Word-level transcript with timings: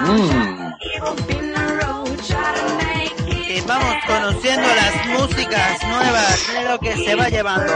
Mm. 0.00 0.72
Y 3.28 3.60
vamos 3.66 3.94
conociendo 4.06 4.66
las 4.66 5.06
músicas 5.06 5.82
nuevas 5.88 6.52
de 6.52 6.64
lo 6.64 6.78
que 6.78 6.96
se 6.96 7.14
va 7.14 7.28
llevando. 7.28 7.72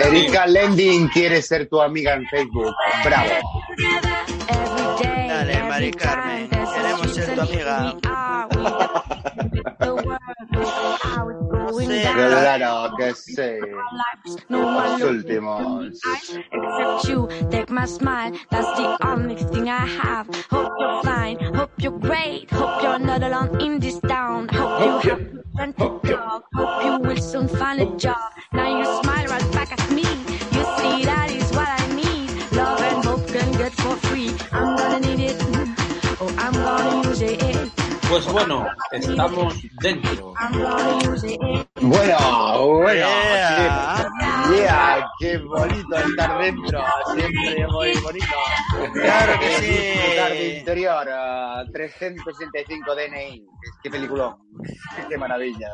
Erika 0.00 0.46
Lending 0.46 1.08
quiere 1.08 1.42
ser 1.42 1.68
tu 1.68 1.80
amiga 1.80 2.14
en 2.14 2.26
Facebook. 2.26 2.74
Bravo. 3.04 3.30
Dale, 5.28 5.62
Mari 5.64 5.90
Carmen, 5.92 6.48
queremos 6.48 7.14
ser 7.14 7.34
tu 7.34 7.40
amiga. 7.40 7.96
No 11.70 11.78
sé, 11.78 12.02
Claro 12.02 12.96
que 12.96 13.14
sí. 13.14 13.58
Los 14.48 15.02
últimos. 15.02 16.00
Except 16.52 17.08
you, 17.08 17.28
take 17.50 17.70
my 17.70 17.86
smile. 17.86 18.32
That's 18.50 18.66
the 18.76 18.96
only 19.06 19.36
thing 19.36 19.68
I 19.68 19.86
have. 19.86 20.26
Hope 20.50 20.72
you're 20.78 21.02
fine. 21.04 21.38
Hope 21.54 21.70
you're 21.78 21.98
great. 21.98 22.50
Hope 22.50 22.82
you're 22.82 22.98
not 22.98 23.22
alone 23.22 23.60
in 23.60 23.78
this 23.78 24.00
town. 24.00 24.48
Hope 24.48 25.04
you 25.04 25.10
have 25.10 25.20
a 25.20 25.42
friend 25.54 25.76
to 25.78 26.00
talk. 26.10 26.44
Hope 26.54 26.84
you 26.84 26.98
will 27.08 27.16
soon 27.16 27.46
find 27.46 27.80
a 27.80 27.96
job. 27.96 28.18
Now 28.52 28.78
you 28.78 28.84
smile 29.02 29.26
right 29.28 29.52
back 29.52 29.72
at 29.72 29.90
me. 29.92 30.02
You 30.50 30.64
see 30.78 31.04
that 31.04 31.30
is 31.30 31.50
what 31.52 31.68
I 31.68 31.86
need. 31.94 32.30
Love 32.52 32.80
and 32.82 33.04
hope 33.04 33.26
can 33.28 33.52
get 33.52 33.72
for 33.72 33.94
free. 34.08 34.34
I'm 34.50 34.76
gonna 34.76 35.00
need 35.00 35.20
it. 35.20 35.36
Oh, 36.20 36.34
I'm 36.36 36.52
gonna 36.52 37.08
use 37.08 37.22
it. 37.22 37.49
Pues 38.10 38.26
bueno, 38.26 38.66
estamos 38.90 39.54
dentro. 39.80 40.34
Bueno, 41.80 42.66
bueno. 42.66 43.06
Yeah. 44.52 45.06
Qué, 45.20 45.38
bonito 45.38 45.96
estar 45.96 46.42
dentro. 46.42 46.84
Siempre 47.14 47.66
muy 47.68 47.92
bonito. 48.00 48.26
Claro 48.94 49.38
que 49.38 49.56
sí. 49.58 50.16
Tarde 50.16 50.58
interior, 50.58 51.08
ah, 51.08 51.64
365 51.72 52.94
DNI. 52.96 53.46
Qué 53.80 53.90
película. 53.90 54.36
Qué 55.08 55.16
maravilla. 55.16 55.68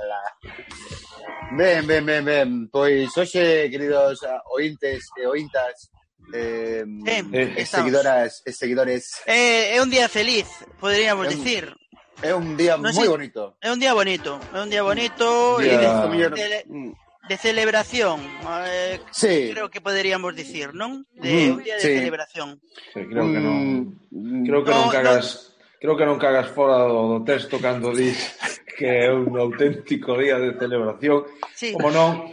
Ven, 1.53 1.87
ven, 1.87 2.05
ven, 2.05 2.25
ven. 2.25 2.69
Pues 2.69 3.17
oye, 3.17 3.71
queridos 3.71 4.23
ah, 4.25 4.43
ointes, 4.53 5.09
eh, 5.17 5.27
ointas, 5.27 5.91
eh, 6.35 6.85
eh 7.33 7.67
seguidoras, 7.67 8.43
eh, 8.45 8.53
seguidores. 8.53 9.23
Eh, 9.27 9.75
es 9.75 9.81
un 9.81 9.91
día 9.91 10.09
feliz, 10.09 10.47
podríamos 10.81 11.29
decir 11.29 11.75
é 12.23 12.33
un 12.35 12.57
día 12.57 12.77
No 12.77 12.93
sé. 12.93 13.09
bonito. 13.09 13.57
É 13.61 13.69
un 13.73 13.79
día 13.81 13.93
bonito, 13.93 14.41
é 14.55 14.59
un 14.63 14.71
día 14.71 14.83
bonito 14.83 15.59
de, 15.59 15.77
de, 15.77 16.65
Mm. 16.69 16.93
de 17.29 17.37
celebración. 17.37 18.21
Eh, 18.67 19.01
Sí. 19.11 19.51
creo 19.53 19.69
que 19.71 19.81
poderíamos 19.81 20.35
dicir, 20.35 20.73
non? 20.75 21.05
De 21.13 21.51
Mm, 21.51 21.53
un 21.59 21.63
día 21.65 21.75
de 21.77 21.85
sí. 21.85 21.93
celebración. 21.99 22.61
Sí, 22.95 23.01
creo 23.11 23.27
que 23.33 23.41
non. 23.43 23.59
Mm, 24.11 24.47
Creo 24.47 24.63
que 24.65 24.71
No, 24.71 24.87
non 24.87 24.91
cagas 24.93 25.53
Creo 25.77 25.93
que 25.95 26.09
non 26.09 26.17
cagas 26.17 26.49
fora 26.57 26.89
do, 26.89 27.05
do 27.13 27.19
texto 27.23 27.61
cando 27.61 27.93
dis 27.93 28.17
que 28.81 29.07
é 29.07 29.13
un 29.13 29.29
auténtico 29.37 30.17
día 30.17 30.41
de 30.41 30.57
celebración. 30.57 31.29
Sí. 31.53 31.77
Como 31.77 31.93
non? 31.93 32.33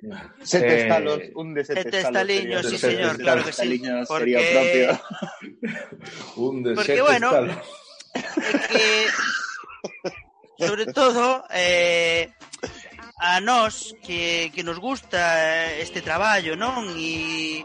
Sete 0.42 0.66
Eh, 0.74 0.82
estalos, 0.82 1.20
un 1.34 1.54
de 1.54 1.64
sete, 1.64 1.82
sete 1.82 1.96
estalos. 1.98 2.20
estaliños, 2.20 2.62
sería- 2.62 2.70
sí, 2.70 2.78
sete 2.78 2.96
señor, 2.96 3.16
claro 3.18 3.40
que 3.44 3.44
sí. 3.44 3.50
estaliños 3.50 4.08
Porque- 4.08 4.38
Sería 4.38 4.50
propio. 4.50 4.88
Un 6.36 6.62
de 6.62 6.74
Porque, 6.74 6.86
sete 6.96 7.02
bueno, 7.02 7.26
estalos. 7.28 7.56
É 8.10 9.06
que, 10.58 10.66
sobre 10.66 10.86
todo, 10.92 11.44
eh, 11.52 12.28
a 13.20 13.40
nós 13.40 13.94
que, 14.02 14.50
que 14.54 14.62
nos 14.64 14.78
gusta 14.80 15.20
este 15.78 16.00
traballo, 16.02 16.56
non? 16.56 16.90
E, 16.96 17.60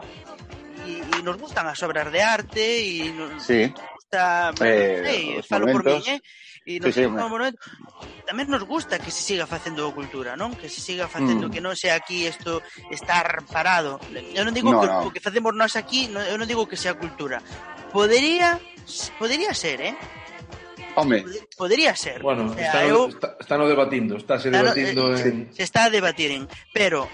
e, 0.86 0.92
e 1.02 1.18
nos 1.24 1.36
gustan 1.40 1.66
as 1.66 1.80
obras 1.82 2.12
de 2.12 2.20
arte 2.22 2.62
e 2.62 3.10
nos 3.10 3.42
Sí, 3.42 3.72
gusta, 3.72 4.52
Eh, 4.62 5.02
sei, 5.02 5.22
falo 5.42 5.66
por 5.66 5.82
min, 5.82 5.98
monumentos. 5.98 6.08
eh? 6.14 6.20
E 6.66 6.82
nos, 6.82 6.90
Sí, 6.98 7.06
sí, 7.06 7.06
no, 7.06 7.30
tamén 8.26 8.50
nos 8.50 8.66
gusta 8.66 8.98
que 8.98 9.14
se 9.14 9.22
siga 9.22 9.46
facendo 9.46 9.86
cultura, 9.94 10.34
non? 10.34 10.50
Que 10.58 10.66
se 10.66 10.82
siga 10.82 11.06
facendo, 11.06 11.46
Mm. 11.46 11.52
que 11.54 11.62
non 11.62 11.78
sea 11.78 11.94
aquí 11.94 12.26
isto 12.26 12.58
estar 12.90 13.46
parado. 13.46 14.02
Eu 14.34 14.42
non 14.42 14.50
digo 14.50 14.74
No, 14.74 14.82
que 14.82 14.88
no. 14.90 15.06
o 15.06 15.12
que 15.14 15.22
facemos 15.22 15.54
nós 15.54 15.78
aquí, 15.78 16.10
no, 16.10 16.18
eu 16.26 16.34
non 16.34 16.50
digo 16.50 16.66
que 16.66 16.74
sea 16.74 16.98
cultura. 16.98 17.38
Podería, 17.94 18.58
podería 19.14 19.54
ser, 19.54 19.78
eh? 19.80 19.94
Home, 20.96 21.24
Podería 21.56 21.94
ser. 21.94 22.22
Bueno, 22.22 22.50
o 22.50 22.54
sea, 22.54 22.66
está, 22.66 22.80
eu, 22.86 23.08
está, 23.08 23.36
está 23.38 23.54
no 23.56 23.68
debatindo, 23.68 24.16
estáse 24.16 24.48
Está 24.48 24.62
no- 24.62 24.74
debatindo 24.74 25.02
eh, 25.14 25.28
en... 25.28 25.36
se 25.52 25.62
está 25.62 25.84
a 25.86 25.90
pero 26.72 27.08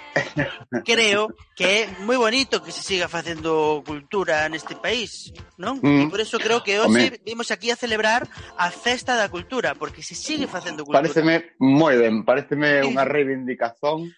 creo 0.85 1.35
que 1.55 1.85
é 1.85 1.89
moi 2.07 2.17
bonito 2.17 2.63
que 2.63 2.73
se 2.73 2.81
siga 2.81 3.11
facendo 3.11 3.83
cultura 3.85 4.49
neste 4.49 4.79
país, 4.79 5.35
non? 5.61 5.83
Mm. 5.83 6.09
E 6.09 6.11
por 6.11 6.21
eso 6.23 6.39
creo 6.41 6.65
que 6.65 6.81
hoxe 6.81 7.13
Home. 7.13 7.21
vimos 7.27 7.51
aquí 7.51 7.69
a 7.69 7.77
celebrar 7.77 8.25
a 8.57 8.71
festa 8.73 9.19
da 9.19 9.29
cultura, 9.29 9.75
porque 9.77 10.01
se 10.01 10.15
sigue 10.15 10.47
facendo 10.49 10.87
cultura. 10.87 11.03
pareceme 11.03 11.53
moi 11.61 11.99
ben, 11.99 12.25
pareceme 12.25 12.81
unha 12.87 13.05
reivindicación. 13.05 14.09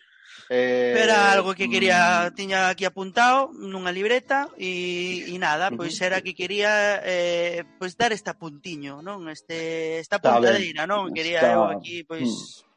Eh, 0.50 0.92
era 0.96 1.32
algo 1.32 1.54
que 1.54 1.70
quería, 1.70 2.28
mm, 2.28 2.34
tiña 2.36 2.68
aquí 2.68 2.84
apuntado 2.84 3.48
nunha 3.56 3.88
libreta 3.88 4.52
e, 4.60 5.24
e 5.32 5.36
nada, 5.40 5.72
pois 5.72 5.96
era 6.04 6.20
que 6.20 6.36
quería 6.36 7.00
eh, 7.00 7.64
pois 7.80 7.96
dar 7.96 8.12
esta 8.12 8.36
puntiño, 8.36 9.00
non? 9.00 9.24
Este, 9.32 9.98
esta 10.04 10.20
puntadeira, 10.20 10.84
non? 10.84 11.08
Quería 11.16 11.40
está... 11.40 11.56
eu 11.56 11.64
aquí, 11.72 12.04
pois... 12.04 12.28
Mm. 12.28 12.72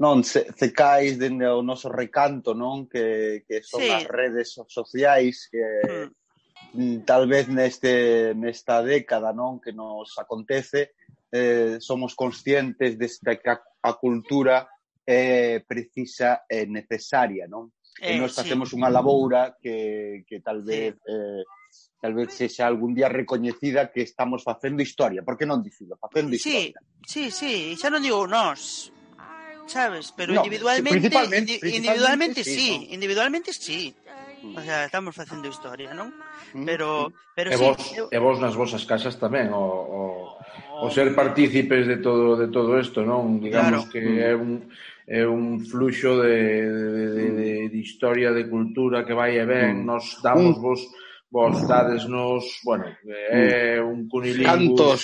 Non, 0.00 0.24
se, 0.24 0.48
se 0.56 0.72
cais 0.72 1.20
dende 1.20 1.44
o 1.44 1.60
noso 1.60 1.92
recanto, 1.92 2.52
non? 2.56 2.88
Que, 2.88 3.44
que 3.44 3.60
son 3.64 3.84
sí. 3.84 3.92
as 3.92 4.04
redes 4.08 4.56
sociais 4.68 5.48
que, 5.48 5.64
hmm. 5.64 6.08
mm 6.08 6.16
tal 7.08 7.24
vez 7.26 7.48
neste 7.48 8.36
nesta 8.36 8.84
década 8.84 9.32
non 9.32 9.56
que 9.56 9.72
nos 9.72 10.12
acontece 10.20 10.92
eh, 11.32 11.80
somos 11.80 12.12
conscientes 12.12 12.98
desta 13.00 13.36
que 13.40 13.48
a, 13.48 13.56
a 13.82 13.92
cultura 13.96 14.68
é 15.08 15.64
precisa 15.64 16.44
e 16.44 16.68
necesaria, 16.68 17.48
non? 17.48 17.72
Eh, 17.96 18.14
e 18.14 18.20
nós 18.20 18.36
facemos 18.36 18.68
sí. 18.68 18.76
unha 18.76 18.92
laboura 18.92 19.56
que, 19.56 20.28
que 20.28 20.44
tal 20.44 20.60
vez 20.60 21.00
sí. 21.00 21.08
eh, 21.08 21.42
tal 21.96 22.12
vez 22.12 22.36
sexa 22.36 22.68
algún 22.68 22.92
día 22.92 23.08
recoñecida 23.08 23.88
que 23.88 24.04
estamos 24.04 24.44
facendo 24.44 24.84
historia, 24.84 25.24
Por 25.24 25.40
que 25.40 25.48
non 25.48 25.64
dicilo, 25.64 25.96
facendo 25.96 26.36
historia. 26.36 26.76
Sí, 27.08 27.32
sí, 27.32 27.72
sí, 27.72 27.80
xa 27.80 27.88
non 27.88 28.04
digo 28.04 28.28
nós, 28.28 28.92
sabes, 29.64 30.12
pero 30.12 30.36
no, 30.36 30.44
individualmente, 30.44 31.08
principalmente, 31.08 31.52
indi, 31.56 31.64
principalmente 31.64 31.76
individualmente 31.80 32.40
sí, 32.44 32.52
sí 32.52 32.70
no. 32.76 32.94
individualmente 32.94 33.50
sí. 33.56 33.80
O 34.54 34.62
sea, 34.62 34.86
estamos 34.86 35.16
facendo 35.16 35.48
historia, 35.50 35.90
non? 35.96 36.14
Mm, 36.54 36.62
pero, 36.62 37.10
mm. 37.10 37.12
pero 37.34 37.48
e 37.50 37.56
vos, 37.58 37.74
sí, 37.80 37.98
eu... 37.98 38.06
e 38.12 38.18
vos 38.22 38.38
nas 38.38 38.54
vosas 38.54 38.86
casas 38.86 39.18
tamén 39.18 39.50
o, 39.50 39.66
o, 39.66 40.02
o 40.84 40.86
ser 40.94 41.10
partícipes 41.16 41.90
de 41.90 41.98
todo 41.98 42.38
de 42.38 42.46
todo 42.46 42.78
isto, 42.78 43.02
non? 43.02 43.42
Digamos 43.42 43.88
claro. 43.88 43.90
que 43.90 44.00
é 44.22 44.32
un 44.38 44.70
é 45.08 45.24
un 45.24 45.64
fluxo 45.64 46.20
de, 46.20 46.68
de, 46.68 47.06
de, 47.16 47.26
de, 47.32 47.68
de 47.72 47.78
historia, 47.80 48.30
de 48.32 48.44
cultura 48.44 49.08
que 49.08 49.16
vai 49.16 49.40
e 49.40 49.44
ven, 49.48 49.80
mm. 49.80 49.84
nos 49.88 50.20
damos 50.20 50.58
mm. 50.58 50.60
vos 50.60 50.80
vos 51.30 51.56
dades 51.68 52.04
nos, 52.04 52.44
bueno, 52.64 52.84
é 53.08 53.80
mm. 53.80 53.88
un 53.88 54.08
cunilingus 54.08 54.44
cantos 54.44 55.02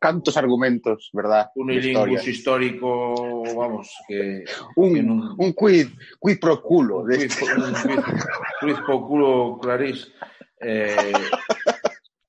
cantos 0.00 0.36
argumentos, 0.36 1.08
verdad? 1.12 1.48
Cunilingus 1.54 2.28
histórico, 2.28 3.44
vamos, 3.56 3.88
que 4.08 4.44
un, 4.76 4.92
que 4.92 5.02
non... 5.02 5.36
un 5.40 5.52
quid, 5.56 5.88
quid 6.20 6.36
pro 6.40 6.60
culo 6.60 7.04
de 7.04 7.28
quid, 7.28 7.32
un 7.56 7.72
quid, 7.80 8.00
quid 8.60 8.78
pro 8.84 9.00
culo 9.08 9.56
clarís. 9.60 10.08
Eh, 10.60 11.16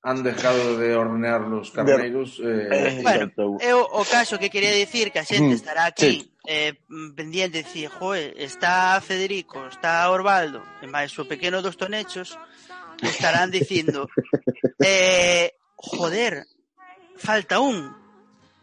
han 0.04 0.24
dejado 0.24 0.78
de 0.78 0.96
hornear 0.96 1.42
los 1.42 1.70
carneiros 1.72 2.42
eh, 2.44 3.02
bueno, 3.04 3.60
eu 3.60 3.86
o 3.86 4.02
caso 4.08 4.40
que 4.40 4.50
quería 4.50 4.72
dicir 4.72 5.12
que 5.12 5.20
a 5.20 5.28
xente 5.28 5.54
estará 5.54 5.86
aquí 5.86 6.26
sí. 6.26 6.31
Eh, 6.48 6.74
pendiente 7.16 7.60
de 7.60 7.64
decir, 7.64 7.90
joe, 7.90 8.34
está 8.38 9.00
Federico, 9.02 9.68
está 9.68 10.10
Orvaldo, 10.10 10.64
e 10.82 10.88
máis 10.88 11.14
o 11.20 11.28
pequeno 11.28 11.62
dos 11.62 11.78
tonechos, 11.78 12.38
estarán 13.02 13.52
dicindo, 13.52 14.10
eh, 14.82 15.54
joder, 15.78 16.46
falta 17.18 17.60
un, 17.62 18.02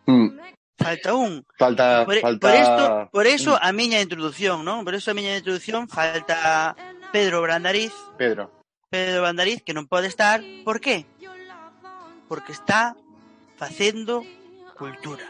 Mm, 0.08 0.40
falta 0.78 1.14
un. 1.14 1.44
Falta, 1.58 2.06
Por, 2.06 2.18
falta... 2.20 2.48
por 2.48 2.56
esto, 2.56 3.08
por 3.12 3.26
eso 3.26 3.58
a 3.60 3.72
miña 3.72 4.00
introducción, 4.00 4.64
¿no? 4.64 4.82
Por 4.82 4.94
eso 4.94 5.10
a 5.10 5.14
miña 5.14 5.36
introducción 5.36 5.86
falta 5.86 6.74
Pedro 7.12 7.42
Brandariz, 7.42 7.92
Pedro. 8.16 8.50
Pedro 8.88 9.20
Brandariz 9.20 9.60
que 9.60 9.76
non 9.76 9.84
pode 9.84 10.08
estar, 10.08 10.40
por 10.64 10.80
qué? 10.80 11.04
Porque 12.24 12.56
está 12.56 12.96
facendo 13.60 14.24
cultura. 14.80 15.28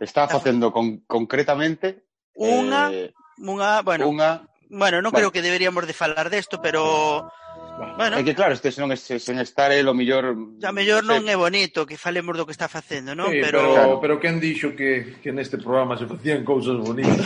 Está 0.00 0.28
facendo 0.28 0.70
con, 0.70 1.04
concretamente 1.06 2.06
unha 2.38 2.90
eh, 2.94 3.10
unha, 3.42 3.82
bueno, 3.82 4.06
unha 4.06 4.46
Bueno, 4.70 5.00
non 5.00 5.10
bueno. 5.10 5.32
creo 5.32 5.32
que 5.32 5.40
deberíamos 5.40 5.88
de 5.88 5.96
falar 5.96 6.28
desto, 6.28 6.60
pero 6.60 7.32
Bueno, 7.78 8.18
é 8.18 8.24
que 8.24 8.34
claro, 8.34 8.54
este 8.54 8.74
non 8.78 8.90
este, 8.90 9.22
sen 9.22 9.38
estar 9.38 9.70
el 9.70 9.86
o 9.86 9.94
mellor... 9.94 10.34
A 10.34 10.72
mellor 10.74 11.06
non 11.06 11.22
é 11.30 11.38
bonito 11.38 11.86
que 11.86 11.94
falemos 11.94 12.34
do 12.34 12.42
que 12.42 12.54
está 12.54 12.66
facendo, 12.66 13.14
non? 13.14 13.30
Sí, 13.30 13.38
pero... 13.38 13.58
Pero, 13.58 13.74
claro. 13.74 13.94
pero 14.02 14.14
quen 14.18 14.42
dixo 14.42 14.74
que, 14.74 15.18
que 15.22 15.30
neste 15.30 15.58
programa 15.58 15.94
se 15.94 16.06
facían 16.10 16.42
cousas 16.42 16.78
bonitas? 16.78 17.22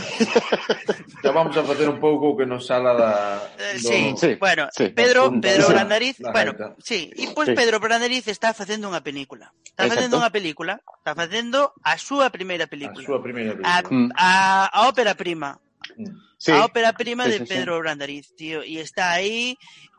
ya 1.25 1.33
vamos 1.33 1.57
a 1.57 1.65
facer 1.65 1.89
un 1.89 1.97
pouco 1.97 2.37
que 2.37 2.45
nos 2.45 2.69
sala 2.69 2.93
da... 2.93 3.13
Eh, 3.57 3.81
do... 3.81 3.89
Sí, 3.89 4.01
sí, 4.17 4.31
bueno, 4.37 4.69
sí, 4.73 4.93
Pedro, 4.93 5.33
Pedro 5.41 5.69
sí, 5.69 5.73
Brandariz... 5.73 6.17
La 6.21 6.33
bueno, 6.33 6.53
jeta. 6.53 6.77
sí, 6.81 7.09
e 7.17 7.33
pois 7.33 7.35
pues 7.35 7.47
sí. 7.49 7.55
Pedro 7.57 7.77
Brandariz 7.81 8.29
está 8.29 8.53
facendo 8.53 8.93
unha 8.93 9.01
película. 9.01 9.53
Está 9.65 9.89
facendo 9.89 10.21
unha 10.21 10.33
película, 10.33 10.85
está 11.01 11.17
facendo 11.17 11.73
a 11.81 11.97
súa 11.97 12.29
primeira 12.29 12.69
película. 12.69 13.01
A 13.01 13.09
súa 13.09 13.21
primeira 13.25 13.57
película. 13.57 13.73
A, 13.73 13.89
mm. 13.89 14.09
a, 14.17 14.31
a 14.69 14.79
ópera 14.89 15.17
prima. 15.17 15.57
Mm. 15.97 16.13
Sí. 16.43 16.51
A 16.51 16.67
ópera 16.67 16.93
prima 16.93 17.25
sí, 17.25 17.39
de 17.39 17.39
Pedro 17.47 17.77
sí. 17.77 17.81
Brandariz, 17.81 18.35
tío. 18.35 18.67
E 18.67 18.83
está 18.83 19.15
aí 19.15 19.55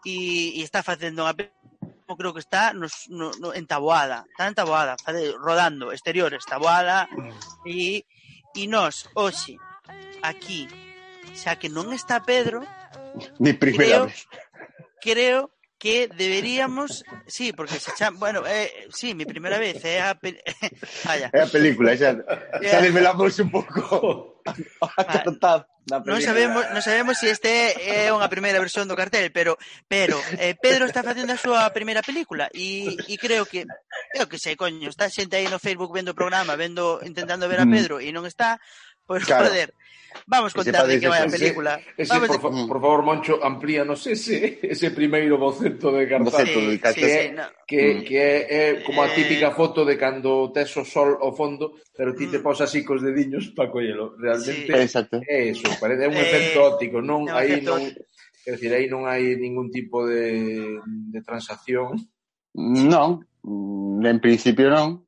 e, 0.06 0.60
e 0.60 0.62
está 0.64 0.84
facendo 0.84 1.24
unha 1.24 1.36
eu 2.04 2.20
creo 2.20 2.36
que 2.36 2.44
está 2.44 2.76
nos, 2.76 3.08
no, 3.08 3.32
no, 3.40 3.56
en 3.56 3.66
Taboada, 3.66 4.28
está 4.30 4.48
en 4.48 4.54
Taboada, 4.54 5.00
fade, 5.00 5.32
rodando, 5.40 5.96
exteriores, 5.96 6.44
Taboada, 6.46 7.08
e, 7.66 8.04
e 8.54 8.68
nós, 8.68 9.08
hoxe, 9.16 9.56
aquí, 10.22 10.68
xa 11.34 11.56
que 11.56 11.72
non 11.72 11.96
está 11.96 12.20
Pedro, 12.22 12.62
Ni 13.40 13.54
primeira 13.56 14.04
creo, 14.04 14.06
vez. 14.12 14.28
creo 15.00 15.42
que 15.84 16.08
deberíamos, 16.08 17.04
sí, 17.28 17.52
porque 17.52 17.76
se 17.76 17.92
chama, 17.94 18.18
bueno, 18.18 18.44
eh, 18.48 18.88
sí, 18.90 19.14
mi 19.14 19.26
primeira 19.26 19.60
vez 19.60 19.84
é 19.84 19.98
eh, 19.98 20.02
a 20.02 20.16
pe... 20.16 20.40
Vaya. 21.04 21.28
É 21.34 21.44
a 21.44 21.52
película, 21.52 21.92
xa, 21.92 22.16
xa 22.64 22.80
desvelamos 22.80 23.36
un 23.44 23.52
pouco 23.52 24.40
a 24.80 25.18
total. 25.28 25.68
Non 26.08 26.24
sabemos, 26.24 26.64
non 26.72 26.80
sabemos 26.80 27.20
se 27.20 27.28
si 27.28 27.36
este 27.36 27.52
é 27.76 28.08
unha 28.16 28.32
primeira 28.32 28.64
versión 28.64 28.88
do 28.88 28.96
cartel, 28.96 29.28
pero 29.36 29.60
pero 29.92 30.16
eh, 30.40 30.56
Pedro 30.56 30.88
está 30.88 31.04
facendo 31.04 31.36
a 31.36 31.44
súa 31.44 31.68
primeira 31.76 32.00
película 32.00 32.48
e, 32.56 32.96
e 33.04 33.20
creo 33.20 33.44
que 33.44 33.68
creo 34.16 34.32
que 34.32 34.40
sei, 34.40 34.56
coño, 34.56 34.88
está 34.88 35.12
xente 35.12 35.36
aí 35.36 35.52
no 35.52 35.60
Facebook 35.60 35.92
vendo 35.92 36.16
o 36.16 36.20
programa, 36.20 36.56
vendo 36.56 37.04
intentando 37.04 37.52
ver 37.52 37.60
a 37.60 37.68
Pedro 37.68 38.00
e 38.00 38.08
non 38.16 38.24
está, 38.24 38.64
pois 39.04 39.28
pues, 39.28 39.36
claro. 39.36 39.52
joder, 39.52 39.76
Vamos 40.28 40.54
contar 40.54 40.88
de 40.88 40.96
eh, 40.96 41.00
que 41.00 41.08
vai 41.08 41.22
a 41.22 41.28
película. 41.28 41.80
Ese, 41.98 42.14
vamos 42.14 42.38
por, 42.38 42.54
de... 42.54 42.68
por 42.68 42.80
favor, 42.82 43.02
Moncho, 43.04 43.40
amplíanos 43.44 44.08
ese, 44.08 44.60
ese 44.62 44.92
primeiro 44.92 45.38
boceto 45.38 45.92
de 45.92 46.08
cartaz. 46.08 46.48
Sí, 46.48 46.54
de 46.54 46.78
sí, 46.78 47.00
que, 47.00 47.10
sí, 47.10 47.32
no. 47.36 47.44
que, 47.68 47.82
mm. 47.96 48.04
que 48.04 48.18
é, 48.18 48.38
é 48.50 48.82
como 48.82 49.02
a 49.02 49.08
eh. 49.08 49.16
típica 49.16 49.52
foto 49.52 49.86
de 49.86 49.98
cando 49.98 50.52
tes 50.52 50.72
o 50.78 50.86
sol 50.86 51.18
ao 51.22 51.36
fondo, 51.36 51.76
pero 51.96 52.16
ti 52.16 52.28
te 52.28 52.40
mm. 52.40 52.44
pos 52.44 52.62
así 52.62 52.84
cos 52.84 53.02
dediños 53.02 53.52
para 53.56 53.72
collelo. 53.72 54.16
Realmente 54.18 54.68
sí. 54.68 54.82
Exacto. 54.82 55.22
é 55.28 55.50
eso, 55.50 55.68
parece 55.80 56.08
un 56.08 56.18
eh, 56.18 56.26
efecto 56.26 56.60
eh, 56.60 56.68
óptico. 56.68 57.02
Non, 57.02 57.26
no, 57.26 57.36
aí 57.36 57.62
non, 57.62 57.82
quer 58.44 58.60
decir, 58.60 58.72
aí 58.74 58.92
non 58.92 59.08
hai 59.08 59.38
ningún 59.40 59.72
tipo 59.72 60.06
de, 60.06 60.80
de 60.86 61.20
transacción. 61.24 61.98
Non, 62.54 63.26
en 63.44 64.20
principio 64.20 64.70
non. 64.70 65.04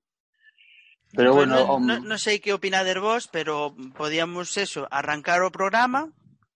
Pero 1.16 1.34
bueno, 1.34 1.66
bueno 1.66 1.80
non, 1.80 2.04
non 2.04 2.20
sei 2.20 2.44
que 2.44 2.52
opinades 2.52 3.00
vos, 3.00 3.32
pero 3.32 3.72
podíamos 3.96 4.52
eso, 4.60 4.84
arrancar 4.92 5.42
o 5.48 5.50
programa. 5.50 6.12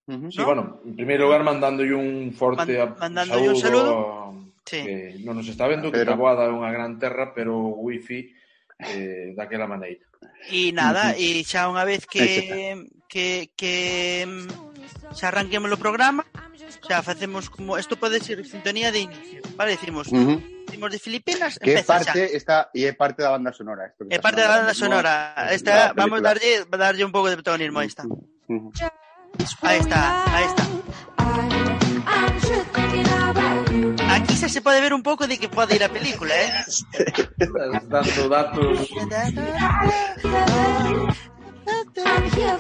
Uh 0.06 0.14
-huh. 0.14 0.28
¿no? 0.28 0.32
Sí, 0.32 0.44
bueno, 0.44 0.84
en 0.84 0.96
primeiro 0.96 1.26
lugar 1.26 1.44
mandándolle 1.44 1.96
un 1.96 2.34
forte 2.36 2.78
Man, 2.78 2.96
mandándolle 3.00 3.56
saludo, 3.56 3.56
un 3.56 3.62
saludo. 3.62 3.94
Sí. 4.68 4.80
Que 4.84 4.96
non 5.24 5.40
nos 5.40 5.48
está 5.48 5.66
vendo, 5.66 5.90
pero... 5.90 6.04
que 6.04 6.12
Taboada 6.12 6.46
é 6.46 6.52
unha 6.52 6.70
gran 6.70 7.00
terra, 7.00 7.32
pero 7.32 7.56
o 7.56 7.88
wifi 7.88 8.36
eh, 8.84 9.34
daquela 9.34 9.66
maneira. 9.66 10.04
E 10.52 10.76
nada, 10.76 11.16
e 11.16 11.40
xa 11.48 11.72
unha 11.72 11.88
vez 11.88 12.04
que, 12.06 12.76
que, 13.08 13.50
que 13.56 14.28
mm, 14.28 15.16
xa 15.16 15.32
arranquemos 15.32 15.72
o 15.72 15.80
programa, 15.80 16.28
xa 16.86 17.02
facemos 17.02 17.48
como... 17.50 17.80
Isto 17.80 17.98
pode 17.98 18.20
ser 18.20 18.44
sintonía 18.46 18.92
de 18.92 19.08
inicio, 19.08 19.42
vale? 19.58 19.74
Decimos, 19.80 20.12
uh 20.12 20.20
-huh 20.20 20.59
De 20.70 21.00
Filipinas, 21.00 21.60
que 21.60 21.84
parte 21.84 22.36
está 22.36 22.70
y 22.74 22.86
es 22.86 22.96
parte 22.96 23.22
de 23.22 23.28
la 23.28 23.32
banda 23.32 23.52
sonora. 23.52 23.88
Esto 23.88 24.06
es 24.10 24.20
parte 24.20 24.42
de 24.42 24.48
la 24.48 24.58
banda 24.58 24.74
sonora. 24.74 25.48
Esta, 25.52 25.94
vamos 25.94 26.20
a 26.20 26.22
darle, 26.22 26.66
darle 26.78 27.06
un 27.06 27.12
poco 27.12 27.30
de 27.30 27.36
protagonismo 27.36 27.80
a 27.80 27.86
esta. 27.86 28.04
Ahí 29.62 29.80
está, 29.80 30.36
ahí 30.36 30.46
está. 30.46 30.68
Aquí 34.10 34.36
se, 34.36 34.50
se 34.50 34.62
puede 34.62 34.82
ver 34.82 34.94
un 34.94 35.04
poco 35.04 35.28
de 35.28 35.38
que 35.38 35.50
puede 35.50 35.76
ir 35.76 35.84
a 35.84 35.90
película, 35.90 36.34
¿eh? 36.36 36.52
dando 37.88 38.30
datos. 38.30 38.90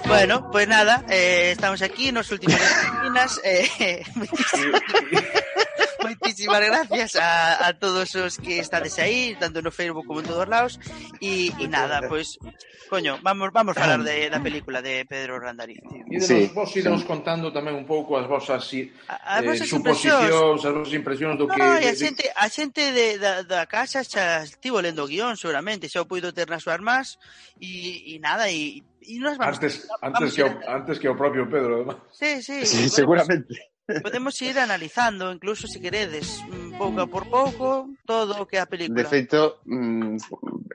Bueno, 0.08 0.50
pues 0.52 0.68
nada, 0.68 1.06
eh, 1.10 1.52
estamos 1.52 1.82
aquí, 1.82 2.10
en 2.10 2.16
las 2.16 2.32
últimas 2.32 2.62
esquinas. 2.94 3.42
Eh, 3.44 4.04
Moitísimas 6.01 6.62
gracias 6.62 7.16
a, 7.16 7.68
a 7.68 7.74
todos 7.74 8.16
os 8.16 8.38
que 8.38 8.60
estades 8.60 8.98
aí, 9.00 9.36
tanto 9.40 9.62
no 9.62 9.72
Facebook 9.72 10.07
como 10.07 10.24
en 10.24 10.28
todos 10.28 10.48
lados. 10.48 10.80
E, 11.19 11.51
e 11.60 11.66
nada, 11.68 12.00
pois, 12.07 12.40
pues, 12.40 12.56
coño, 12.88 13.19
vamos 13.22 13.51
vamos 13.51 13.75
falar 13.75 14.00
de, 14.04 14.31
da 14.31 14.40
película 14.44 14.81
de 14.81 15.04
Pedro 15.04 15.40
Randariz. 15.40 15.84
E 16.07 16.19
sí, 16.24 16.50
vos 16.56 16.72
iremos 16.75 17.04
sí. 17.04 17.07
contando 17.07 17.51
tamén 17.51 17.75
un 17.75 17.84
pouco 17.84 18.16
as 18.16 18.25
vosas, 18.25 18.63
si, 18.63 18.88
as 19.07 19.44
eh, 19.44 19.48
vosas 19.48 19.68
eh, 19.68 19.72
suposicións, 19.75 20.60
as 20.63 20.74
vosas 20.74 20.94
impresións 20.96 21.36
do 21.36 21.46
no, 21.46 21.54
que... 21.54 21.62
a 21.62 21.94
xente, 21.94 22.25
a 22.31 22.48
xente 22.48 22.84
de, 22.95 23.19
da, 23.19 23.44
da 23.44 23.68
casa 23.68 24.02
xa 24.02 24.48
estivo 24.48 24.80
lendo 24.80 25.04
o 25.04 25.10
guión, 25.12 25.36
seguramente, 25.36 25.92
xa 25.92 26.02
o 26.02 26.10
puido 26.10 26.31
ter 26.31 26.48
nas 26.48 26.63
súas 26.63 26.80
más, 26.80 27.19
e, 27.60 28.16
e 28.16 28.24
nada, 28.24 28.48
e, 28.48 28.81
e 29.04 29.19
nos 29.19 29.36
vamos... 29.36 29.60
Antes, 29.60 29.84
vamos 30.00 30.16
antes, 30.16 30.31
que, 30.34 30.44
o, 30.44 30.50
antes 30.63 30.95
que 30.98 31.07
o 31.12 31.16
propio 31.16 31.44
Pedro, 31.45 31.84
además. 31.84 31.98
Sí, 32.16 32.42
sí. 32.42 32.66
sí 32.66 32.88
seguramente. 32.88 33.69
Podemos 34.02 34.40
ir 34.42 34.60
analizando, 34.60 35.32
incluso 35.34 35.68
se 35.68 35.82
queredes, 35.82 36.44
mm, 36.46 36.78
pouco 36.78 37.08
por 37.10 37.26
pouco, 37.30 37.90
todo 38.06 38.38
o 38.42 38.46
que 38.46 38.58
é 38.58 38.62
a 38.62 38.70
película. 38.70 39.02
De 39.02 39.10
feito, 39.10 39.66
mm, 39.66 40.18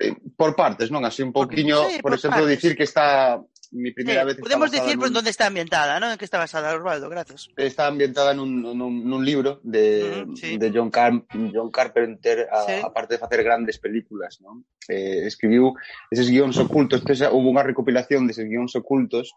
eh, 0.02 0.14
por 0.34 0.58
partes, 0.58 0.90
non? 0.90 1.06
Así 1.06 1.22
un 1.22 1.30
pouquiño, 1.30 1.78
sí, 1.86 2.02
por, 2.02 2.10
por 2.10 2.18
exemplo, 2.18 2.42
partes. 2.42 2.58
dicir 2.58 2.72
que 2.74 2.82
está 2.82 3.38
mi 3.74 3.90
primeira 3.90 4.22
sí, 4.22 4.26
vez 4.26 4.36
Podemos 4.38 4.70
dicir 4.70 4.98
nun... 4.98 5.14
onde 5.14 5.30
está 5.30 5.46
ambientada, 5.46 5.98
non? 5.98 6.10
En 6.10 6.18
que 6.18 6.26
está 6.26 6.38
basada, 6.38 6.74
Osvaldo, 6.74 7.10
gracias. 7.10 7.50
Está 7.54 7.86
ambientada 7.86 8.34
nun, 8.34 8.62
nun, 8.62 9.06
nun 9.06 9.22
libro 9.22 9.62
de, 9.62 10.26
mm, 10.26 10.34
sí. 10.34 10.50
de 10.58 10.68
John, 10.74 10.90
Car 10.90 11.14
John 11.30 11.70
Carpenter, 11.70 12.50
a, 12.50 12.66
sí. 12.66 12.78
aparte 12.82 13.14
de 13.14 13.22
facer 13.22 13.42
grandes 13.42 13.78
películas, 13.78 14.42
non? 14.42 14.66
Eh, 14.90 15.26
escribiu 15.26 15.74
eses 16.10 16.30
guións 16.30 16.58
ocultos, 16.58 17.02
tese 17.06 17.30
houve 17.30 17.50
unha 17.50 17.66
recopilación 17.66 18.26
deses 18.26 18.46
guións 18.46 18.74
ocultos 18.74 19.34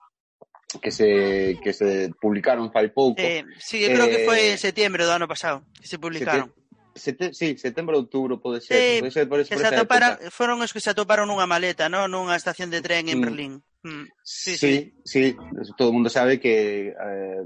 que 0.80 0.92
se, 0.92 1.60
que 1.62 1.74
se 1.74 2.10
publicaron 2.22 2.72
fai 2.72 2.90
pouco. 2.90 3.20
Eh, 3.20 3.46
sí, 3.58 3.84
eu 3.84 3.92
creo 3.92 4.08
eh, 4.08 4.12
que 4.14 4.20
foi 4.26 4.54
en 4.54 4.56
eh, 4.56 4.62
setembro 4.62 5.06
do 5.06 5.14
ano 5.14 5.28
pasado 5.28 5.66
que 5.78 5.88
se 5.88 5.98
publicaron. 5.98 6.50
Sete 6.50 6.68
sete, 6.98 7.34
sí, 7.34 7.58
setembro, 7.58 7.98
outubro, 7.98 8.42
pode 8.42 8.62
ser. 8.62 8.76
Sí, 8.76 9.00
pode 9.00 9.12
ser 9.12 9.30
por, 9.30 9.40
que 9.46 9.56
por 9.56 9.62
se 9.62 9.68
atoparon, 9.68 10.12
época. 10.18 10.32
foron 10.32 10.62
os 10.62 10.74
que 10.74 10.82
se 10.82 10.90
atoparon 10.90 11.30
nunha 11.30 11.46
maleta, 11.46 11.88
no? 11.88 12.10
nunha 12.10 12.36
estación 12.36 12.70
de 12.74 12.82
tren 12.82 13.08
en 13.08 13.20
mm. 13.20 13.22
Berlín. 13.22 13.54
Mm. 13.86 14.06
Sí, 14.24 14.58
sí, 14.58 14.74
sí, 15.06 15.38
sí, 15.38 15.72
todo 15.78 15.90
o 15.90 15.94
mundo 15.94 16.10
sabe 16.10 16.40
que, 16.42 16.92
eh, 16.92 17.44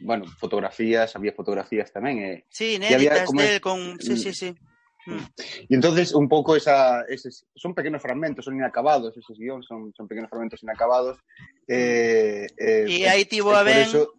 bueno, 0.00 0.24
fotografías, 0.40 1.14
había 1.14 1.32
fotografías 1.36 1.92
tamén. 1.92 2.18
Eh. 2.24 2.38
Sí, 2.48 2.80
inéditas 2.80 2.96
había, 2.96 3.24
como... 3.28 3.40
del 3.40 3.60
con... 3.60 3.78
Sí, 4.00 4.16
sí, 4.16 4.32
mm. 4.32 4.34
sí. 4.34 4.50
Mm. 5.06 5.18
Y 5.68 5.74
entonces 5.74 6.14
un 6.14 6.28
poco 6.28 6.56
esa, 6.56 7.02
eses, 7.02 7.46
son 7.54 7.74
pequenos 7.74 8.00
fragmentos, 8.00 8.44
son 8.44 8.56
inacabados, 8.56 9.16
esos 9.16 9.38
guiones 9.38 9.66
son, 9.66 9.92
son 9.94 10.08
pequenos 10.08 10.30
fragmentos 10.30 10.62
inacabados. 10.62 11.18
Eh, 11.68 12.46
eh, 12.56 12.86
Y 12.88 13.04
aí 13.04 13.24
tivo 13.24 13.52
eh, 13.52 13.56
a 13.56 13.64
por 13.64 13.68
eso, 13.68 14.12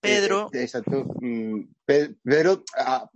Pedro, 0.00 0.50
eh, 0.52 0.62
exacto. 0.64 1.06
mm, 1.20 1.60
Pe- 1.84 2.14
Pedro, 2.24 2.64
a, 2.76 3.08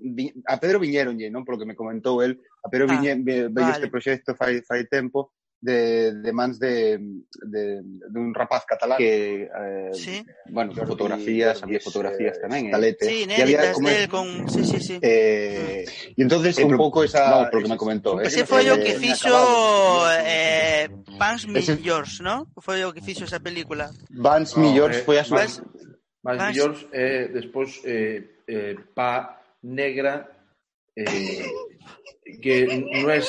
Pedro 0.61 0.79
viñeronlle, 0.79 1.29
non? 1.31 1.45
Polo 1.45 1.59
que 1.59 1.67
me 1.67 1.75
comentou 1.75 2.23
el, 2.23 2.39
a 2.63 2.71
Pedro 2.71 2.87
Ah, 2.87 2.95
viñe, 2.95 3.19
vale. 3.51 3.73
este 3.75 3.89
proxecto 3.91 4.35
fai, 4.39 4.63
fai 4.63 4.87
tempo 4.87 5.35
de, 5.67 6.15
de 6.23 6.31
mans 6.31 6.63
de, 6.63 6.97
de, 7.43 7.83
de 7.83 8.19
un 8.23 8.31
rapaz 8.31 8.63
catalán 8.65 8.99
que, 9.03 9.51
eh, 9.51 9.91
sí, 9.93 10.23
bueno, 10.47 10.71
Jordi- 10.73 10.87
fotografías, 10.87 11.59
había 11.63 11.79
es, 11.79 11.85
fotografías 11.85 12.39
eh, 12.39 12.43
tamén, 12.47 12.71
talete. 12.71 13.03
sí, 13.11 13.27
e 13.27 13.43
había 13.43 13.75
como 13.75 13.91
del 13.91 14.07
con... 14.07 14.27
Sí, 14.47 14.63
sí, 14.63 14.79
sí. 14.79 14.97
Eh, 15.03 15.83
y 16.15 16.23
entonces 16.23 16.55
un 16.63 16.79
pouco 16.79 17.03
esa 17.03 17.27
vamos, 17.27 17.51
por 17.51 17.59
lo 17.59 17.63
que 17.67 17.71
me 17.75 17.75
ese- 17.75 17.83
comentó, 17.83 18.11
eh. 18.23 18.31
Ese 18.31 18.47
pequenos 18.47 18.51
foi 18.55 18.65
o 18.71 18.77
que 18.79 18.95
fixo 18.95 19.35
eh, 20.23 20.87
Pans 21.19 21.43
Ese- 21.51 21.75
Millors, 21.83 22.23
¿no? 22.23 22.47
Foi 22.63 22.79
o 22.87 22.95
que 22.95 23.03
fixo 23.03 23.27
esa 23.27 23.43
película. 23.43 23.91
Vance 24.15 24.55
No, 24.55 24.63
Millors 24.63 24.97
eh, 24.97 25.03
foi 25.03 25.19
a 25.19 25.27
súa 25.27 25.43
Vance- 25.43 25.67
Más 26.27 26.39
Vas- 26.43 26.51
millóns 26.55 26.79
e 26.91 27.31
despois 27.31 27.83
eh, 27.87 28.43
eh, 28.51 28.75
pa 28.95 29.39
negra 29.63 30.27
eh, 30.99 31.47
que 32.43 32.67
non 32.67 33.07
é 33.15 33.23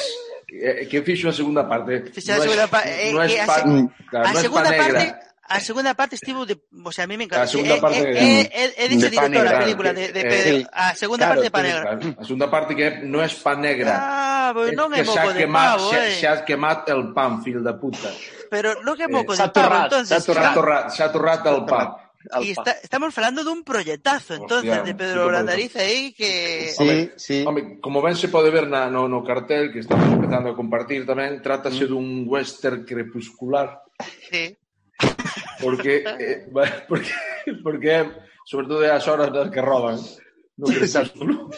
eh, 0.47 0.87
que 0.89 1.01
fixo 1.03 1.29
a 1.29 1.33
segunda 1.33 1.67
parte. 1.67 2.07
Fixo 2.11 2.31
a 2.33 2.35
es- 2.37 2.43
segunda 2.43 2.67
pa- 2.67 2.83
eh, 2.87 3.11
non 3.11 3.21
es 3.27 3.35
que 3.35 3.43
pa, 3.45 3.55
se- 3.59 3.87
claro, 4.09 4.25
A 4.27 4.31
es 4.31 4.39
segunda 4.39 4.69
pa 4.71 4.75
negra. 4.77 4.99
parte 5.03 5.27
A 5.47 5.61
segunda 5.63 5.93
parte 5.95 6.15
estivo 6.19 6.43
de, 6.45 6.59
o 6.59 6.91
sea, 6.91 7.05
a 7.05 7.07
mí 7.07 7.15
me 7.15 7.23
encanta. 7.23 7.43
A 7.43 7.47
segunda 7.47 7.75
Eh, 7.75 7.79
parte 7.79 7.99
eh, 8.03 8.03
de- 8.03 8.19
eh, 8.19 8.51
eh, 8.51 8.73
eh, 8.83 8.87
dice 8.91 9.07
de 9.09 9.15
Pa 9.15 9.31
director 9.31 9.47
a 9.47 9.51
Negra, 9.55 9.59
película 9.63 9.93
de, 9.95 10.11
de 10.11 10.19
eh, 10.19 10.27
Pedro. 10.27 10.57
sí. 10.59 10.67
A 10.75 10.91
segunda 10.93 11.23
Claro, 11.23 11.31
parte 11.39 11.43
de 11.47 11.51
Pa 11.51 11.59
pero- 11.63 11.67
Negra. 11.71 11.83
Claro, 11.87 12.15
A 12.19 12.23
segunda 12.27 12.47
parte 12.51 12.71
que 12.75 12.87
non 13.07 13.19
é 13.23 13.29
pa 13.31 13.53
negra. 13.55 13.93
Ah, 13.95 14.51
pues 14.51 14.75
non 14.75 14.91
é 14.91 14.99
que 14.99 15.07
moco 15.07 15.31
de 15.31 15.39
quemat, 15.47 15.67
pavo, 15.79 15.87
xa, 15.87 15.99
eh. 16.03 16.19
xa 16.19 16.27
has 16.35 16.41
quemat 16.43 16.79
el 16.91 17.03
pan, 17.15 17.31
fil 17.47 17.63
de 17.63 17.73
puta. 17.79 18.11
Pero 18.51 18.75
non 18.83 18.99
é 18.99 19.07
Eh, 19.07 19.07
moco 19.07 19.31
de 19.31 19.39
Sato 19.39 19.55
pavo, 19.63 19.87
entonces. 19.87 20.19
Rat. 20.27 20.51
torrat, 20.51 20.85
xa 20.91 21.07
torrat 21.15 21.41
el 21.47 21.63
pa. 21.63 22.06
Alfa. 22.31 22.45
Y 22.45 22.51
está, 22.51 22.71
estamos 22.83 23.13
falando 23.13 23.43
dun 23.43 23.63
prolletazo, 23.63 24.35
entonces, 24.35 24.71
Hostia, 24.71 24.83
de 24.83 24.95
Pedro 24.95 25.27
Brandariz 25.27 25.75
aí 25.75 26.13
que... 26.13 26.71
Sí, 26.75 26.83
Home, 26.83 27.11
sí. 27.15 27.43
Home, 27.45 27.79
como 27.79 28.01
ben 28.01 28.15
se 28.15 28.27
pode 28.27 28.49
ver 28.49 28.67
na, 28.67 28.89
no, 28.89 29.07
no 29.07 29.23
cartel 29.23 29.71
que 29.71 29.79
estamos 29.79 30.07
empezando 30.11 30.51
a 30.51 30.55
compartir 30.55 31.05
tamén, 31.05 31.41
trátase 31.41 31.87
dun 31.87 32.27
western 32.27 32.83
crepuscular 32.85 33.81
Sí. 34.29 34.53
porque 35.61 36.03
eh, 36.19 36.47
porque 36.87 37.11
porque 37.63 38.09
sobre 38.45 38.67
todo 38.67 38.83
é 38.83 38.91
as 38.91 39.07
horas 39.07 39.33
das 39.33 39.49
que 39.49 39.61
roban 39.61 39.97
no 40.57 40.67
crepúsculo. 40.67 41.49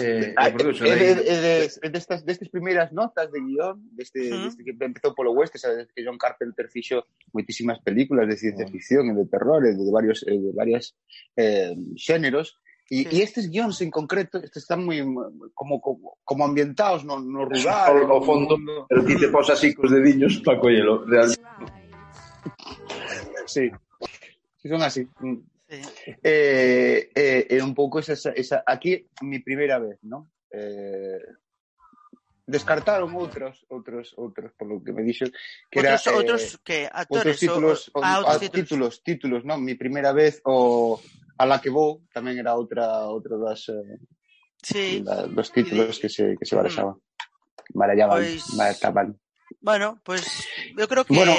Eh, 0.00 0.34
ah, 0.36 0.48
es, 0.48 1.80
de, 1.80 1.90
estas, 1.94 2.24
de 2.24 2.32
estas 2.32 2.48
primeras 2.48 2.92
notas 2.92 3.30
de 3.30 3.40
guion, 3.40 3.80
de 3.92 4.02
este, 4.02 4.20
de 4.20 4.46
este 4.48 4.64
que 4.64 4.74
empezó 4.80 5.14
Polo 5.14 5.30
West, 5.32 5.54
o 5.54 5.58
sea, 5.58 5.70
desde 5.70 5.92
que 5.94 6.04
John 6.04 6.18
Carpenter 6.18 6.68
fichó 6.68 7.06
muchísimas 7.32 7.78
películas 7.80 8.26
de 8.28 8.36
ciencia 8.36 8.66
ficción, 8.66 9.14
de 9.14 9.26
terror, 9.26 9.62
de 9.62 9.90
varios, 9.92 10.24
de 10.26 10.52
varios 10.52 10.96
eh, 11.36 11.72
eh, 11.72 11.76
géneros. 11.96 12.58
Y, 12.90 13.04
sí. 13.04 13.08
y, 13.12 13.22
estos 13.22 13.48
guiones 13.50 13.80
en 13.82 13.90
concreto 13.90 14.38
estos 14.38 14.62
están 14.62 14.84
muy, 14.84 14.98
como, 15.54 15.80
como, 15.80 16.18
como 16.24 16.44
ambientados, 16.44 17.04
no, 17.04 17.20
no 17.20 17.44
rural. 17.44 18.10
O, 18.10 18.22
fondo, 18.22 18.58
no... 18.58 18.86
pero 18.88 19.04
te 19.04 19.28
posas 19.28 19.58
así 19.58 19.74
cos 19.74 19.92
dedillos 19.92 20.42
para 20.44 20.58
coñelo. 20.58 21.04
Sí. 23.46 23.70
sí, 24.56 24.68
son 24.68 24.82
así. 24.82 25.06
Mm. 25.20 25.36
Sí. 25.68 25.82
Eh, 26.22 27.10
eh, 27.14 27.46
eh, 27.50 27.62
un 27.62 27.74
pouco 27.74 27.98
esa, 28.00 28.32
esa, 28.32 28.64
aquí 28.64 29.06
mi 29.20 29.40
primeira 29.40 29.78
vez, 29.78 30.00
non? 30.08 30.24
Eh, 30.48 31.20
descartaron 32.48 33.12
outros, 33.12 33.68
outros, 33.68 34.16
outros, 34.16 34.48
por 34.56 34.64
lo 34.64 34.80
que 34.80 34.96
me 34.96 35.04
dixo, 35.04 35.28
que 35.68 35.84
outros, 35.84 36.00
era... 36.08 36.16
Outros, 36.16 36.42
eh, 36.56 36.58
que? 36.64 36.78
Actores? 36.88 37.36
Outros 37.36 37.36
títulos, 37.36 37.78
o, 37.92 38.00
ah, 38.00 38.24
outros 38.24 38.36
ah, 38.36 38.40
títulos. 38.40 38.64
títulos, 38.64 38.92
títulos, 39.04 39.40
non? 39.44 39.60
Mi 39.60 39.76
primeira 39.76 40.16
vez 40.16 40.40
o 40.48 40.96
a 41.36 41.44
la 41.44 41.60
que 41.60 41.68
vou, 41.68 42.00
tamén 42.16 42.40
era 42.40 42.56
outra, 42.56 43.04
outra 43.12 43.36
das... 43.36 43.68
Eh, 43.68 44.00
sí. 44.64 45.04
Da, 45.04 45.28
dos 45.28 45.52
títulos 45.52 46.00
que 46.00 46.08
se, 46.08 46.34
que 46.40 46.48
se 46.48 46.56
mm. 46.56 46.58
barajaban. 46.64 46.96
Barexaban, 47.76 48.24
pois... 48.24 48.42
barajaban. 48.56 49.08
Bueno, 49.60 49.98
pues 50.04 50.22
yo 50.76 50.86
creo 50.88 51.04
que 51.04 51.14
Bueno, 51.14 51.32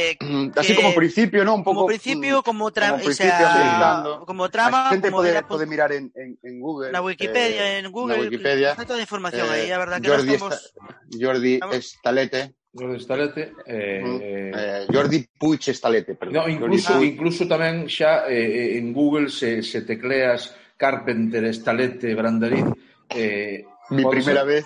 así 0.55 0.73
que- 0.73 0.75
como 0.75 0.93
principio, 0.93 1.45
¿no? 1.45 1.55
Un 1.55 1.63
poco 1.63 1.75
como 1.81 1.87
principio, 1.87 2.43
como 2.43 2.71
trama, 2.71 2.91
como 2.97 3.03
o 3.03 3.05
principio, 3.05 3.31
sea, 3.37 3.53
ambientando. 3.53 4.25
como 4.25 4.49
trama, 4.49 4.87
a 4.87 4.91
xente 4.91 5.07
como 5.09 5.17
pode, 5.21 5.29
era, 5.31 5.47
pode 5.47 5.65
mirar 5.65 5.91
en, 5.93 6.11
en, 6.15 6.37
en 6.43 6.59
Google. 6.59 6.91
na 6.91 7.01
Wikipedia, 7.01 7.77
eh, 7.77 7.79
en 7.79 7.91
Google, 7.91 8.17
na 8.17 8.23
Wikipedia. 8.23 8.71
está 8.71 8.85
toda 8.85 8.99
a 8.99 9.01
información 9.01 9.47
eh, 9.47 9.51
aí, 9.65 9.71
a 9.71 9.77
verdad 9.77 10.01
que 10.01 10.09
Jordi, 10.09 10.33
estamos... 10.33 10.53
Esta- 10.53 10.99
Jordi 11.19 11.59
Estalete. 11.73 12.53
Jordi 12.71 12.97
Estalete, 12.97 13.53
eh, 13.65 14.51
Eh, 14.53 14.85
Jordi 14.93 15.25
Puig 15.39 15.61
Estalete, 15.69 16.13
perdón. 16.15 16.33
No, 16.35 16.41
Jordi 16.41 16.53
incluso, 16.53 16.93
Puig. 16.97 17.13
incluso 17.17 17.41
tamén 17.49 17.89
xa 17.89 18.29
eh, 18.29 18.77
en 18.77 18.93
Google 18.93 19.29
se, 19.33 19.63
se 19.65 19.81
tecleas 19.81 20.53
Carpenter, 20.77 21.43
Estalete, 21.49 22.13
Brandariz 22.13 22.65
eh, 23.09 23.65
Mi 23.89 24.03
podes- 24.05 24.21
primeira 24.21 24.43
vez. 24.45 24.65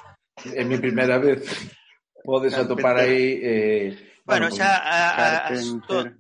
É 0.52 0.66
mi 0.66 0.76
primeira 0.82 1.16
vez 1.22 1.46
podes 2.24 2.54
atopar 2.54 2.98
aí 2.98 3.40
eh, 3.44 3.98
Bueno, 4.26 4.48
xa 4.50 4.80
a, 4.80 4.98
a, 5.12 5.50
Carpenter, 5.52 6.16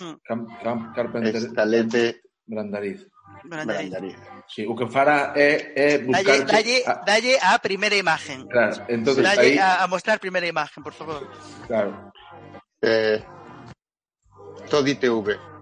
mm, 0.00 0.16
Cam, 0.24 0.40
Cam, 0.62 0.78
Carpenter, 0.92 1.36
Estalete, 1.36 2.20
Brandariz 2.46 3.06
Brandariz. 3.44 3.90
Brandariz. 3.90 4.16
sí, 4.48 4.66
o 4.66 4.74
que 4.76 4.86
fará 4.88 5.32
é, 5.36 5.72
é 5.74 5.98
buscar 5.98 6.44
dalle, 6.44 6.82
a, 6.86 6.94
dalle 7.04 7.34
a 7.40 7.58
primeira 7.58 7.96
imagen. 7.96 8.46
claro, 8.46 8.84
entonces 8.88 9.24
aí 9.24 9.36
Dalle 9.36 9.58
a, 9.58 9.84
a 9.84 9.86
mostrar 9.88 10.18
primeira 10.20 10.46
imagen, 10.46 10.82
por 10.82 10.92
favor. 10.92 11.26
claro, 11.66 12.12
Eh, 12.82 13.24
Todi 14.68 14.94
TV. 14.96 15.55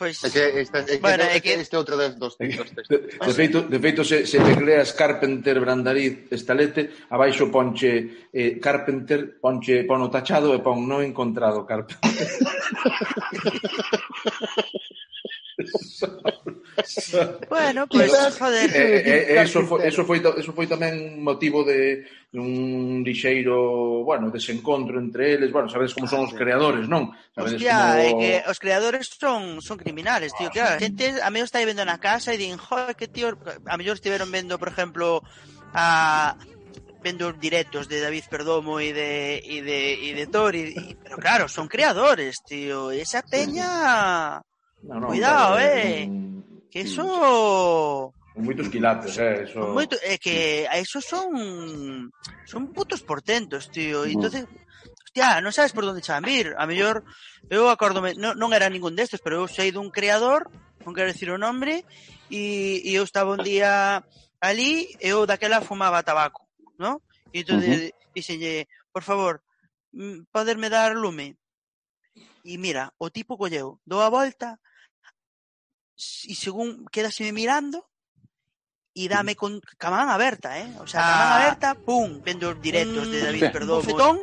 Pois... 0.00 0.24
Ese, 0.24 0.62
esta, 0.62 0.78
esta, 0.78 0.96
bueno, 0.96 1.24
este, 1.24 1.42
que... 1.42 1.60
este 1.60 1.76
outro 1.76 1.92
dos, 1.92 2.16
dos, 2.16 2.40
dos 2.40 2.72
textos. 2.72 2.88
De 2.88 3.34
feito, 3.36 3.68
de 3.68 3.76
feito 3.76 4.00
se, 4.00 4.24
se 4.24 4.40
tecleas 4.40 4.96
Carpenter 4.96 5.60
Brandariz 5.60 6.24
Estalete, 6.32 6.88
abaixo 7.12 7.52
ponche 7.52 8.32
eh, 8.32 8.56
Carpenter, 8.56 9.36
ponche 9.36 9.84
pon 9.84 10.00
o 10.00 10.08
tachado 10.08 10.56
e 10.56 10.64
pon 10.64 10.88
non 10.88 11.04
encontrado 11.04 11.68
Carpenter. 11.68 12.00
bueno, 17.50 17.86
pues, 17.86 18.10
Quizás, 18.10 18.38
joder. 18.38 18.70
Eh, 18.70 18.96
eh, 18.96 19.26
eh 19.28 19.42
eso, 19.42 19.66
foi, 19.66 19.86
eso, 19.86 20.04
foi, 20.04 20.18
eso 20.20 20.52
foi 20.52 20.66
tamén 20.66 21.20
motivo 21.22 21.64
de 21.64 22.06
un 22.32 23.02
lixeiro, 23.02 24.04
bueno, 24.04 24.30
desencontro 24.30 25.00
entre 25.00 25.34
eles, 25.34 25.50
bueno, 25.50 25.68
sabedes 25.68 25.94
como 25.94 26.06
son 26.06 26.30
os 26.30 26.34
creadores, 26.34 26.86
non? 26.86 27.10
Sabedes 27.34 27.58
Hostia, 27.58 27.98
como... 28.06 28.20
que 28.22 28.30
os 28.46 28.58
creadores 28.62 29.10
son 29.10 29.58
son 29.58 29.76
criminales, 29.76 30.30
tío, 30.38 30.46
claro, 30.54 30.78
a 30.78 30.82
xente 30.82 31.18
a 31.18 31.28
mellor 31.34 31.50
está 31.50 31.58
vendo 31.66 31.82
na 31.82 31.98
casa 31.98 32.30
e 32.30 32.38
din, 32.38 32.54
joder, 32.54 32.94
que 32.94 33.10
tío, 33.10 33.34
a 33.66 33.74
mellor 33.74 33.98
estiveron 33.98 34.30
vendo, 34.30 34.62
por 34.62 34.70
exemplo, 34.70 35.26
a 35.74 36.38
vendo 37.02 37.32
directos 37.32 37.88
de 37.88 37.98
David 37.98 38.30
Perdomo 38.30 38.78
e 38.78 38.92
de 38.92 39.42
e 39.42 39.58
de 39.64 39.80
e 39.98 40.10
de 40.14 40.26
Tori, 40.30 40.70
y, 40.70 40.94
pero 41.02 41.18
claro, 41.18 41.50
son 41.50 41.66
creadores, 41.66 42.44
tío, 42.46 42.94
esa 42.94 43.26
peña 43.26 44.38
no, 44.82 45.00
no, 45.00 45.06
Cuidado, 45.08 45.56
claro, 45.56 45.76
eh. 45.76 46.06
Un, 46.08 46.40
Que 46.70 46.86
eso... 46.86 48.14
Con 48.30 48.46
moitos 48.46 48.70
quilates, 48.70 49.18
eh, 49.18 49.50
eso... 49.50 49.58
Son 49.58 49.74
moito, 49.74 49.98
é 50.06 50.14
eh, 50.14 50.18
que 50.22 50.70
eso 50.70 51.02
son 51.02 51.34
son 52.46 52.70
putos 52.70 53.02
portentos, 53.02 53.74
tío. 53.74 54.06
E 54.06 54.14
mm. 54.14 54.14
entonces, 54.14 54.42
hostia, 55.02 55.42
non 55.42 55.50
sabes 55.50 55.74
por 55.74 55.82
onde 55.82 56.00
chan 56.00 56.22
vir. 56.22 56.54
A 56.54 56.64
mellor, 56.70 57.02
eu 57.50 57.66
acórdome, 57.66 58.14
non, 58.14 58.38
non 58.38 58.54
era 58.54 58.70
ningún 58.70 58.94
destes, 58.94 59.18
pero 59.18 59.42
eu 59.42 59.46
sei 59.50 59.74
dun 59.74 59.90
creador, 59.90 60.46
non 60.86 60.94
quero 60.94 61.10
decir 61.10 61.26
o 61.34 61.42
nombre, 61.42 61.82
e, 62.30 62.78
e 62.86 62.90
eu 62.94 63.02
estaba 63.02 63.34
un 63.34 63.42
día 63.42 64.06
ali, 64.38 64.94
eu 65.02 65.26
daquela 65.26 65.58
fumaba 65.58 66.06
tabaco, 66.06 66.46
¿no? 66.78 67.02
E 67.34 67.42
entón, 67.42 67.58
uh 67.58 67.66
-huh. 67.66 67.90
dixenlle, 68.14 68.70
por 68.94 69.02
favor, 69.02 69.42
mm, 69.90 70.30
poderme 70.30 70.70
dar 70.70 70.94
lume. 70.94 71.34
E 72.46 72.54
mira, 72.56 72.94
o 72.96 73.10
tipo 73.10 73.34
colleu, 73.34 73.82
dou 73.82 74.00
a 74.00 74.08
volta, 74.08 74.56
y 76.24 76.34
según 76.34 76.86
quedaseme 76.88 77.32
mirando 77.32 77.90
e 78.94 79.06
dame 79.06 79.32
mm. 79.32 79.38
con 79.38 79.52
Camán 79.78 80.10
aberta, 80.10 80.58
eh? 80.58 80.68
O 80.80 80.86
sea, 80.86 81.00
ah. 81.00 81.08
Camán 81.08 81.32
aberta, 81.38 81.68
pum, 81.74 82.20
vendo 82.22 82.50
os 82.50 82.58
directos 82.60 83.06
de 83.10 83.20
David 83.22 83.44
sí. 83.46 83.52
Perdomo. 83.52 83.80
Bofetón. 83.80 84.16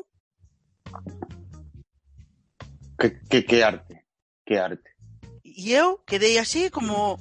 Que, 3.00 3.22
que, 3.30 3.46
que 3.46 3.64
arte, 3.64 4.06
que 4.44 4.58
arte. 4.58 4.90
E 5.46 5.74
eu 5.74 6.04
quedei 6.04 6.38
así 6.38 6.70
como... 6.70 7.18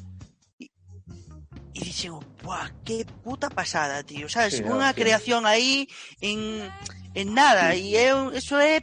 E 0.58 1.80
dixen, 1.84 2.16
buah, 2.40 2.72
que 2.84 3.04
puta 3.20 3.52
pasada, 3.52 4.02
tío. 4.02 4.28
Sabes, 4.32 4.58
sí, 4.58 4.64
unha 4.64 4.90
sí. 4.92 4.96
creación 4.96 5.44
aí 5.44 5.84
en, 6.25 6.64
en 7.12 7.26
nada. 7.36 7.76
E 7.76 7.92
eu, 7.94 8.32
eso 8.32 8.56
é... 8.56 8.80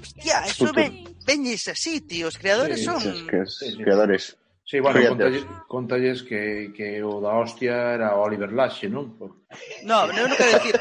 Hostia, 0.00 0.44
eso 0.48 0.72
Puto. 0.72 0.80
ven, 0.80 1.04
veñes 1.28 1.68
así, 1.68 2.00
tío. 2.00 2.28
Os 2.28 2.40
creadores 2.40 2.80
sí, 2.80 2.88
son... 2.88 3.00
Es 3.04 3.22
que, 3.28 3.38
os 3.44 3.76
creadores 3.76 4.36
Sí, 4.74 4.80
bueno, 4.80 5.08
contalles, 5.08 5.46
contalles 5.68 6.22
que, 6.24 6.72
que 6.74 7.00
o 7.00 7.20
da 7.20 7.38
hostia 7.38 7.94
era 7.94 8.18
Oliver 8.18 8.50
Laxe, 8.50 8.90
non? 8.90 9.14
Por... 9.14 9.46
No, 9.86 10.02
non 10.10 10.34
quero 10.34 10.50
dicir. 10.58 10.74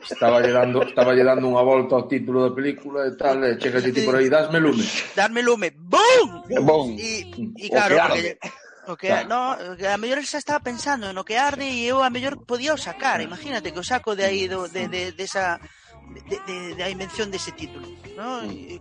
Estaba 0.00 0.40
lle 0.40 0.48
dando, 0.48 0.80
estaba 0.80 1.12
lle 1.12 1.28
dando 1.28 1.52
unha 1.52 1.60
volta 1.60 1.92
ao 1.92 2.08
título 2.08 2.40
da 2.40 2.56
película 2.56 3.04
e 3.04 3.12
tal, 3.20 3.44
e 3.44 3.60
chega 3.60 3.84
ti 3.84 3.92
por 4.00 4.16
aí, 4.16 4.32
dasme 4.32 4.64
lume. 4.64 4.80
Dasme 5.12 5.44
lume, 5.44 5.76
¡bum! 5.76 6.96
E, 6.96 7.28
e 7.60 7.68
claro, 7.68 8.00
o 8.00 8.16
que, 8.16 8.24
o 8.88 8.94
que 8.96 9.08
claro. 9.12 9.28
no, 9.28 9.40
a 9.60 9.98
mellor 10.00 10.24
xa 10.24 10.40
estaba 10.40 10.64
pensando 10.64 11.12
no 11.12 11.20
que 11.20 11.36
arde 11.36 11.68
e 11.68 11.84
eu 11.84 12.00
a 12.00 12.08
mellor 12.08 12.48
podía 12.48 12.72
o 12.72 12.80
sacar, 12.80 13.20
imagínate 13.20 13.76
que 13.76 13.80
o 13.80 13.84
saco 13.84 14.16
de 14.16 14.24
aí 14.24 14.48
do, 14.48 14.72
de, 14.72 14.88
de, 14.88 15.12
de, 15.12 15.20
esa, 15.20 15.60
de, 16.00 16.40
de, 16.48 16.80
de 16.80 16.82
a 16.82 16.88
invención 16.88 17.28
dese 17.28 17.52
título, 17.52 17.84
¿no? 18.16 18.40
Mm. 18.48 18.72
E, 18.72 18.80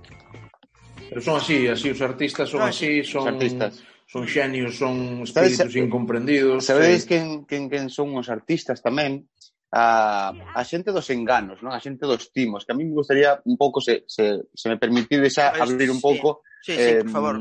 Pero 1.12 1.20
son 1.20 1.36
así, 1.36 1.68
así 1.68 1.92
os 1.92 2.00
artistas 2.00 2.48
son 2.48 2.64
no, 2.64 2.72
así, 2.72 3.04
son... 3.04 3.28
Os 3.28 3.36
artistas 3.36 3.84
son 4.14 4.30
xenios, 4.30 4.78
son 4.78 5.26
espíritus 5.26 5.74
eh, 5.74 5.82
incomprendidos. 5.82 6.70
Sabedes 6.70 7.02
sí. 7.02 7.08
quen, 7.10 7.46
quen, 7.50 7.66
quen 7.66 7.90
son 7.90 8.14
os 8.14 8.30
artistas 8.30 8.86
tamén? 8.86 9.26
A, 9.74 10.30
a 10.30 10.62
xente 10.62 10.94
dos 10.94 11.10
enganos, 11.10 11.66
non? 11.66 11.74
a 11.74 11.82
xente 11.82 12.06
dos 12.06 12.30
timos, 12.30 12.62
que 12.62 12.74
a 12.74 12.78
mí 12.78 12.86
me 12.86 12.94
gustaría 12.94 13.42
un 13.50 13.58
pouco, 13.58 13.82
se, 13.82 14.06
se, 14.06 14.46
se 14.54 14.70
me 14.70 14.78
permitides 14.78 15.42
a 15.42 15.58
abrir 15.58 15.90
un 15.90 15.98
pouco 15.98 16.46
sí, 16.62 16.78
sí, 16.78 16.78
sí, 16.78 16.90
eh, 16.94 17.02
por 17.02 17.10
favor. 17.10 17.36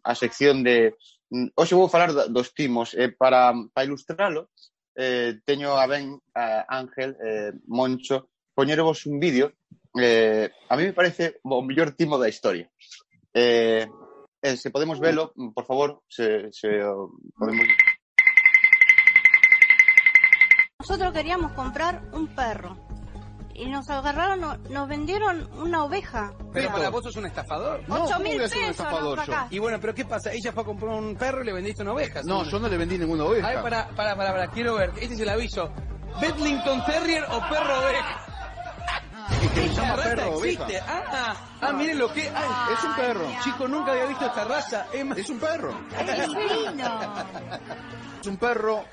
a 0.00 0.14
sección 0.16 0.64
de... 0.64 0.96
Hoxe 1.52 1.76
vou 1.76 1.92
falar 1.92 2.16
dos 2.32 2.56
timos, 2.56 2.96
eh, 2.96 3.12
para, 3.12 3.52
para 3.76 3.84
ilustralo, 3.84 4.48
eh, 4.96 5.36
teño 5.44 5.76
a 5.76 5.84
ben 5.84 6.16
a 6.32 6.64
Ángel, 6.64 7.12
eh, 7.20 7.52
Moncho, 7.68 8.32
poñervos 8.56 9.04
un 9.04 9.20
vídeo, 9.20 9.52
eh, 10.00 10.48
a 10.48 10.80
mí 10.80 10.82
me 10.88 10.96
parece 10.96 11.44
o 11.44 11.60
mellor 11.60 11.92
timo 11.92 12.16
da 12.16 12.32
historia. 12.32 12.72
Eh, 13.36 13.84
eh, 14.42 14.56
se 14.56 14.70
podemos 14.70 15.00
velo, 15.00 15.32
mm, 15.34 15.50
por 15.52 15.64
favor, 15.66 16.02
se, 16.08 16.52
se 16.52 16.82
o 16.84 17.10
podemos... 17.36 17.64
Nosotros 20.78 21.12
queríamos 21.12 21.52
comprar 21.52 22.02
un 22.12 22.28
perro 22.28 22.76
y 23.54 23.66
nos 23.66 23.88
agarraron, 23.90 24.40
no- 24.40 24.56
nos 24.70 24.88
vendieron 24.88 25.50
una 25.58 25.82
oveja. 25.84 26.32
Pero 26.52 26.70
para 26.70 26.90
vos 26.90 27.02
sos 27.02 27.16
un 27.16 27.26
estafador. 27.26 27.82
No, 27.88 28.04
Ocho 28.04 28.14
¿cómo 28.14 28.24
mil 28.24 28.32
ser 28.32 28.42
un 28.42 28.48
pesos 28.50 28.70
estafador 28.70 29.24
yo? 29.26 29.34
Y 29.50 29.58
bueno, 29.58 29.78
pero 29.80 29.94
¿qué 29.94 30.04
pasa? 30.04 30.30
Ella 30.32 30.52
fue 30.52 30.62
a 30.62 30.66
comprar 30.66 30.90
un 30.94 31.16
perro 31.16 31.42
y 31.42 31.46
le 31.46 31.52
vendiste 31.54 31.82
una 31.82 31.92
oveja. 31.94 32.20
No, 32.24 32.44
¿sí? 32.44 32.50
yo 32.50 32.58
no 32.60 32.68
le 32.68 32.76
vendí 32.76 32.98
ninguna 32.98 33.24
A 33.24 33.28
ver, 33.28 33.44
oveja. 33.44 33.62
para, 33.62 33.88
para, 33.96 34.16
para, 34.16 34.30
para, 34.32 34.46
quiero 34.48 34.74
ver. 34.74 34.90
Este 35.00 35.14
es 35.14 35.20
el 35.20 35.28
aviso. 35.30 35.72
Bedlington 36.20 36.84
Terrier 36.84 37.24
o 37.24 37.40
perro 37.50 37.78
oveja. 37.78 38.25
Y 39.42 39.48
que 39.48 39.68
se 39.68 39.74
llama 39.74 39.96
perro 39.96 40.36
existe. 40.38 40.62
oveja. 40.64 40.84
Ah, 40.88 41.02
ah, 41.12 41.36
ah, 41.62 41.72
miren 41.72 41.98
lo 41.98 42.12
que. 42.12 42.22
ay, 42.34 42.74
Es 42.78 42.84
un 42.84 42.94
perro. 42.96 43.32
Chico, 43.42 43.68
nunca 43.68 43.92
había 43.92 44.06
visto 44.06 44.26
esta 44.26 44.44
raza. 44.44 44.86
Es 44.92 45.04
más- 45.04 45.18
Es 45.18 45.28
un 45.30 45.38
perro. 45.38 45.78
Es 45.98 46.26
divino. 46.28 47.00
Es 48.20 48.26
un 48.26 48.36
perro 48.36 48.84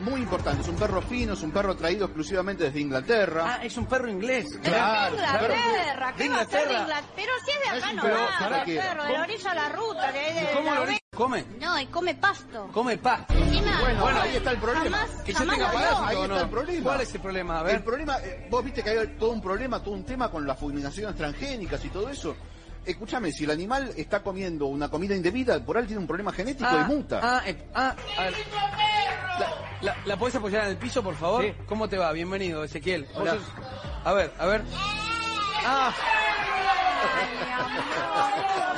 muy 0.00 0.20
importante. 0.20 0.62
Es 0.62 0.68
un 0.68 0.76
perro 0.76 1.00
fino, 1.02 1.32
es 1.34 1.42
un 1.42 1.50
perro 1.50 1.76
traído 1.76 2.06
exclusivamente 2.06 2.64
desde 2.64 2.80
Inglaterra. 2.80 3.44
Ah, 3.58 3.64
es 3.64 3.76
un 3.76 3.86
perro 3.86 4.08
inglés. 4.08 4.46
Claro, 4.62 5.14
Inglaterra, 5.16 6.14
¿qué 6.16 6.28
va 6.28 6.40
a 6.40 6.44
ser 6.44 6.68
de 6.68 6.74
Inglaterra. 6.74 7.08
Pero 7.16 7.32
si 7.44 7.50
es 7.50 7.58
de 7.58 7.78
Es 7.78 7.82
acá 7.82 7.90
un 7.90 7.96
no 7.96 8.02
perro 8.02 8.16
va, 8.16 8.58
el 8.62 8.76
perro, 8.78 9.04
de 9.04 9.12
la 9.12 9.22
orilla 9.22 9.50
a 9.50 9.54
la 9.54 9.68
ruta, 9.70 10.12
de, 10.12 10.18
de, 10.20 10.50
¿Cómo 10.54 10.74
la. 10.74 10.80
Come? 11.18 11.44
No, 11.60 11.78
y 11.80 11.86
come 11.86 12.14
pasto. 12.14 12.68
Come 12.72 12.96
pa. 12.96 13.26
Encima, 13.28 13.80
Bueno, 13.80 14.04
jamás- 14.06 14.22
ahí 14.22 14.36
está 14.36 14.50
el 14.52 14.58
problema. 14.58 14.84
Jamás, 14.98 15.10
Que 15.24 15.32
yo 15.32 15.38
jamás 15.38 15.54
tenga 15.56 15.66
lo 15.72 15.78
vio. 15.78 15.88
parásito 15.88 16.06
ahí 16.08 16.14
está 16.22 16.28
no. 16.34 16.40
el 16.40 16.48
problema. 16.48 16.82
¿Cuál 16.84 17.00
es 17.00 17.14
el 17.14 17.20
problema? 17.20 17.56
A 17.56 17.60
El 17.60 17.66
ver. 17.66 17.84
problema, 17.84 18.18
eh, 18.18 18.46
vos 18.50 18.64
viste 18.64 18.82
que 18.84 18.90
hay 18.90 19.06
todo 19.18 19.30
un 19.30 19.42
problema, 19.42 19.82
todo 19.82 19.94
un 19.94 20.04
tema 20.04 20.30
con 20.30 20.46
las 20.46 20.58
fulminaciones 20.58 21.16
transgénicas 21.16 21.84
y 21.84 21.88
todo 21.88 22.08
eso. 22.08 22.36
Escúchame, 22.84 23.32
si 23.32 23.44
el 23.44 23.50
animal 23.50 23.92
está 23.96 24.22
comiendo 24.22 24.66
una 24.66 24.88
comida 24.88 25.14
indebida, 25.14 25.58
por 25.62 25.76
ahí 25.76 25.84
tiene 25.86 26.00
un 26.00 26.06
problema 26.06 26.32
genético 26.32 26.70
y 26.72 26.84
muta. 26.84 27.20
Ah, 27.22 27.42
eh, 27.44 27.68
ah, 27.74 27.94
a 28.16 28.22
ver. 28.22 28.34
La, 29.40 29.48
la, 29.82 29.96
¿La 30.06 30.16
podés 30.16 30.36
apoyar 30.36 30.64
en 30.64 30.70
el 30.70 30.76
piso, 30.78 31.02
por 31.02 31.16
favor? 31.16 31.42
Sí. 31.44 31.52
¿Cómo 31.66 31.88
te 31.88 31.98
va? 31.98 32.12
Bienvenido, 32.12 32.62
Ezequiel. 32.64 33.04
Vos 33.12 33.22
Hola. 33.22 33.32
sos- 33.34 33.52
A 34.04 34.12
ver, 34.14 34.32
a 34.38 34.46
ver. 34.46 34.62
Ah, 35.66 35.92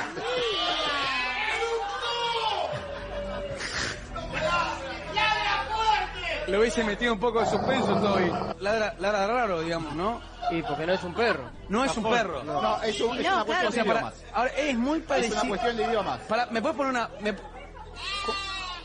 le 6.47 6.57
hubiese 6.59 6.83
metido 6.83 7.13
un 7.13 7.19
poco 7.19 7.39
de 7.39 7.45
suspenso 7.47 7.95
todo 7.95 8.19
y 8.19 8.29
ladra, 8.63 8.95
ladra 8.99 9.27
raro, 9.27 9.61
digamos, 9.61 9.93
¿no? 9.95 10.21
Y 10.51 10.61
porque 10.63 10.85
no 10.85 10.93
es 10.93 11.03
un 11.03 11.13
perro. 11.13 11.49
No 11.69 11.85
es 11.85 11.95
un 11.95 12.03
perro. 12.09 12.43
No, 12.43 12.81
eso 12.83 13.13
es 13.15 13.23
No, 13.23 13.35
una 13.35 13.45
cuestión 13.45 13.67
O 13.67 13.71
sea, 13.71 13.83
de 13.83 13.87
para, 13.89 13.99
idiomas. 14.01 14.23
ahora 14.33 14.51
es 14.57 14.77
muy 14.77 14.99
Es 14.99 15.05
parecido. 15.05 15.39
una 15.41 15.49
cuestión 15.49 15.77
de 15.77 15.83
idiomas. 15.83 16.19
Para, 16.21 16.45
¿Me 16.47 16.61
puedes 16.61 16.77
poner 16.77 16.91
una. 16.91 17.09
me- 17.21 17.35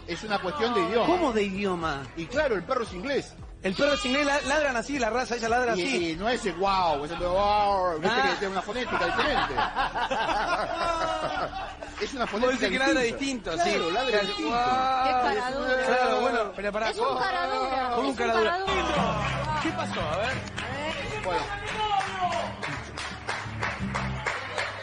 Es 0.06 0.22
una 0.22 0.38
cuestión 0.38 0.72
de 0.75 0.80
idiomas. 0.82 1.08
¿Cómo 1.08 1.32
de 1.32 1.42
idioma? 1.42 2.02
Y 2.16 2.26
claro, 2.26 2.54
el 2.54 2.62
perro 2.62 2.84
es 2.84 2.92
inglés. 2.92 3.34
El 3.62 3.75
perro 3.75 3.94
inglés, 4.04 4.26
la- 4.26 4.40
ladran 4.42 4.76
así, 4.76 4.98
la 4.98 5.10
raza, 5.10 5.34
ella 5.36 5.48
ladra 5.48 5.72
así. 5.72 5.82
Y, 5.82 6.10
y 6.10 6.16
no 6.16 6.28
es 6.28 6.44
el 6.46 6.54
wow, 6.54 7.04
es 7.04 7.10
el 7.10 7.18
wow, 7.18 7.98
viste 7.98 8.16
Ah. 8.16 8.28
que 8.30 8.36
tiene 8.38 8.52
una 8.52 8.62
fonética 8.62 9.06
diferente. 9.06 9.54
es 12.04 12.14
una 12.14 12.26
fonética 12.26 12.60
decís 12.60 12.70
que 12.70 12.78
ladra 12.78 13.00
distinto, 13.00 13.52
sí. 13.52 13.58
Claro, 13.70 13.90
ladra 13.90 14.10
Claro, 14.10 14.26
distinto. 14.26 14.50
guau. 14.50 15.04
Qué 15.04 15.10
caradura. 15.34 15.86
Claro, 15.86 16.20
bueno, 16.20 16.52
pero 16.54 16.72
para. 16.72 16.90
Es 16.90 16.98
un 16.98 17.18
caradura. 17.18 17.90
Con 17.94 17.98
un 17.98 18.04
es 18.04 18.10
un 18.10 18.16
caradura. 18.16 18.58
¿Qué 19.62 19.70
pasó? 19.70 20.00
A 20.00 20.16
ver. 20.18 20.34
Bueno, 21.25 21.42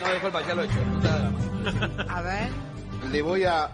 No, 0.01 0.11
disculpa, 0.11 0.41
ya 0.45 0.55
lo 0.55 0.63
he 0.63 0.65
hecho. 0.65 0.79
A 2.09 2.21
ver, 2.21 2.49
le 3.11 3.21
voy 3.21 3.45
a 3.45 3.69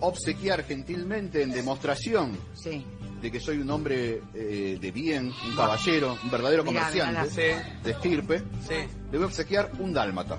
obsequiar 0.00 0.64
gentilmente 0.64 1.42
en 1.42 1.52
demostración 1.52 2.38
sí. 2.54 2.86
De 3.20 3.30
que 3.30 3.40
soy 3.40 3.58
un 3.58 3.70
hombre 3.70 4.22
eh, 4.34 4.78
de 4.80 4.90
bien, 4.90 5.32
un 5.46 5.56
caballero, 5.56 6.16
un 6.22 6.30
verdadero 6.30 6.64
Mirá, 6.64 6.80
comerciante 6.80 7.30
Sí, 7.30 7.78
de 7.82 7.90
estirpe, 7.90 8.38
sí. 8.66 8.74
le 9.10 9.18
voy 9.18 9.22
a 9.24 9.26
obsequiar 9.26 9.70
un 9.78 9.92
dálmata. 9.92 10.38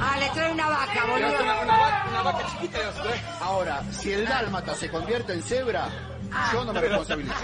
Ah, 0.00 0.16
le 0.18 0.28
trae 0.30 0.52
una 0.52 0.68
vaca, 0.68 0.92
Le 0.94 1.00
vas 1.00 1.08
a 1.08 1.12
boludo. 1.12 1.42
una, 1.42 1.60
una 1.62 1.76
vaca, 1.78 2.06
una 2.10 2.22
vaca 2.22 2.46
chiquita 2.50 2.78
le 2.78 2.84
vas 2.86 2.98
a 2.98 3.02
traer. 3.02 3.20
Ahora, 3.40 3.82
si 3.92 4.12
el 4.12 4.26
dálmata 4.26 4.74
se 4.74 4.90
convierte 4.90 5.32
en 5.32 5.42
cebra, 5.42 5.88
yo 6.52 6.64
no 6.64 6.72
me 6.72 6.80
responsabilizo. 6.80 7.34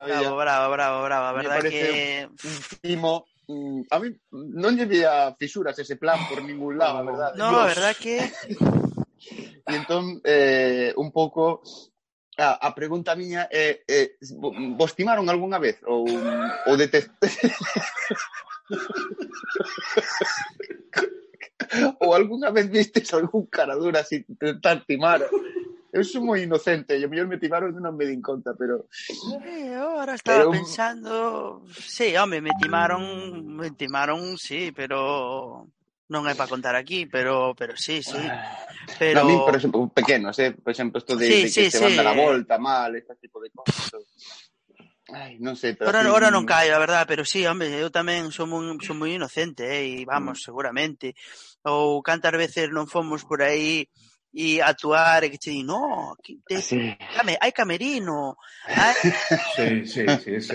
Bravo, 0.00 0.36
bravo, 0.36 0.72
bravo, 0.72 1.02
bravo. 1.04 1.36
Me 1.38 1.42
verdad 1.42 1.56
parece 1.56 1.70
que... 1.80 2.28
un 2.44 2.58
timo. 2.82 3.24
Mm, 3.48 3.82
a 3.90 3.98
mí 4.02 4.10
non 4.34 4.74
lle 4.74 4.90
vía 4.90 5.30
fisuras 5.38 5.78
ese 5.78 5.94
plan 5.94 6.18
por 6.26 6.42
ningún 6.42 6.74
lado, 6.74 6.98
a 6.98 7.06
verdade. 7.06 7.38
No, 7.38 7.62
a 7.62 7.70
verdade 7.70 7.94
que... 7.94 8.18
e 9.70 9.74
entón, 9.74 10.18
eh, 10.26 10.90
un 10.98 11.14
pouco, 11.14 11.62
a, 12.38 12.58
a 12.58 12.74
pregunta 12.74 13.14
miña 13.14 13.46
é, 13.46 13.86
eh, 13.86 14.18
eh, 14.18 14.74
vos 14.74 14.98
timaron 14.98 15.30
algunha 15.30 15.62
vez? 15.62 15.78
Ou, 15.86 16.10
ou 16.66 16.74
detest... 16.74 17.14
ou 22.02 22.14
algunha 22.14 22.50
vez 22.50 22.66
vistes 22.66 23.14
algún 23.14 23.46
cara 23.46 23.78
dura 23.78 24.02
sin 24.02 24.26
tentar 24.38 24.82
timar 24.86 25.22
Eu 25.92 26.02
sou 26.02 26.20
moi 26.20 26.42
inocente, 26.42 26.98
e 26.98 27.06
o 27.06 27.08
mellor 27.08 27.30
me 27.30 27.38
timaron 27.38 27.72
e 27.72 27.80
non 27.80 27.94
me 27.94 28.04
din 28.04 28.20
conta, 28.20 28.52
pero... 28.58 28.90
Eu 29.46 29.96
ahora 29.96 30.18
estaba 30.18 30.44
pero... 30.44 30.52
pensando... 30.52 31.62
Sí, 31.70 32.12
home, 32.16 32.42
me 32.42 32.52
timaron, 32.58 33.02
me 33.46 33.70
timaron, 33.72 34.36
sí, 34.36 34.72
pero... 34.74 35.68
Non 36.06 36.22
é 36.30 36.38
para 36.38 36.46
contar 36.46 36.78
aquí, 36.78 37.10
pero 37.10 37.50
pero 37.58 37.74
sí, 37.74 37.98
sí. 37.98 38.22
Pero... 38.94 39.22
No, 39.22 39.26
a 39.26 39.30
mí, 39.30 39.34
por 39.42 39.56
exemplo, 39.58 39.90
pequenos, 39.90 40.38
eh? 40.38 40.54
por 40.54 40.70
exemplo, 40.70 41.02
isto 41.02 41.18
de, 41.18 41.26
sí, 41.26 41.34
de 41.34 41.42
que 41.42 41.50
sí, 41.50 41.64
se 41.66 41.78
sí. 41.78 41.82
van 41.82 41.98
dar 41.98 42.06
a 42.06 42.14
volta 42.14 42.58
mal, 42.62 42.94
este 42.94 43.18
tipo 43.18 43.42
de 43.42 43.50
cosas. 43.50 44.06
Ai, 45.10 45.38
non 45.38 45.54
sei, 45.54 45.74
pero... 45.74 45.90
Ahora, 45.90 46.30
non 46.30 46.46
mm. 46.46 46.50
cae, 46.50 46.70
a 46.70 46.82
verdade, 46.82 47.06
pero 47.10 47.26
sí, 47.26 47.42
home, 47.42 47.66
eu 47.78 47.90
tamén 47.90 48.30
son 48.30 48.50
moi, 48.50 48.62
son 48.82 49.02
moi 49.02 49.14
inocente, 49.14 49.66
eh, 49.66 50.02
e 50.02 50.06
vamos, 50.06 50.38
mm. 50.38 50.44
seguramente. 50.46 51.14
Ou 51.66 52.02
cantas 52.06 52.34
veces 52.38 52.70
non 52.70 52.86
fomos 52.86 53.26
por 53.26 53.42
aí 53.42 53.90
y 54.38 54.60
actuar, 54.60 55.24
y 55.24 55.62
no, 55.62 56.14
te, 56.46 56.60
sí. 56.60 56.94
hay 57.40 57.52
camerino, 57.52 58.36
hay, 58.66 58.94
sí, 59.86 59.86
sí, 59.86 60.04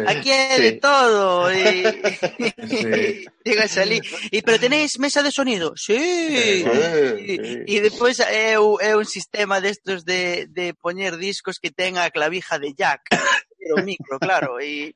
aquí 0.06 0.30
hay 0.30 0.62
de 0.62 0.72
todo, 0.74 1.52
y, 1.52 1.82
llega 3.44 3.64
a 3.64 3.68
salir, 3.68 4.04
y, 4.30 4.44
pero 4.44 4.60
tenéis 4.60 5.00
mesa 5.00 5.24
de 5.24 5.32
sonido, 5.32 5.74
sí, 5.76 5.96
y, 5.96 7.64
y, 7.66 7.80
después 7.80 8.20
es 8.20 8.58
un 8.60 9.06
sistema 9.06 9.60
de 9.60 9.70
estos 9.70 10.06
de, 10.06 10.46
de 10.52 10.76
poner 10.76 11.18
discos 11.18 11.58
que 11.60 11.72
tenga 11.72 12.12
clavija 12.12 12.60
de 12.60 12.76
jack, 12.76 13.02
pero 13.58 13.84
micro, 13.84 14.20
claro, 14.20 14.62
y 14.62 14.94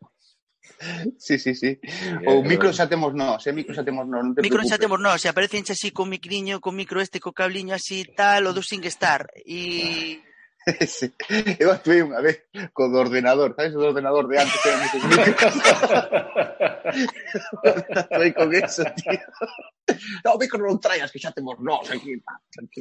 Sí, 1.18 1.40
sí, 1.40 1.56
sí. 1.56 1.80
O 2.28 2.44
micro 2.44 2.74
xa 2.74 2.88
temos 2.88 3.14
nós, 3.14 3.46
eh? 3.48 3.54
micro 3.54 3.74
xa 3.74 3.84
temos 3.84 4.08
nós, 4.08 4.24
non 4.24 4.36
te 4.36 4.42
Micro 4.42 4.64
xa 4.64 4.78
temos 4.78 5.00
nós, 5.00 5.22
se 5.22 5.30
aparecen 5.30 5.66
xa 5.66 5.74
así 5.74 5.92
con 5.92 6.10
micriño, 6.10 6.62
con 6.62 6.76
micro 6.76 7.02
este, 7.02 7.20
co 7.20 7.34
cabliño 7.34 7.76
así 7.76 8.06
tal, 8.16 8.48
o 8.48 8.54
do 8.54 8.62
SingStar. 8.62 9.28
E... 9.46 10.22
Sí. 10.88 11.14
Eu 11.62 11.70
actuei 11.70 12.02
unha 12.02 12.18
vez 12.26 12.50
co 12.74 12.90
do 12.90 12.98
ordenador, 12.98 13.54
sabes 13.54 13.78
o 13.78 13.86
do 13.86 13.94
ordenador 13.94 14.26
de 14.26 14.42
antes 14.42 14.58
que 14.58 14.74
eran 14.74 14.82
esos 14.82 15.06
micros? 15.06 15.62
Foi 18.10 18.34
con 18.34 18.50
eso, 18.50 18.82
tío. 18.98 19.22
No, 20.26 20.42
micro 20.42 20.66
non 20.66 20.82
traias 20.82 21.14
que 21.14 21.22
xa 21.22 21.30
temos 21.30 21.62
nós 21.62 21.86
aquí. 21.94 22.18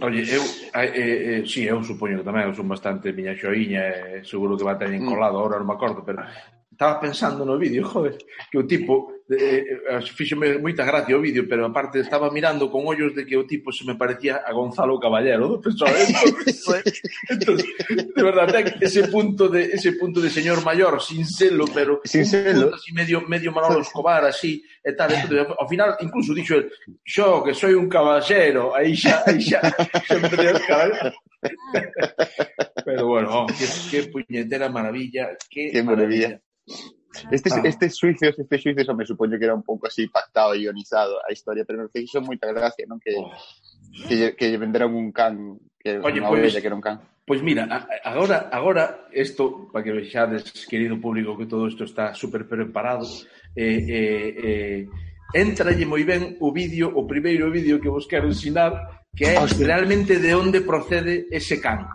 Oye, 0.00 0.24
eu, 0.24 0.40
eh, 0.80 0.92
eh, 0.96 1.44
sí, 1.44 1.68
eu 1.68 1.84
supoño 1.84 2.24
que 2.24 2.24
tamén 2.24 2.48
eu 2.48 2.56
son 2.56 2.72
bastante 2.72 3.12
miña 3.12 3.36
xoiña, 3.36 3.92
eh, 3.92 4.24
seguro 4.24 4.56
que 4.56 4.64
va 4.64 4.80
teñen 4.80 5.04
mm. 5.04 5.10
colado, 5.12 5.36
ahora 5.36 5.60
non 5.60 5.68
me 5.68 5.76
acordo, 5.76 6.00
pero 6.00 6.24
estaba 6.74 7.00
pensando 7.00 7.44
no 7.44 7.56
vídeo, 7.56 7.84
joder, 7.88 8.18
que 8.50 8.58
o 8.58 8.66
tipo 8.66 9.14
eh, 9.30 9.64
eh, 9.64 9.96
eh 9.96 10.02
fíxome 10.02 10.58
moita 10.58 10.84
gracia 10.84 11.16
o 11.16 11.22
vídeo, 11.22 11.46
pero 11.48 11.64
aparte 11.64 12.02
estaba 12.02 12.28
mirando 12.28 12.68
con 12.68 12.84
ollos 12.84 13.14
de 13.14 13.24
que 13.24 13.38
o 13.38 13.46
tipo 13.46 13.72
se 13.72 13.86
me 13.86 13.94
parecía 13.94 14.42
a 14.44 14.52
Gonzalo 14.52 15.00
Caballero, 15.00 15.48
do 15.48 15.58
pessoal. 15.62 15.94
Entonces, 17.30 17.64
de 17.88 18.22
verdade, 18.22 18.76
ese 18.82 19.08
punto 19.08 19.48
de 19.48 19.72
ese 19.72 19.96
punto 19.96 20.20
de 20.20 20.28
señor 20.28 20.60
maior, 20.66 21.00
sin 21.00 21.24
selo, 21.24 21.64
pero 21.72 22.02
sin 22.04 22.26
selo, 22.26 22.74
así 22.74 22.92
medio 22.92 23.22
medio 23.22 23.54
Manolo 23.54 23.80
Escobar 23.80 24.26
así 24.26 24.60
e 24.82 24.92
tal, 24.92 25.14
entonces, 25.14 25.46
ao 25.56 25.68
final 25.70 25.96
incluso 26.02 26.34
dixo 26.34 26.58
el, 26.58 26.68
"Yo 27.06 27.40
que 27.40 27.54
soy 27.54 27.72
un 27.72 27.88
caballero", 27.88 28.74
aí 28.74 28.92
xa 28.92 29.22
aí 29.24 29.40
xa, 29.40 29.62
xa 30.04 30.14
me 30.20 30.28
caballero. 30.28 31.14
pero 32.84 33.06
bueno, 33.06 33.28
oh, 33.32 33.46
qué, 33.46 33.66
qué 33.90 34.08
puñetera 34.08 34.68
maravilla, 34.68 35.36
qué, 35.48 35.70
qué 35.72 35.82
maravilla. 35.82 36.28
maravilla. 36.28 36.43
Estes, 37.30 37.52
ah. 37.52 37.62
estes 37.64 37.94
suicios, 37.94 38.38
estes 38.38 38.62
suicios, 38.62 38.96
me 38.96 39.06
supoño 39.06 39.38
que 39.38 39.44
era 39.44 39.54
un 39.54 39.62
pouco 39.62 39.86
así 39.86 40.08
pactado 40.08 40.54
e 40.54 40.66
ionizado 40.66 41.20
a 41.22 41.30
historia, 41.30 41.64
pero 41.64 41.82
me 41.82 41.88
fixo 41.88 42.20
moita 42.20 42.50
gracia, 42.50 42.84
non? 42.90 42.98
Que, 42.98 43.14
oh. 43.14 43.30
que, 44.08 44.34
que 44.34 44.50
lle 44.50 44.58
un 44.58 45.12
can, 45.14 45.54
que 45.78 46.02
Oye, 46.02 46.18
unha 46.18 46.30
pues, 46.30 46.58
que 46.58 46.66
era 46.66 46.74
un 46.74 46.82
can. 46.82 46.98
Pois 47.24 47.40
pues 47.40 47.46
mira, 47.46 47.64
agora, 48.04 48.50
agora 48.52 49.08
isto, 49.14 49.70
para 49.72 49.84
que 49.84 49.94
vexades, 49.94 50.66
querido 50.66 50.98
público, 51.00 51.38
que 51.38 51.46
todo 51.46 51.70
isto 51.70 51.84
está 51.84 52.12
super 52.12 52.44
preparado, 52.44 53.06
eh, 53.54 53.80
eh, 53.88 54.28
eh, 54.36 54.80
entralle 55.32 55.86
moi 55.86 56.02
ben 56.02 56.36
o 56.42 56.50
vídeo, 56.50 56.90
o 56.92 57.06
primeiro 57.06 57.48
vídeo 57.48 57.80
que 57.80 57.88
vos 57.88 58.10
quero 58.10 58.26
ensinar, 58.26 59.06
que 59.14 59.24
é 59.24 59.38
realmente 59.38 60.18
de 60.18 60.34
onde 60.34 60.66
procede 60.66 61.30
ese 61.30 61.62
can. 61.62 61.86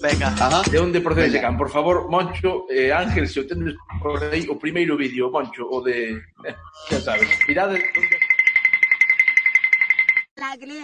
Venga. 0.00 0.28
Ajá. 0.28 0.62
De 0.68 0.78
onde 0.80 1.00
procede 1.00 1.26
ese 1.26 1.38
Veña. 1.38 1.42
can? 1.42 1.56
Por 1.56 1.70
favor, 1.70 2.08
Moncho, 2.08 2.66
eh, 2.68 2.92
Ángel, 2.92 3.28
se 3.28 3.38
o 3.40 3.46
tendes 3.46 3.74
por 4.02 4.22
aí 4.24 4.48
o 4.48 4.58
primeiro 4.58 4.96
vídeo, 4.96 5.30
Moncho, 5.30 5.62
o 5.70 5.80
de... 5.80 5.96
xa 6.88 7.00
sabes. 7.00 7.30
Mirade 7.48 7.76
onde... 8.00 8.16
ಹಾಕ್ಲಿ 10.44 10.78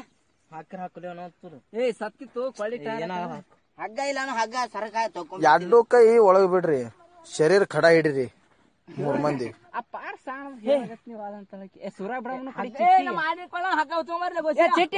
ಹಾಕ್ರಿ 0.50 0.78
ಹಾಕ್ಲಿ 0.82 1.06
ಅನ್ನೋದು 1.12 1.56
ಏ 1.80 1.86
ಸತ್ತಿತ್ತು 2.00 2.42
ಕ್ವಾಲಿಟಿ 2.56 2.86
ಹಗ್ಗ 3.78 3.98
ಇಲ್ಲ 4.10 4.18
ಅನ್ನೋ 4.22 4.34
ಹಗ್ಗ 4.40 4.56
ಸರಕಾಯ 4.74 5.06
ತಕೊಂಡ್ 5.16 5.44
ಎರಡು 5.52 5.78
ಕೈ 5.92 6.04
ಒಳಗ್ 6.26 6.46
ಬಿಡ್ರಿ 6.54 6.78
ಶರೀರ 7.36 7.64
ಖಡ 7.74 7.86
ಹಿಡಿರಿ 7.96 8.26
ಮೂರ್ 8.87 9.17
ಮಂದಿ. 9.25 9.47
ಆ 9.77 9.79
ಪಾರ್ 9.93 10.17
ಸಾಣ 10.25 10.41
ನೀವು 11.09 11.21
ಅದಂತ 11.27 11.51
ಹೇಳಕ್ಕೆ. 11.55 11.79
ಏ 11.85 11.89
ಸೂರ 11.97 12.11
ಬಿಡವನು 12.23 12.51
ಕಡಿ 12.57 12.69
ಚಿಟ್ಟಿ. 12.79 13.13
ಮಾಡಿಕೊಳ್ಳ 13.19 13.67
ಹಗ್ಗ 13.79 13.91
ತೊಗೊಂಬರ್ಲೆ 14.09 14.65
ಚಿಟ್ಟಿ 14.79 14.97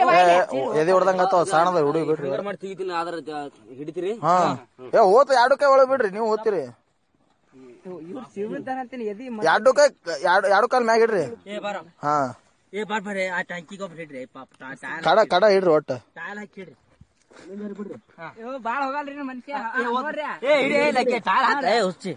ಎದೆ 0.81 0.91
ಹೊಡ್ದಂಗ 0.95 1.21
ಆತಾವ 1.25 1.43
ಸಾಣದ 1.53 1.81
ಹುಡುಗಿ 1.87 2.05
ಬಿಡ್ರಿ. 2.09 2.29
ಮಾಡಿ 2.47 2.59
ತೆಗಿತೀನಿ 2.63 2.93
ಆದ್ರ 3.01 3.15
ಹಿಡಿತೀರಿ? 3.79 4.13
ಹಾ. 4.25 4.35
ಏ 4.95 5.03
ಓತ 5.17 5.29
ಎರಡು 5.41 5.57
ಕೈ 5.61 5.69
ಒಳಗ್ 5.75 5.91
ಬಿಡ್ರಿ 5.93 6.09
ನೀವು 6.17 6.27
ಓದ್ತೀರಿ. 6.33 6.63
ಇವ್ರು 8.41 8.57
ಅಂತೀನಿ 8.83 9.03
ಎದಿ 9.13 9.25
ಎರಡು 9.51 9.71
ಕೈ 9.79 9.85
ಎರಡು 10.29 10.47
ಎರಡು 10.55 10.69
ಕಾಲ್ 10.73 10.87
ಮ್ಯಾಗ 10.89 11.03
ಇಡ್ರಿ. 11.07 11.23
ಏ 11.47 11.59
ಬಾರ. 11.65 11.77
ಹಾ. 12.05 12.15
ಏ 12.73 12.83
ಬಾರ್ 12.89 13.03
ಬರ್ರಿ 13.07 13.25
ಆ 13.37 13.41
ಟ್ಯಾಂಕಿಗೆ 13.51 13.83
ಒಬ್ರು 13.87 13.99
ಹಿಡ್ರಿ 14.03 14.23
ಪಾಪ 14.35 14.49
ಕಡ 15.07 15.17
ಕಡ 15.33 15.43
ಹಿಡ್ರಿ 15.55 15.71
ಒಟ್ಟ. 15.77 15.91
ಹಾಕಿಡ್ರಿ 16.39 16.75
ಬಾಳ 18.67 18.79
ಹೋಗಲ್ರಿ 18.87 19.23
ಮನುಷ್ಯ 19.29 19.53
ಏ 20.49 20.53
ಹಿಡಿ 20.63 20.77
ಲಕ್ಕೆ 20.97 21.17
ಟಾಯಲ್ 21.29 21.45
ಹಾಕ. 21.49 21.63
ಏ 21.73 21.79
ಹುಚ್ಚಿ. 21.87 22.11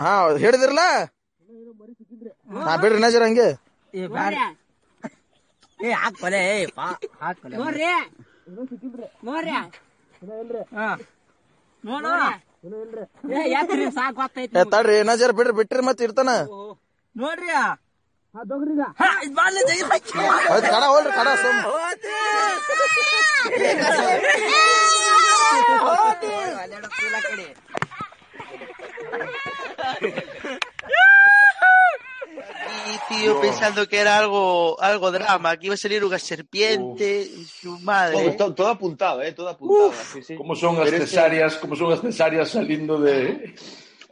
ಹಾ 0.00 0.12
ಹೇಳಿದಿರಲ್ಲ 0.36 0.82
ಬಿಡ್ರಿ 2.82 3.00
ನಜರ 3.04 3.22
ಹಂಗೆ 3.24 3.48
ತಡ್ರಿ 14.72 14.96
ನಜರ್ 15.02 15.34
ಬಿಡ್ರಿ 15.38 15.54
ಬಿಟ್ರಿ 15.58 15.82
ಮತ್ 15.88 16.02
ಇರ್ತಾನ 16.02 16.30
ನೋಡ್ರಿ 20.48 20.70
ಕಡ 20.70 20.82
ಹೋಲ್ರಿ 20.92 21.12
ಕಡ 21.12 21.28
ಸುಮ್ 21.42 21.60
Y 32.86 33.14
tío, 33.14 33.40
pensando 33.40 33.88
que 33.88 33.98
era 33.98 34.18
algo, 34.18 34.76
algo 34.80 35.10
drama, 35.10 35.56
que 35.56 35.66
iba 35.66 35.74
a 35.74 35.78
salir 35.78 36.04
una 36.04 36.18
serpiente 36.18 37.22
y 37.22 37.44
su 37.44 37.78
madre. 37.80 38.32
Todo, 38.32 38.54
todo 38.54 38.68
apuntado, 38.68 39.22
¿eh? 39.22 39.32
Todo 39.32 39.48
apuntado. 39.48 39.92
sí, 40.12 40.22
sí. 40.22 40.36
Como 40.36 40.54
son 40.54 40.76
as 40.80 40.90
Pero 40.90 40.98
que- 41.04 41.60
como 41.60 41.76
son 41.76 41.92
as 41.92 42.00
cesáreas 42.00 42.48
salindo 42.50 42.98
de... 43.00 43.54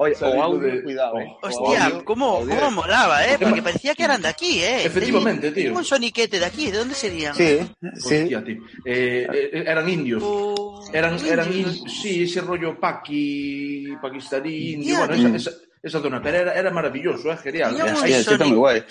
Oye, 0.02 0.14
o 0.20 0.42
audio, 0.42 0.58
de- 0.72 0.82
cuidado, 0.82 1.18
¿eh? 1.20 1.26
Oh. 1.42 1.46
Hostia, 1.46 1.84
audio, 1.86 2.04
cómo, 2.04 2.26
audio. 2.38 2.54
cómo 2.56 2.70
molaba, 2.70 3.26
¿eh? 3.26 3.36
Porque 3.40 3.62
parecía 3.62 3.94
que 3.94 4.02
eran 4.04 4.20
de 4.22 4.28
aquí, 4.28 4.60
¿eh? 4.62 4.84
Efectivamente, 4.84 5.50
Tenía- 5.50 5.70
tío. 5.70 5.78
Un 5.78 5.84
soniquete 5.84 6.38
de 6.38 6.44
aquí, 6.44 6.70
¿de 6.70 6.78
dónde 6.78 6.94
serían? 6.94 7.34
Sí, 7.34 7.58
sí. 7.98 8.14
Hostia, 8.22 8.44
tío. 8.44 8.62
Eh, 8.84 9.26
eh, 9.32 9.64
eran 9.66 9.88
indios. 9.88 10.22
O- 10.24 10.84
Eran, 10.92 11.18
eran 11.24 11.52
indios. 11.52 11.76
in- 11.78 11.88
sí, 11.88 12.22
ese 12.24 12.40
rollo 12.40 12.78
paqui, 12.78 13.94
pakistaní, 14.00 14.70
indio, 14.72 14.94
Ya, 14.94 15.06
bueno, 15.06 15.14
esa, 15.36 15.50
esa, 15.50 15.50
esa 15.82 16.00
zona, 16.00 16.20
pero 16.22 16.38
era, 16.38 16.54
era 16.54 16.70
maravilloso, 16.70 17.30
eh, 17.32 17.36
genial. 17.42 17.74
Eh, 17.76 17.94
Sí, 17.96 18.06
sí, 18.08 18.12
está 18.32 18.44
muy 18.44 18.56
guay. 18.56 18.82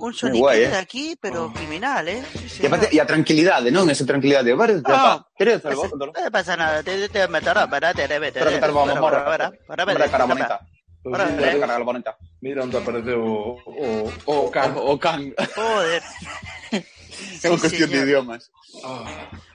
Un 0.00 0.14
soniquete 0.14 0.40
guay, 0.40 0.62
¿eh? 0.64 0.68
de 0.68 0.76
aquí, 0.76 1.14
pero 1.20 1.52
criminal, 1.52 2.08
¿eh? 2.08 2.24
Sí, 2.32 2.48
sí, 2.48 2.66
aparte, 2.66 2.88
e 2.88 2.96
a 3.00 3.04
tranquilidade, 3.04 3.68
non? 3.70 3.84
Esa 3.92 4.08
tranquilidade. 4.08 4.56
Vale, 4.56 4.80
Ah, 4.88 5.20
Queres 5.36 5.60
No 5.64 6.08
no 6.08 6.12
pasa 6.32 6.56
nada, 6.56 6.82
te, 6.82 7.08
te 7.08 7.28
meterá, 7.28 7.68
para, 7.68 7.92
te, 7.92 8.08
Pero 8.08 8.32
que 8.48 8.60
vamos, 8.60 8.96
para, 8.96 9.00
morra. 9.00 9.24
para, 9.24 9.46
para, 9.68 9.84
Para 9.84 10.08
cara 10.08 10.24
bonita. 10.24 10.56
Para, 11.04 11.24
mira. 11.26 11.60
Cara 11.60 11.78
la 11.78 11.84
bonita. 11.84 12.16
mira 12.40 12.62
onde 12.64 12.76
apareceu 12.76 13.20
o, 13.20 13.60
o, 13.64 14.12
o 14.24 14.50
can. 14.50 14.72
O 14.76 14.98
can. 14.98 15.32
Joder. 15.54 16.02
É 17.40 17.48
unha 17.48 17.58
sí, 17.58 17.64
cuestión 17.64 17.88
señor. 17.88 18.04
de 18.04 18.06
idiomas. 18.06 18.42
Oh, 18.84 19.02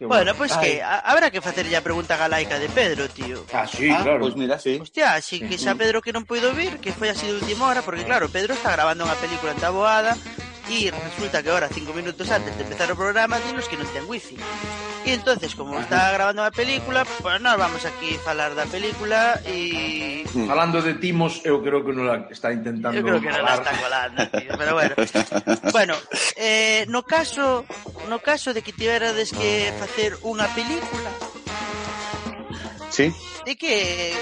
bueno, 0.06 0.36
pois 0.36 0.52
pues 0.52 0.60
que 0.60 0.72
a, 0.84 1.00
habrá 1.06 1.32
que 1.32 1.40
facerlle 1.40 1.76
a 1.78 1.86
pregunta 1.86 2.20
galaica 2.20 2.60
de 2.60 2.68
Pedro, 2.70 3.08
tío. 3.08 3.46
Ah, 3.54 3.66
sí, 3.66 3.88
ah, 3.90 4.04
claro. 4.04 4.26
Pois 4.26 4.34
pues 4.34 4.42
mira, 4.42 4.60
sí. 4.60 4.78
Hostia, 4.82 5.16
así 5.16 5.40
que 5.40 5.56
xa 5.58 5.74
Pedro 5.76 6.02
que 6.04 6.12
non 6.12 6.28
puido 6.28 6.52
vir, 6.52 6.78
que 6.84 6.92
foi 6.92 7.10
así 7.10 7.26
de 7.26 7.40
última 7.40 7.70
hora, 7.70 7.82
porque 7.86 8.04
claro, 8.04 8.28
Pedro 8.28 8.54
está 8.54 8.74
grabando 8.74 9.08
unha 9.08 9.18
película 9.18 9.54
en 9.56 9.60
Taboada, 9.62 10.14
y 10.70 10.90
resulta 10.90 11.44
que 11.44 11.50
ahora 11.50 11.70
cinco 11.70 11.94
minutos 11.94 12.30
antes 12.32 12.56
de 12.58 12.64
empezar 12.64 12.92
o 12.92 12.96
programa 12.96 13.38
dinos 13.40 13.70
que 13.70 13.78
non 13.78 13.86
ten 13.94 14.06
wifi. 14.10 14.38
E 15.06 15.14
entonces 15.14 15.54
como 15.54 15.78
está 15.78 16.10
grabando 16.10 16.42
a 16.42 16.50
película 16.50 17.06
pues 17.06 17.38
nós 17.38 17.54
vamos 17.58 17.86
aquí 17.86 18.18
falar 18.26 18.58
da 18.58 18.66
película 18.66 19.38
e... 19.46 20.26
Falando 20.50 20.82
de 20.82 20.98
timos 20.98 21.46
eu 21.46 21.62
creo 21.62 21.86
que 21.86 21.94
non 21.94 22.10
la 22.10 22.26
está 22.34 22.50
intentando 22.50 22.98
eu 22.98 23.06
creo 23.06 23.22
que 23.22 23.30
non 23.30 23.46
la 23.46 23.62
está 23.62 23.72
colando 23.78 24.20
tío, 24.34 24.52
pero 24.58 24.74
bueno. 24.74 24.96
Bueno, 25.76 25.94
eh, 26.38 26.86
no 26.90 27.06
caso 27.06 27.66
no 28.10 28.18
caso 28.18 28.54
de 28.54 28.66
que 28.66 28.74
tiverades 28.74 29.30
que 29.30 29.70
facer 29.78 30.18
unha 30.26 30.50
película. 30.58 31.12
Sí. 32.90 33.14
De 33.46 33.54
que 33.60 34.16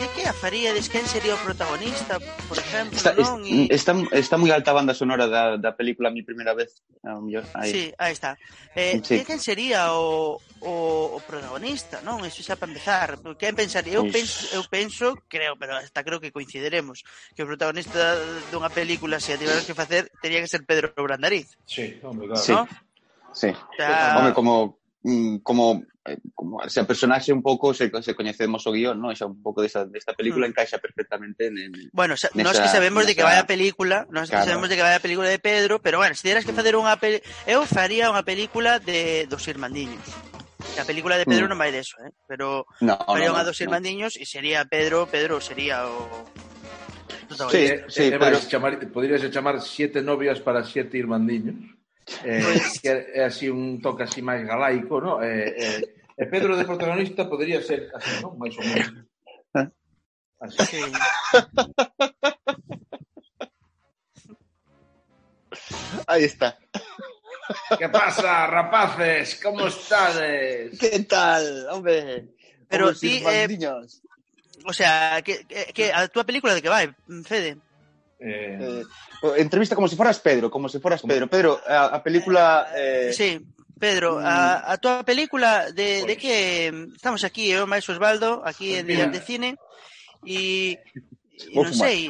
De 0.00 0.08
que 0.10 0.26
a 0.26 0.32
faríades? 0.34 0.90
Quen 0.90 1.06
sería 1.06 1.34
o 1.34 1.40
protagonista, 1.42 2.18
por 2.50 2.58
exemplo, 2.58 2.98
está, 2.98 3.14
non? 3.14 3.42
E... 3.46 3.70
Está, 3.70 3.94
está 4.14 4.34
moi 4.34 4.50
alta 4.50 4.74
a 4.74 4.78
banda 4.78 4.94
sonora 4.94 5.30
da, 5.30 5.54
da 5.54 5.74
película 5.78 6.10
Mi 6.10 6.22
primeira 6.26 6.54
vez, 6.54 6.82
a 7.06 7.18
mellor. 7.22 7.46
Aí. 7.54 7.70
Sí, 7.70 7.84
aí 7.98 8.12
está. 8.12 8.34
Eh, 8.74 8.98
sí. 9.02 9.22
De 9.22 9.24
quen 9.24 9.38
sería 9.38 9.94
o, 9.94 10.42
o, 10.62 10.72
o 11.14 11.18
protagonista, 11.22 12.02
non? 12.02 12.26
Eso 12.26 12.42
xa 12.42 12.58
para 12.58 12.74
empezar. 12.74 13.22
Quen 13.38 13.54
pensaría? 13.54 13.98
Eu 13.98 14.06
pois- 14.06 14.14
penso, 14.14 14.38
eu 14.54 14.62
penso, 14.66 15.06
creo, 15.30 15.54
pero 15.54 15.78
hasta 15.78 16.02
creo 16.02 16.18
que 16.18 16.34
coincidiremos, 16.34 17.06
que 17.34 17.42
o 17.42 17.50
protagonista 17.50 18.18
dunha 18.50 18.70
película, 18.70 19.22
se 19.22 19.34
a 19.34 19.38
tiveras 19.38 19.62
que 19.62 19.78
facer, 19.78 20.10
tería 20.18 20.42
que 20.42 20.50
ser 20.50 20.66
Pedro 20.66 20.90
Brandariz. 20.98 21.54
Sí, 21.66 21.98
hombre, 22.02 22.30
claro. 22.30 22.42
Sí. 22.42 22.52
¿no? 22.52 22.66
Sí. 23.34 23.50
O 23.50 23.74
sea... 23.78 24.18
Hombre, 24.18 24.34
como, 24.34 24.78
mm, 25.02 25.38
como 25.42 25.82
Eh, 26.06 26.18
como 26.34 26.62
ese 26.62 26.84
personaxe 26.84 27.32
un 27.32 27.40
pouco 27.40 27.72
se, 27.72 27.88
se 28.02 28.14
coñecemos 28.14 28.66
o 28.66 28.72
guión, 28.72 29.00
¿no? 29.00 29.08
Xa 29.16 29.24
un 29.24 29.40
pouco 29.40 29.64
desta, 29.64 29.88
desta 29.88 30.12
película 30.12 30.44
mm. 30.44 30.50
encaixa 30.52 30.76
perfectamente 30.76 31.48
en, 31.48 31.56
en 31.56 31.72
Bueno, 31.96 32.12
xa, 32.12 32.28
nesa, 32.36 32.44
nós 32.44 32.60
que 32.60 32.68
sabemos 32.68 33.04
nesa... 33.04 33.08
de 33.08 33.14
que 33.16 33.24
vai 33.24 33.40
a 33.40 33.48
película, 33.48 34.04
nós 34.12 34.28
claro. 34.28 34.44
que 34.44 34.48
sabemos 34.52 34.68
de 34.68 34.76
que 34.76 34.84
vai 34.84 34.92
a 34.92 35.00
película 35.00 35.32
de 35.32 35.40
Pedro, 35.40 35.80
pero 35.80 35.96
bueno, 35.96 36.12
se 36.12 36.20
tiveras 36.20 36.44
que 36.44 36.52
facer 36.52 36.76
unha 36.76 37.00
peli... 37.00 37.24
eu 37.48 37.64
faría 37.64 38.12
unha 38.12 38.20
película 38.20 38.76
de 38.84 39.24
dos 39.32 39.48
irmandiños. 39.48 40.04
A 40.76 40.84
película 40.84 41.16
de 41.16 41.24
Pedro 41.24 41.48
mm. 41.48 41.50
non 41.56 41.60
vai 41.60 41.72
deso, 41.72 41.96
eh? 42.04 42.12
pero 42.28 42.68
no, 42.84 43.00
faría 43.00 43.32
no, 43.32 43.40
unha 43.40 43.44
no, 43.44 43.48
dos 43.48 43.58
irmandiños 43.64 44.20
e 44.20 44.24
no. 44.24 44.28
sería 44.28 44.68
Pedro, 44.68 45.08
Pedro 45.08 45.40
sería 45.40 45.88
o 45.88 46.28
Sí, 47.50 47.68
sí, 47.68 47.74
sí, 47.88 48.12
pero... 48.12 48.38
chamar, 48.44 48.76
podrías 48.92 49.24
chamar 49.30 49.60
sete 49.60 50.02
novias 50.02 50.40
para 50.40 50.64
sete 50.64 50.98
irmandiños. 50.98 51.56
Eh, 52.24 52.42
Pues- 52.42 52.80
que 52.82 52.90
é 53.14 53.24
así 53.24 53.48
un 53.48 53.80
toque 53.80 54.04
así 54.04 54.20
máis 54.20 54.44
galaico, 54.44 55.00
¿no? 55.00 55.22
Eh, 55.24 55.54
eh, 55.56 55.80
e 56.14 56.24
Pedro 56.30 56.54
de 56.56 56.64
protagonista 56.68 57.26
podría 57.28 57.58
ser 57.64 57.90
así, 57.96 58.22
¿no? 58.22 58.36
Máis 58.38 58.54
ou 58.56 58.64
menos. 58.64 59.04
Así. 60.40 60.58
Sí. 60.68 60.80
Aí 66.06 66.24
está. 66.24 66.58
Que 67.78 67.88
pasa, 67.88 68.46
rapaces? 68.46 69.40
Como 69.42 69.66
estades? 69.66 70.78
Que 70.78 71.00
tal, 71.04 71.68
hombre? 71.70 72.28
Pero 72.68 72.92
ti, 72.94 73.22
os 73.24 73.32
eh. 73.32 73.48
O 74.66 74.72
sea, 74.72 75.20
que, 75.22 75.44
que, 75.44 75.72
que 75.72 75.92
a 75.92 76.08
túa 76.08 76.24
película 76.24 76.54
de 76.54 76.62
que 76.62 76.72
vai, 76.72 76.88
Fede? 77.24 77.60
Eh... 78.24 78.58
eh 78.60 78.84
entrevista 79.36 79.74
como 79.74 79.88
se 79.88 79.92
si 79.92 79.96
foras 79.96 80.18
Pedro, 80.20 80.50
como 80.50 80.68
se 80.68 80.78
si 80.78 80.82
foras 80.82 81.02
Pedro. 81.02 81.28
Pedro, 81.28 81.60
a, 81.66 81.96
a 81.96 82.02
película... 82.02 82.68
Eh... 82.74 83.08
eh 83.08 83.12
sí, 83.12 83.40
Pedro, 83.78 84.18
a, 84.18 84.64
mm. 84.64 84.72
a 84.72 84.76
tua 84.78 85.04
película 85.04 85.70
de, 85.72 86.00
pues... 86.00 86.06
de 86.06 86.16
que 86.16 86.72
mm, 86.72 86.94
estamos 86.94 87.24
aquí, 87.24 87.52
eh, 87.52 87.60
eu 87.60 87.66
Maestro 87.66 87.94
Osvaldo, 87.94 88.40
aquí 88.44 88.74
en 88.74 88.86
Diante 88.86 89.20
Cine, 89.20 89.60
e, 90.24 90.80
e 91.36 91.56
non 91.56 91.68
sei, 91.74 92.08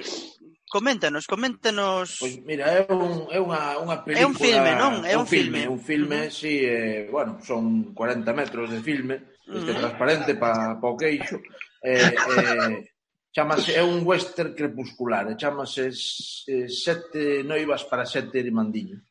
coméntanos, 0.71 1.27
coméntanos... 1.27 2.23
Pois 2.23 2.39
pues 2.39 2.47
mira, 2.47 2.71
é, 2.71 2.87
un, 2.87 3.27
é 3.31 3.39
unha, 3.43 3.79
unha 3.83 3.97
película... 4.07 4.23
É 4.23 4.29
un 4.29 4.37
filme, 4.39 4.71
non? 4.79 5.03
É 5.03 5.19
un, 5.19 5.25
un 5.25 5.29
filme. 5.31 5.67
filme. 5.67 5.73
Un 5.75 5.81
filme, 5.83 6.19
uh 6.27 6.31
sí, 6.31 6.63
eh, 6.63 7.11
bueno, 7.11 7.43
son 7.43 7.95
40 7.95 8.31
metros 8.35 8.71
de 8.71 8.79
filme, 8.79 9.35
este 9.49 9.73
uh 9.73 9.81
transparente 9.81 10.39
para 10.39 10.79
pa 10.79 10.89
o 10.91 10.99
queixo, 10.99 11.41
eh, 11.83 12.13
eh, 12.39 12.94
Chámase, 13.35 13.75
é 13.75 13.83
un 13.83 14.07
western 14.07 14.55
crepuscular, 14.55 15.27
e 15.27 15.35
chámase 15.35 15.91
eh, 15.91 16.69
Sete 16.71 17.43
noivas 17.43 17.83
para 17.83 18.07
sete 18.07 18.39
irmandiños. 18.39 19.03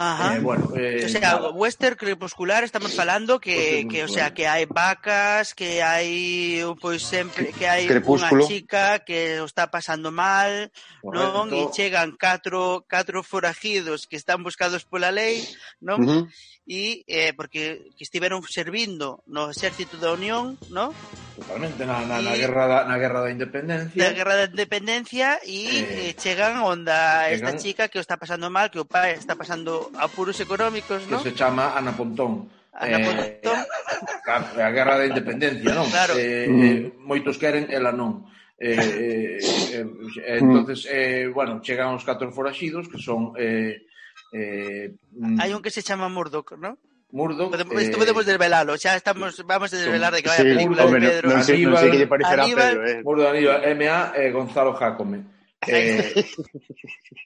Ajá. 0.00 0.36
Eh, 0.36 0.40
bueno, 0.40 0.70
eh, 0.76 1.06
o 1.06 1.08
sea, 1.08 1.38
nada. 1.38 1.50
western 1.50 1.96
crepuscular 1.96 2.62
estamos 2.62 2.94
falando 2.94 3.40
que, 3.40 3.86
que 3.90 4.04
o 4.04 4.08
sea, 4.08 4.30
que 4.34 4.46
hai 4.46 4.66
vacas, 4.66 5.54
que 5.54 5.82
hai 5.82 6.62
pois 6.78 7.02
sempre 7.02 7.50
que 7.50 7.66
hai 7.66 7.82
Crepúsculo. 7.86 8.42
unha 8.42 8.46
chica 8.46 9.02
que 9.02 9.42
o 9.42 9.46
está 9.46 9.66
pasando 9.66 10.14
mal, 10.14 10.70
Correcto. 11.02 11.34
non? 11.34 11.46
E 11.50 11.66
chegan 11.74 12.14
catro 12.14 12.86
catro 12.86 13.26
forajidos 13.26 14.06
que 14.06 14.14
están 14.14 14.46
buscados 14.46 14.86
pola 14.86 15.10
lei, 15.10 15.42
non? 15.82 15.98
Uh 15.98 16.06
-huh 16.06 16.22
e 16.68 17.00
eh, 17.08 17.32
porque 17.32 17.88
que 17.96 18.04
estiveron 18.04 18.44
servindo 18.44 19.24
no 19.24 19.48
exército 19.48 19.96
da 19.96 20.12
Unión, 20.12 20.60
¿no? 20.68 20.92
Totalmente 21.32 21.88
na, 21.88 22.04
na, 22.04 22.20
na 22.20 22.36
guerra 22.36 22.68
da, 22.68 22.78
na 22.84 23.00
guerra 23.00 23.24
da 23.24 23.32
independencia. 23.32 23.96
Na 23.96 24.12
guerra 24.12 24.36
da 24.36 24.52
independencia 24.52 25.40
e 25.48 25.64
eh, 25.64 26.12
eh, 26.12 26.12
chegan 26.12 26.60
onda 26.60 27.24
chegan... 27.24 27.32
esta 27.32 27.52
chica 27.56 27.88
que 27.88 27.96
o 27.96 28.04
está 28.04 28.20
pasando 28.20 28.52
mal, 28.52 28.68
que 28.68 28.76
o 28.76 28.84
pai 28.84 29.16
está 29.16 29.32
pasando 29.32 29.88
apuros 29.96 30.36
económicos, 30.44 31.08
¿no? 31.08 31.24
Que 31.24 31.32
se 31.32 31.40
chama 31.40 31.72
Ana 31.72 31.96
Pontón. 31.96 32.52
Ana 32.76 33.00
eh, 33.00 33.40
Pontón. 33.40 33.58
A, 34.28 34.36
a 34.36 34.70
guerra 34.70 35.00
da 35.00 35.08
independencia, 35.08 35.72
non? 35.72 35.88
Claro. 35.88 36.20
Eh, 36.20 36.44
eh 36.44 36.48
mm. 36.52 36.60
eh, 36.68 36.78
moitos 37.00 37.40
queren, 37.40 37.72
ela 37.72 37.96
non. 37.96 38.28
Eh, 38.60 38.76
eh, 38.76 39.38
eh, 39.72 39.86
eh, 40.20 40.36
entonces, 40.36 40.84
eh, 40.84 41.32
bueno, 41.32 41.64
chegan 41.64 41.96
os 41.96 42.04
catro 42.04 42.28
foraxidos 42.28 42.92
que 42.92 43.00
son 43.00 43.32
eh, 43.40 43.87
Eh, 44.32 44.92
Hai 45.40 45.50
un 45.54 45.62
que 45.62 45.70
se 45.70 45.82
chama 45.82 46.08
Murdoch, 46.08 46.52
¿no? 46.58 46.76
Murdoch. 47.10 47.50
Podemos, 47.50 47.82
eh... 47.82 47.90
podemos 47.96 48.26
desvelalo, 48.26 48.76
xa 48.76 48.96
estamos, 48.96 49.40
vamos 49.46 49.72
a 49.72 49.76
desvelar 49.76 50.12
de 50.12 50.20
que 50.22 50.28
vaya 50.28 50.44
sí, 50.44 50.52
película 50.52 50.84
hombre, 50.84 51.00
de 51.00 51.08
Pedro. 51.08 51.26
Non, 51.32 51.40
non 51.40 51.44
sei, 51.44 51.64
non 51.64 51.80
sei 51.80 51.88
que 51.88 52.00
lle 52.04 52.10
parecerá 52.10 52.44
Aníbal, 52.44 52.74
Pedro. 52.76 52.82
Eh. 52.84 53.00
Murdoch, 53.00 53.28
Aníbal, 53.32 53.58
M.A. 53.64 53.98
Eh, 54.12 54.30
Gonzalo 54.30 54.72
Jacome. 54.76 55.18
Eh, 55.68 56.24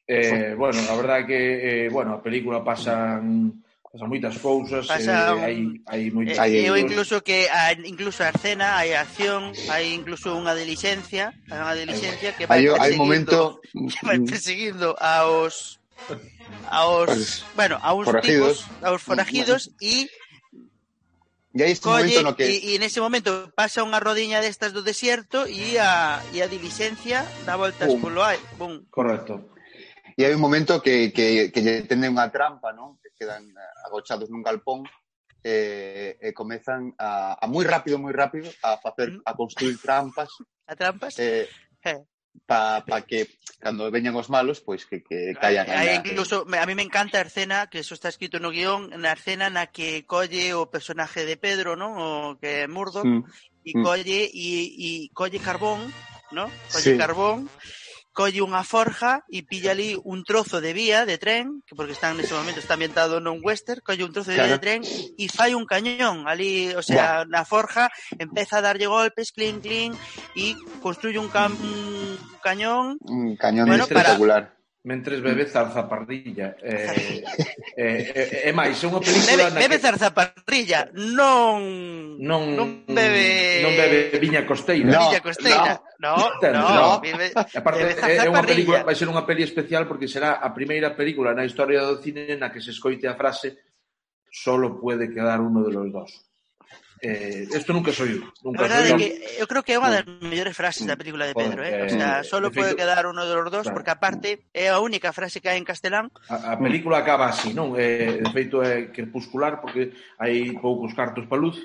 eh, 0.09 0.55
bueno, 0.57 0.81
a 0.89 0.97
verdade 0.97 1.27
que, 1.27 1.41
eh, 1.85 1.89
bueno, 1.91 2.17
a 2.17 2.23
película 2.23 2.65
pasan 2.65 3.63
pasan 3.93 4.09
moitas 4.09 4.41
cousas, 4.41 4.89
eh, 4.89 4.89
Pasa, 4.89 5.37
eh, 5.37 5.45
hai, 5.45 5.57
hai 5.85 6.03
moitas... 6.09 6.41
Eh, 6.49 6.65
eu 6.65 6.81
incluso 6.81 7.21
que, 7.21 7.45
a, 7.53 7.77
incluso 7.77 8.25
a 8.25 8.33
escena, 8.33 8.81
hai 8.81 8.97
acción, 8.97 9.53
hai 9.69 9.93
incluso 9.93 10.33
unha 10.33 10.57
delixencia, 10.57 11.37
hai 11.53 11.59
unha 11.61 11.77
delixencia 11.77 12.33
que 12.33 12.49
vai 12.49 12.65
hai, 12.65 12.73
hai 12.73 12.93
momento... 12.97 13.61
que 13.69 14.01
vai 14.01 14.17
perseguindo 14.25 14.97
aos 14.97 15.77
aos, 16.69 17.45
bueno, 17.55 17.79
aos 17.83 18.05
forajidos. 18.05 18.65
tipos, 18.65 18.85
aos 18.85 19.03
forajidos 19.03 19.71
e 19.81 20.09
E 21.53 21.63
aí 21.63 21.73
este 21.77 21.85
colle, 21.85 22.09
momento 22.09 22.23
no 22.25 22.33
que... 22.33 22.49
E, 22.49 22.57
e 22.73 22.81
nese 22.81 23.05
momento 23.05 23.53
pasa 23.53 23.85
unha 23.85 24.01
rodiña 24.01 24.41
destas 24.41 24.73
do 24.73 24.81
desierto 24.81 25.45
e 25.45 25.77
a, 25.77 26.25
e 26.33 26.41
a 26.41 26.49
diligencia 26.49 27.29
dá 27.45 27.61
voltas 27.61 27.93
Bum. 27.93 28.01
polo 28.01 28.25
ai. 28.25 28.41
Bum. 28.57 28.89
Correcto. 28.89 29.53
E 30.17 30.25
hai 30.25 30.33
un 30.33 30.41
momento 30.41 30.81
que, 30.81 31.13
que, 31.13 31.53
que 31.53 31.61
lle 31.61 31.85
tenden 31.85 32.17
unha 32.17 32.33
trampa, 32.33 32.73
non? 32.73 32.97
Que 33.05 33.13
quedan 33.13 33.53
agochados 33.85 34.33
nun 34.33 34.41
galpón 34.41 34.89
e, 35.45 36.17
eh, 36.17 36.29
e 36.29 36.29
comezan 36.33 36.97
a, 36.97 37.37
a 37.37 37.45
moi 37.45 37.69
rápido, 37.69 38.01
moi 38.01 38.17
rápido 38.17 38.49
a 38.65 38.81
facer 38.81 39.13
mm. 39.13 39.29
a 39.29 39.33
construir 39.37 39.77
trampas. 39.77 40.33
A 40.65 40.73
trampas? 40.73 41.21
Eh, 41.21 41.53
eh 41.85 42.01
pa, 42.47 42.85
pa 42.85 43.03
que 43.03 43.29
cando 43.63 43.91
veñan 43.91 44.17
os 44.19 44.29
malos, 44.29 44.61
pois 44.61 44.85
que, 44.85 45.03
que 45.03 45.35
callan. 45.39 45.71
Hai, 45.71 46.03
incluso, 46.03 46.45
a 46.45 46.67
mí 46.67 46.75
me 46.75 46.83
encanta 46.83 47.19
a 47.19 47.27
escena, 47.27 47.71
que 47.71 47.81
eso 47.81 47.95
está 47.95 48.09
escrito 48.11 48.43
no 48.43 48.51
guión, 48.51 48.91
na 48.99 49.15
escena 49.15 49.51
na 49.51 49.71
que 49.71 50.03
colle 50.05 50.55
o 50.55 50.67
personaje 50.67 51.23
de 51.25 51.39
Pedro, 51.39 51.79
non? 51.79 51.95
O 51.95 52.11
que 52.41 52.67
é 52.67 52.71
Murdoch, 52.71 53.07
mm. 53.07 53.23
e 53.63 53.73
mm. 53.79 53.83
colle, 53.87 54.21
e, 54.35 54.51
e 54.75 54.91
colle 55.15 55.39
carbón, 55.39 55.81
¿no? 56.35 56.51
Colle 56.73 56.93
sí. 56.93 56.99
carbón 56.99 57.47
colle 58.13 58.45
unha 58.45 58.61
forja 58.61 59.25
e 59.33 59.41
pilla 59.41 59.73
ali 59.73 59.97
un 60.05 60.21
trozo 60.23 60.61
de 60.61 60.77
vía 60.77 61.09
de 61.09 61.17
tren, 61.17 61.65
que 61.65 61.73
porque 61.73 61.97
está 61.97 62.13
nese 62.13 62.37
momento 62.37 62.61
está 62.61 62.77
ambientado 62.77 63.19
nun 63.25 63.41
western, 63.41 63.81
colle 63.81 64.05
un 64.05 64.13
trozo 64.13 64.31
de 64.31 64.37
vía 64.37 64.53
Claro. 64.53 64.61
de 64.61 64.65
tren 64.65 64.81
e 65.17 65.25
fai 65.33 65.57
un 65.57 65.65
cañón 65.65 66.29
ali, 66.29 66.77
o 66.77 66.85
sea, 66.85 67.25
na 67.25 67.49
forja 67.49 67.89
empeza 68.21 68.61
a 68.61 68.65
darlle 68.65 68.85
golpes, 68.87 69.33
clink, 69.33 69.65
clink, 69.65 69.93
e 70.37 70.53
construye 70.85 71.17
un, 71.17 71.33
un 71.33 72.19
cañón 72.45 73.01
Un 73.09 73.37
cañón 73.41 73.67
Bueno, 73.67 73.89
para- 73.89 74.13
espectacular. 74.13 74.55
Mentres 74.85 75.23
bebe 75.23 75.47
zarzapardilla. 75.47 76.57
Eh, 76.59 76.75
eh, 76.75 77.25
eh, 77.77 78.13
eh, 78.15 78.51
é 78.51 78.53
máis, 78.53 78.83
é 78.83 78.87
unha 78.91 78.99
película... 78.99 79.31
Bebe, 79.31 79.45
na 79.55 79.61
bebe 79.63 79.77
que... 79.79 79.85
zarzapardilla, 79.87 80.91
non... 80.91 82.19
Non, 82.19 82.51
non 82.59 82.83
bebe... 82.91 83.63
Non 83.63 83.79
bebe 83.79 84.19
viña 84.19 84.43
costeira. 84.43 84.91
No, 84.91 85.07
viña 85.07 85.23
costeira, 85.23 85.79
no, 86.03 86.19
no, 86.19 86.51
no, 86.51 86.67
no. 86.75 86.87
Bebe, 86.99 87.31
Aparte, 87.31 87.95
bebe 87.95 87.95
eh, 87.95 88.27
é 88.27 88.27
unha 88.27 88.43
película, 88.43 88.83
vai 88.83 88.99
ser 88.99 89.07
unha 89.07 89.23
peli 89.23 89.47
especial 89.47 89.87
porque 89.87 90.11
será 90.11 90.43
a 90.43 90.51
primeira 90.51 90.99
película 90.99 91.31
na 91.31 91.47
historia 91.47 91.87
do 91.87 92.03
cine 92.03 92.35
na 92.35 92.51
que 92.51 92.59
se 92.59 92.75
escoite 92.75 93.07
a 93.07 93.15
frase 93.15 93.63
solo 94.35 94.83
puede 94.83 95.15
quedar 95.15 95.39
uno 95.39 95.63
de 95.63 95.71
los 95.79 95.87
dos. 95.95 96.11
Eh, 97.03 97.49
esto 97.51 97.73
nunca 97.73 97.91
soy 97.91 98.15
eu. 98.15 98.23
Nunca 98.47 98.63
a 98.63 98.69
verdade 98.71 98.95
soy 98.95 98.99
que 99.03 99.11
eu 99.43 99.51
creo 99.51 99.67
que 99.67 99.75
é 99.75 99.79
unha 99.83 99.91
das 99.91 100.07
mellores 100.23 100.55
mm. 100.55 100.61
frases 100.63 100.87
da 100.87 100.95
película 100.95 101.27
de 101.27 101.35
Pedro, 101.35 101.67
¿eh? 101.67 101.83
eh? 101.83 101.87
O 101.87 101.91
sea, 101.91 102.23
solo 102.23 102.55
pode 102.55 102.79
quedar 102.79 103.11
uno 103.11 103.27
los 103.27 103.51
dos 103.51 103.67
claro. 103.67 103.75
porque 103.75 103.91
aparte 103.91 104.47
é 104.55 104.71
a 104.71 104.79
única 104.79 105.11
frase 105.11 105.43
que 105.43 105.51
hai 105.51 105.59
en 105.59 105.67
castelán. 105.67 106.15
A, 106.31 106.55
a 106.55 106.57
película 106.63 107.03
acaba 107.03 107.27
así, 107.27 107.51
non? 107.51 107.75
Eh, 107.75 108.23
de 108.23 108.31
feito 108.31 108.63
é 108.63 108.95
crepuscular 108.95 109.59
porque 109.59 109.91
hai 110.23 110.55
poucos 110.63 110.95
cartos 110.95 111.27
para 111.27 111.43
luz 111.43 111.59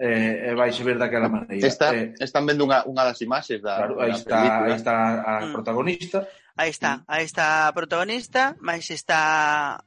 eh, 0.00 0.48
e 0.48 0.56
vaise 0.56 0.80
ver 0.80 0.96
daquela 0.96 1.28
maneira. 1.28 1.68
Está, 1.68 1.92
eh, 1.92 2.16
están 2.16 2.48
vendo 2.48 2.64
unha, 2.64 2.80
unha 2.88 3.04
das 3.04 3.20
imaxes 3.20 3.60
da, 3.60 3.84
claro, 3.84 4.00
aí 4.00 4.16
da 4.16 4.16
está, 4.16 4.40
película. 4.40 4.64
Aí 4.64 4.72
está 4.72 4.94
a 5.20 5.34
mm. 5.44 5.52
protagonista. 5.52 6.18
Aí 6.56 6.70
está, 6.72 6.92
mm. 6.96 7.04
aí 7.12 7.24
está 7.28 7.44
a 7.68 7.72
protagonista, 7.76 8.56
máis 8.64 8.88
está 8.88 9.84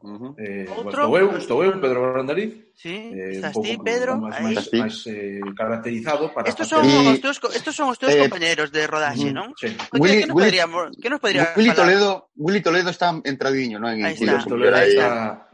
Uh 0.00 0.14
-huh. 0.14 0.32
eh, 0.38 0.64
Outro, 0.70 1.02
estou 1.02 1.18
eu, 1.18 1.26
estou 1.36 1.58
eu, 1.64 1.74
Pedro 1.80 2.12
Brandariz 2.14 2.54
sí, 2.78 3.10
eh, 3.10 3.34
estás 3.34 3.50
ti, 3.58 3.74
Pedro 3.82 4.14
máis, 4.14 4.38
máis, 4.38 4.70
máis 4.70 4.96
eh, 5.10 5.42
caracterizado 5.58 6.30
para 6.30 6.46
estos 6.46 6.70
son, 6.70 6.86
y... 6.86 7.18
os 7.18 7.18
teus, 7.18 7.42
estos 7.50 7.74
son 7.74 7.90
os 7.90 7.98
teus 7.98 8.14
eh, 8.14 8.22
compañeros 8.22 8.70
de 8.70 8.86
rodaxe, 8.86 9.34
non? 9.34 9.50
Sí. 9.58 9.74
Willy, 9.98 10.22
que, 10.22 10.30
nos 10.30 10.38
Willy, 10.38 10.54
podríamos, 10.54 10.84
que 11.02 11.10
nos 11.10 11.18
podría 11.18 11.50
Willy 11.58 11.74
Toledo, 11.74 12.30
Willy 12.38 12.62
Toledo 12.62 12.94
está 12.94 13.10
entradiño, 13.26 13.82
non? 13.82 13.90
En 13.90 14.06
aí 14.06 14.14
está. 14.14 14.38
Willy 14.38 14.46
Toledo 14.46 14.78
está, 14.78 15.48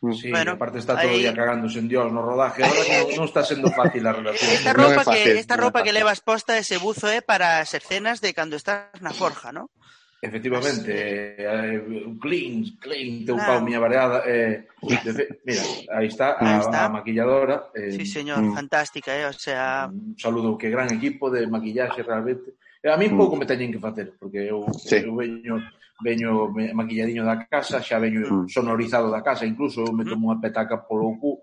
Sí, 0.00 0.30
bueno, 0.30 0.52
aparte 0.52 0.78
está 0.78 0.94
todo 0.94 1.10
ahí... 1.10 1.18
día 1.18 1.34
cagándose 1.34 1.78
en 1.78 1.88
Dios 1.88 2.10
no 2.10 2.22
rodaje, 2.22 2.64
ahora 2.64 2.80
non, 2.88 3.20
non 3.20 3.26
está 3.28 3.44
sendo 3.44 3.68
fácil 3.68 4.00
a 4.08 4.16
relación. 4.16 4.48
Esta 4.48 4.72
ropa, 4.72 4.96
no 4.96 5.04
fácil, 5.04 5.24
que, 5.28 5.36
esta 5.36 5.56
no 5.60 5.68
ropa 5.68 5.84
que 5.84 5.92
levas 5.92 6.24
posta 6.24 6.56
ese 6.56 6.80
buzo 6.80 7.12
é 7.12 7.20
eh, 7.20 7.22
para 7.26 7.60
as 7.60 7.76
escenas 7.76 8.24
de 8.24 8.32
cando 8.32 8.56
estás 8.56 8.96
na 9.04 9.12
forja, 9.12 9.52
non? 9.52 9.68
Efectivamente, 10.22 11.34
eh, 11.38 11.82
clean, 12.20 12.76
clean, 12.78 13.24
teu 13.24 13.36
claro. 13.36 13.56
pau, 13.56 13.64
miña 13.64 13.80
variada. 13.80 14.20
Eh, 14.28 14.68
de 14.84 15.12
fe, 15.16 15.40
mira, 15.48 15.62
aí 15.96 16.08
está, 16.08 16.36
a, 16.36 16.60
está. 16.60 16.84
a 16.84 16.88
maquilladora. 16.92 17.72
Eh, 17.74 17.92
sí, 17.92 18.04
señor, 18.04 18.42
mm, 18.42 18.54
fantástica, 18.54 19.16
eh, 19.16 19.24
o 19.24 19.32
sea... 19.32 19.88
Un 19.88 20.18
saludo, 20.18 20.58
que 20.58 20.68
gran 20.68 20.92
equipo 20.92 21.30
de 21.30 21.46
maquillaxe 21.46 22.02
realmente. 22.02 22.52
Eh, 22.82 22.92
a 22.92 22.98
mí 22.98 23.08
mm. 23.08 23.16
pouco 23.16 23.36
me 23.36 23.48
teñen 23.48 23.72
que 23.72 23.80
facer, 23.80 24.12
porque 24.20 24.44
eu, 24.44 24.68
sí. 24.76 25.00
eu 25.00 25.16
veño, 25.16 25.56
veño 26.04 26.52
maquilladiño 26.52 27.24
da 27.24 27.48
casa, 27.48 27.80
xa 27.80 27.96
veño 27.96 28.20
mm. 28.20 28.52
sonorizado 28.52 29.08
da 29.08 29.24
casa, 29.24 29.48
incluso 29.48 29.80
eu 29.88 29.92
me 29.96 30.04
mm. 30.04 30.10
tomo 30.12 30.28
unha 30.28 30.40
petaca 30.40 30.84
polo 30.84 31.16
cu, 31.16 31.40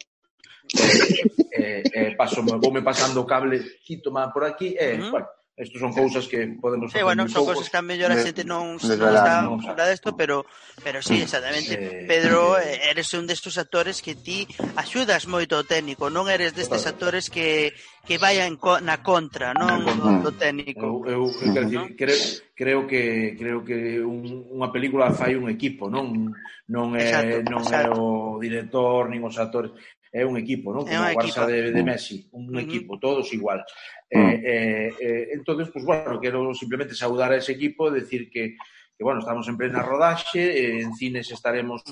eh, 0.77 1.81
eh, 1.81 1.81
eh, 1.93 2.11
paso, 2.13 2.45
voume 2.45 2.85
pasando 2.85 3.21
o 3.21 3.29
cable, 3.29 3.81
quito 3.81 4.13
má 4.13 4.29
por 4.29 4.45
aquí, 4.45 4.77
e, 4.77 4.85
eh, 4.85 4.97
mm. 5.01 5.09
bueno, 5.09 5.27
Isto 5.57 5.79
son 5.79 5.91
cousas 5.91 6.27
que 6.27 6.45
podemos 6.61 6.91
facer. 6.91 7.01
Sí, 7.01 7.03
bueno, 7.03 7.27
son 7.27 7.45
cousas 7.45 7.67
que 7.67 7.77
a 7.77 7.81
mellor 7.81 8.13
a 8.13 8.21
xente 8.21 8.45
non, 8.45 8.77
de, 8.77 8.93
non 8.93 9.09
está 9.09 9.41
acostumbrada 9.41 9.89
a 9.89 9.97
isto, 9.97 10.13
pero 10.13 10.45
pero 10.85 11.01
sí, 11.01 11.25
exactamente. 11.25 11.73
Eh, 11.73 12.05
Pedro, 12.05 12.61
eh, 12.61 12.77
eh, 12.77 12.93
eres 12.93 13.09
un 13.17 13.25
destes 13.25 13.57
actores 13.57 14.05
que 14.05 14.13
ti 14.13 14.45
axudas 14.77 15.25
moito 15.25 15.57
ao 15.57 15.65
técnico, 15.65 16.13
non 16.13 16.29
eres 16.29 16.53
destes 16.53 16.85
actores 16.85 17.33
que 17.33 17.73
que 18.05 18.21
vayan 18.21 18.61
co, 18.61 18.77
na 18.85 19.01
contra, 19.01 19.57
non 19.57 19.81
do, 19.81 20.29
do 20.29 20.31
técnico. 20.37 21.09
Eu, 21.09 21.25
eu, 21.25 21.33
eu 21.33 21.49
quero 21.49 21.65
dicir, 21.65 21.97
creo, 21.97 22.21
creo 22.53 22.79
que 22.85 23.03
creo 23.33 23.59
que 23.65 23.97
un, 23.97 24.45
unha 24.53 24.69
película 24.69 25.09
fai 25.09 25.33
un 25.33 25.49
equipo, 25.49 25.89
non 25.89 26.37
non 26.69 26.93
é 26.93 27.01
exacto, 27.01 27.49
non 27.49 27.63
exacto. 27.65 27.81
é 27.81 27.97
o 27.97 28.05
director 28.37 29.09
nin 29.09 29.25
os 29.25 29.41
actores 29.41 29.73
é 30.11 30.25
un 30.25 30.37
equipo, 30.37 30.73
non? 30.73 30.87
Como 30.87 31.03
o 31.03 31.15
Barça 31.15 31.45
de, 31.45 31.71
de 31.71 31.81
mm. 31.81 31.85
Messi, 31.85 32.27
un 32.31 32.49
uh 32.49 32.59
-huh. 32.59 32.63
equipo, 32.63 32.99
todos 32.99 33.31
igual. 33.33 33.63
Uh 34.11 34.19
-huh. 34.19 34.39
eh, 34.43 34.89
eh, 34.99 35.23
entonces, 35.33 35.69
pues 35.71 35.83
bueno, 35.83 36.19
quero 36.19 36.53
simplemente 36.53 36.95
saudar 36.95 37.31
a 37.31 37.37
ese 37.37 37.53
equipo, 37.53 37.91
decir 37.91 38.29
que, 38.29 38.55
que 38.97 39.03
bueno, 39.03 39.19
estamos 39.19 39.47
en 39.47 39.57
plena 39.57 39.83
rodaxe, 39.83 40.41
eh, 40.41 40.81
en 40.81 40.95
cines 40.95 41.29
estaremos, 41.31 41.83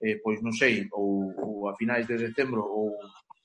eh, 0.00 0.20
pois 0.22 0.40
non 0.42 0.52
sei, 0.52 0.86
ou, 0.92 1.34
ou 1.36 1.68
a 1.68 1.76
finais 1.76 2.06
de 2.06 2.16
decembro 2.16 2.62
ou, 2.62 2.94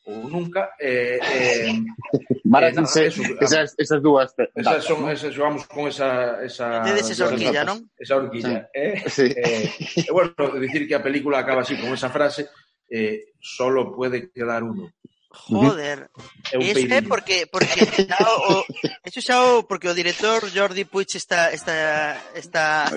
ou 0.06 0.30
nunca. 0.30 0.72
Eh, 0.80 1.20
eh, 1.20 1.74
Maracanse, 2.52 3.06
eh, 3.06 3.08
eso, 3.08 3.22
esas, 3.40 3.76
esas 3.78 4.02
dúas. 4.02 4.34
Esas 4.56 4.84
son, 4.84 5.10
esas, 5.10 5.36
jogamos 5.36 5.66
con 5.68 5.88
esa... 5.88 6.44
esa 6.44 6.84
Tedes 6.84 7.10
esa 7.10 7.28
horquilla, 7.28 7.64
non? 7.64 7.80
Esa 7.96 8.18
horquilla, 8.18 8.68
sí. 8.68 8.76
eh? 8.76 9.04
Sí. 9.08 9.28
Eh, 9.32 9.72
eh, 10.04 10.12
bueno, 10.12 10.36
decir 10.60 10.88
que 10.88 10.96
a 10.96 11.04
película 11.04 11.40
acaba 11.40 11.62
así, 11.62 11.80
con 11.80 11.94
esa 11.94 12.10
frase, 12.10 12.50
eh, 12.92 13.34
solo 13.40 13.96
puede 13.96 14.30
quedar 14.30 14.64
uno. 14.64 14.92
Joder, 15.34 16.12
ese 16.52 17.02
porque 17.04 17.48
porque 17.48 17.88
xa 17.88 18.20
o, 18.52 18.68
eso 19.08 19.20
xa 19.24 19.40
o, 19.48 19.64
porque 19.64 19.88
o 19.88 19.96
director 19.96 20.44
Jordi 20.52 20.84
Puig 20.84 21.08
está 21.16 21.56
está 21.56 22.20
está 22.36 22.92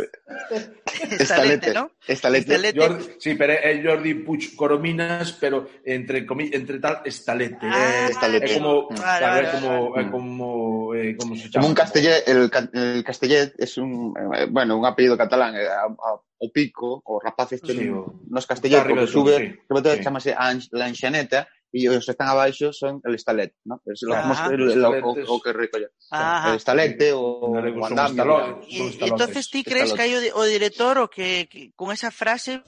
está 1.14 1.44
lete, 1.46 1.70
¿no? 1.70 1.94
Está 2.02 2.30
lete. 2.30 2.58
lete. 2.58 2.74
Jordi, 2.74 3.04
sí, 3.22 3.38
pero 3.38 3.54
é 3.54 3.78
Jordi 3.78 4.26
Puig 4.26 4.58
Corominas, 4.58 5.38
pero 5.38 5.70
entre 5.86 6.26
entre 6.26 6.82
tal 6.82 7.06
está 7.06 7.38
lete. 7.38 7.70
Ah, 7.70 8.10
eh, 8.10 8.10
está 8.10 8.26
lete. 8.26 8.50
É 8.50 8.58
como 8.58 8.90
vale, 8.90 9.26
vale, 9.26 9.48
como 9.54 9.70
vale. 9.94 10.10
como 10.10 10.94
eh, 10.94 11.14
como 11.14 11.38
se 11.38 11.46
chama. 11.46 11.62
Como 11.62 11.70
un 11.70 11.78
castellet, 11.78 12.26
el, 12.26 12.50
el 12.50 13.04
castellet 13.06 13.54
é 13.62 13.66
un 13.78 14.10
eh, 14.18 14.50
bueno, 14.50 14.74
un 14.74 14.86
apellido 14.86 15.14
catalán, 15.14 15.54
a, 15.54 15.86
a, 15.86 16.10
o 16.18 16.50
pico, 16.50 16.98
o 17.06 17.22
rapaz 17.22 17.54
este 17.54 17.78
sí. 17.78 17.90
nos 18.26 18.46
castellet, 18.46 18.82
que 18.82 19.06
sube, 19.06 19.38
sí. 19.38 19.46
que 19.70 19.96
sí. 19.96 20.02
chamase 20.02 20.34
Lanxaneta, 20.74 21.46
e 21.74 21.90
os 21.90 22.06
que 22.06 22.14
están 22.14 22.30
abaixo 22.30 22.70
son 22.70 23.02
el 23.02 23.18
estalet, 23.18 23.50
¿no? 23.66 23.82
Es 23.82 24.06
lo, 24.06 24.14
ah, 24.14 24.46
el, 24.46 24.70
el, 24.70 24.78
o, 24.78 25.10
o 25.10 25.42
que 25.42 25.50
recolle. 25.50 25.90
Ah, 26.14 26.54
el 26.54 26.62
estalete 26.62 27.10
o 27.10 27.50
o 27.50 27.87
andamio. 27.87 28.62
Y, 28.70 28.94
entonces 29.02 29.50
ti 29.50 29.66
crees 29.66 29.90
que 29.90 30.06
hai 30.06 30.14
o, 30.14 30.22
o 30.38 30.46
director 30.46 31.02
o 31.02 31.10
que, 31.10 31.50
que 31.50 31.74
con 31.74 31.90
esa 31.90 32.14
frase 32.14 32.62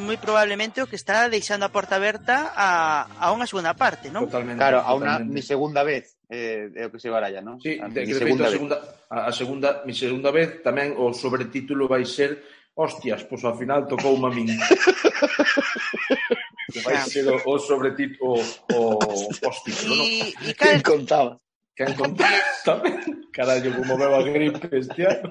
moi 0.00 0.16
probablemente 0.16 0.80
o 0.80 0.88
que 0.88 0.96
está 0.96 1.28
deixando 1.28 1.68
a 1.68 1.74
porta 1.74 2.00
aberta 2.00 2.56
a, 2.56 3.04
a 3.20 3.28
unha 3.36 3.44
segunda 3.44 3.76
parte, 3.76 4.08
¿no? 4.08 4.24
Totalmente. 4.24 4.56
Claro, 4.56 4.80
a 4.80 4.90
unha 4.96 5.20
mi 5.20 5.44
segunda 5.44 5.84
vez 5.84 6.16
eh, 6.32 6.72
é 6.72 6.88
o 6.88 6.90
que 6.90 6.96
se 6.96 7.12
baralla, 7.12 7.44
¿no? 7.44 7.60
Sí, 7.60 7.76
a, 7.76 7.92
de, 7.92 8.08
mi 8.08 8.16
segunda, 8.16 8.48
feito, 8.48 8.48
a 8.48 8.56
segunda 8.56 8.76
a 9.12 9.32
segunda 9.36 9.68
mi 9.84 9.92
segunda 9.92 10.30
vez 10.32 10.64
tamén 10.64 10.96
o 10.96 11.12
sobretítulo 11.12 11.92
vai 11.92 12.08
ser 12.08 12.40
Hostias, 12.76 13.24
pois 13.24 13.44
ao 13.44 13.56
final 13.56 13.84
tocou 13.84 14.16
a 14.20 14.30
min. 14.32 14.48
vai 16.82 16.96
ser 17.06 17.26
o, 17.28 17.36
o 17.36 17.58
sobretito, 17.58 18.18
o, 18.24 18.34
o, 18.72 18.98
os 18.98 19.84
non? 19.86 20.06
E 20.42 20.54
cal... 20.54 20.82
Contaba? 20.82 21.38
Quen 21.76 21.92
contaba 21.92 22.40
tamén? 22.64 23.28
Carallo, 23.30 23.70
como 23.76 24.00
veo 24.00 24.16
a 24.16 24.22
gripe 24.24 24.64
este 24.72 25.04
ano. 25.04 25.28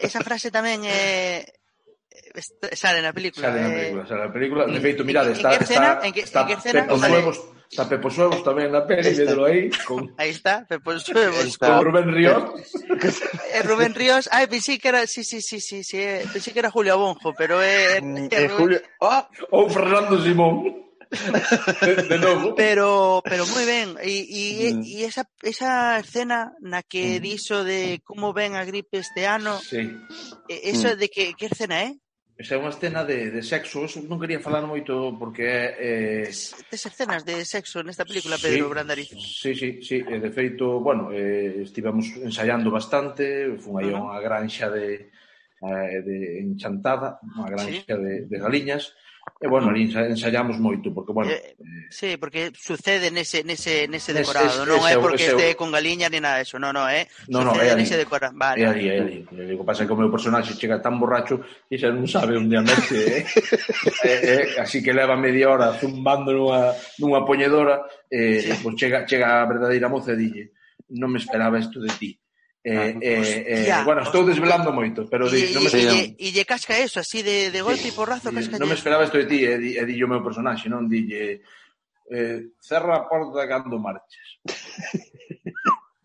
Esa 0.00 0.22
frase 0.22 0.54
tamén 0.54 0.86
é, 0.86 1.44
sale 2.72 3.02
na 3.02 3.12
película. 3.12 3.48
Sale 3.48 3.60
na 3.60 3.68
eh. 3.68 3.74
película, 3.74 4.02
eh... 4.02 4.08
sale 4.08 4.22
na 4.24 4.32
película. 4.32 4.62
De 4.66 4.80
feito, 4.80 5.04
mirade, 5.04 5.32
está, 5.32 5.54
escena, 5.54 5.98
está, 5.98 6.06
en 6.06 6.12
que, 6.12 6.20
está, 6.20 6.40
en 6.42 6.46
que 6.46 6.54
escena, 6.54 6.80
Pepos 6.82 7.00
sale... 7.00 7.12
Suevos, 7.14 7.36
está 7.70 7.88
Pepo 7.88 8.08
Suevos 8.10 8.40
tamén 8.42 8.72
na 8.72 8.82
peli, 8.88 9.12
vedelo 9.12 9.44
aí. 9.44 9.68
Con... 9.84 10.12
Aí 10.16 10.32
está, 10.32 10.64
Pepo 10.64 10.96
Suevos. 10.98 11.44
Está. 11.44 11.78
Con 11.78 11.92
Rubén 11.92 12.08
Ríos. 12.10 12.42
eh, 13.54 13.62
Rubén 13.62 13.92
Ríos, 13.92 14.28
ai, 14.32 14.48
pensei 14.48 14.80
que 14.80 14.88
era, 14.88 15.04
sí, 15.04 15.22
sí, 15.22 15.44
sí, 15.44 15.60
sí, 15.60 15.84
sí, 15.84 15.98
eh, 16.00 16.24
pensei 16.32 16.52
que 16.52 16.60
era 16.64 16.72
Julio 16.72 16.96
Bonjo, 16.96 17.36
pero 17.36 17.60
é... 17.60 17.96
Eh, 17.96 17.98
eh, 17.98 18.02
mm, 18.02 18.16
eh, 18.16 18.28
eh 18.32 18.48
Julio... 18.48 18.78
Oh! 19.04 19.22
Ou 19.52 19.68
Fernando 19.68 20.16
Simón. 20.22 20.88
de, 21.80 21.94
de 22.02 22.18
novo. 22.18 22.54
Pero 22.54 23.22
pero 23.24 23.46
moi 23.48 23.64
ben 23.64 23.96
e 24.04 24.28
e 24.28 24.44
mm. 24.72 24.84
e 24.84 24.96
esa 25.08 25.24
esa 25.40 25.96
escena 25.98 26.52
na 26.60 26.84
que 26.84 27.16
mm. 27.16 27.22
dixo 27.24 27.64
de 27.64 28.04
como 28.04 28.36
ven 28.36 28.56
a 28.56 28.64
gripe 28.64 29.00
este 29.00 29.24
ano. 29.24 29.56
Sí. 29.58 29.88
Eso 30.48 30.92
mm. 30.92 30.98
de 31.00 31.08
que 31.08 31.32
que 31.32 31.48
escena 31.48 31.88
é? 31.88 31.96
Eh? 31.96 32.07
Esa 32.38 32.54
é 32.54 32.62
unha 32.62 32.70
escena 32.70 33.02
de, 33.02 33.34
de 33.34 33.42
sexo, 33.42 33.82
eso 33.82 33.98
non 34.06 34.22
quería 34.22 34.38
falar 34.38 34.62
moito 34.62 35.18
porque 35.18 35.42
é... 35.42 36.22
Eh... 36.22 36.30
Tes 36.70 36.86
escenas 36.86 37.26
de 37.26 37.42
sexo 37.42 37.82
nesta 37.82 38.06
película, 38.06 38.38
sí, 38.38 38.46
Pedro 38.46 38.70
Brandariz. 38.70 39.10
Sí, 39.10 39.58
sí, 39.58 39.82
sí, 39.82 40.06
e 40.06 40.22
de 40.22 40.30
feito, 40.30 40.78
bueno, 40.78 41.10
eh, 41.10 41.66
estivemos 41.66 42.06
ensaiando 42.22 42.70
bastante, 42.70 43.58
fun 43.58 43.82
aí 43.82 43.90
a 43.90 43.98
uh 43.98 43.98
-huh. 43.98 44.06
unha 44.06 44.18
granxa 44.22 44.70
de, 44.70 45.10
eh, 45.66 45.98
de 46.06 46.18
enchantada, 46.46 47.18
unha 47.26 47.50
granxa 47.50 47.98
¿Sí? 47.98 48.06
de, 48.06 48.30
de 48.30 48.36
galiñas, 48.38 48.94
E, 49.36 49.46
bueno, 49.48 49.68
ali 49.68 49.86
ensayamos 49.88 50.56
moito, 50.58 50.92
porque, 50.92 51.12
bueno... 51.12 51.30
Eh, 51.30 51.54
eh, 51.54 51.86
sí, 51.90 52.16
porque 52.16 52.52
sucede 52.56 53.10
nese, 53.10 53.44
nese, 53.44 53.86
nese 53.86 54.16
decorado, 54.16 54.64
non 54.64 54.80
é 54.88 54.96
porque 54.96 55.28
ese, 55.28 55.36
este 55.36 55.56
con 55.58 55.68
galiña 55.68 56.08
ni 56.08 56.18
nada 56.18 56.40
eso, 56.40 56.56
non, 56.56 56.72
non, 56.72 56.88
é... 56.88 57.06
No, 57.28 57.44
no, 57.44 57.54
é 57.56 57.70
ali, 57.70 57.84
nese 57.84 58.00
decorado, 58.00 58.34
vale. 58.34 58.60
É 58.60 58.66
ali, 58.66 58.84
é 58.88 58.98
ali. 58.98 59.18
E, 59.28 59.54
o 59.54 59.64
pasa 59.64 59.86
que 59.86 59.94
o 59.94 60.00
meu 60.00 60.10
personaxe 60.10 60.56
chega 60.56 60.82
tan 60.82 60.96
borracho 60.96 61.44
e 61.68 61.76
xa 61.76 61.92
non 61.92 62.08
sabe 62.08 62.34
onde 62.34 62.56
andarse, 62.56 62.96
eh? 62.96 63.22
eh, 64.08 64.20
eh? 64.24 64.44
Así 64.60 64.82
que 64.82 64.96
leva 64.96 65.14
media 65.14 65.52
hora 65.52 65.76
zumbando 65.76 66.32
nunha, 66.32 66.74
nunha 66.98 67.22
poñedora 67.24 67.86
eh, 68.10 68.40
sí. 68.40 68.48
pues 68.48 68.60
pois 68.62 68.76
chega, 68.76 69.06
chega 69.06 69.42
a 69.42 69.46
verdadeira 69.46 69.88
moza 69.88 70.12
e 70.12 70.20
dille 70.20 70.44
non 70.88 71.12
me 71.12 71.18
esperaba 71.18 71.60
isto 71.60 71.80
de 71.80 71.92
ti 72.00 72.10
Eh, 72.68 72.76
ah, 72.76 72.86
eh, 72.86 72.98
eh, 73.00 73.20
hostia, 73.20 73.80
eh, 73.80 73.84
bueno, 73.84 74.02
estou 74.04 74.28
desvelando 74.28 74.76
moito, 74.76 75.08
pero 75.08 75.24
di, 75.24 75.48
non 75.56 75.64
me 75.64 75.72
esperaba. 75.72 76.04
E 76.20 76.28
lle 76.28 76.44
casca 76.44 76.76
eso, 76.76 77.00
así 77.00 77.24
de, 77.24 77.48
de 77.48 77.64
golpe 77.64 77.88
e 77.88 77.94
sí, 77.94 77.96
porrazo, 77.96 78.28
casca 78.28 78.60
Non 78.60 78.68
me 78.68 78.76
esperaba 78.76 79.08
isto 79.08 79.16
de 79.16 79.24
ti, 79.24 79.40
e 79.40 79.56
di, 79.56 79.70
eh, 79.80 79.88
e 79.88 80.04
o 80.04 80.10
meu 80.10 80.20
personaxe, 80.20 80.68
non? 80.68 80.84
Dille, 80.84 81.40
eh, 82.12 82.52
cerra 82.60 83.00
a 83.00 83.06
porta 83.08 83.48
cando 83.48 83.80
marches. 83.80 84.44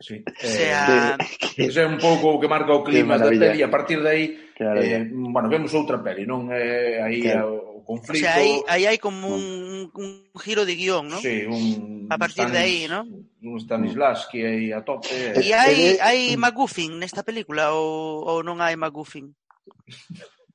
Sí. 0.03 0.19
Eh, 0.19 0.43
o 0.43 0.47
sea... 0.51 1.15
Eh, 1.55 1.71
é 1.71 1.85
un 1.87 1.95
pouco 1.95 2.35
o 2.35 2.39
que 2.39 2.51
marca 2.51 2.75
o 2.75 2.83
clima 2.83 3.15
da 3.15 3.31
peli. 3.31 3.63
A 3.63 3.71
partir 3.71 4.03
de 4.03 4.09
aí, 4.11 4.25
claro, 4.51 4.83
eh, 4.83 5.07
bueno, 5.07 5.47
vemos 5.47 5.71
outra 5.71 6.03
peli, 6.03 6.27
non? 6.27 6.51
Eh, 6.51 6.99
aí 6.99 7.23
claro. 7.23 7.72
o, 7.72 7.72
conflito... 7.83 8.25
O 8.25 8.29
sea, 8.29 8.35
aí, 8.35 8.63
aí 8.67 8.83
hai 8.87 8.97
como 8.97 9.27
un, 9.27 9.43
un, 9.43 9.81
un 9.93 10.09
giro 10.39 10.65
de 10.65 10.75
guión, 10.75 11.07
¿no? 11.07 11.19
Sí, 11.19 11.45
un... 11.45 12.07
A 12.09 12.17
partir 12.17 12.47
Stanis, 12.47 12.53
de 12.53 12.59
aí, 12.59 12.87
¿no? 12.87 13.03
Un 13.05 13.59
Stanislavski 13.59 14.41
aí 14.41 14.71
a 14.71 14.81
tope... 14.81 15.11
E 15.11 15.53
hai, 15.53 15.99
hai 15.99 16.35
McGuffin 16.35 16.97
nesta 16.97 17.23
película 17.23 17.71
ou, 17.75 18.23
ou 18.25 18.37
non 18.41 18.59
hai 18.59 18.75
McGuffin? 18.75 19.31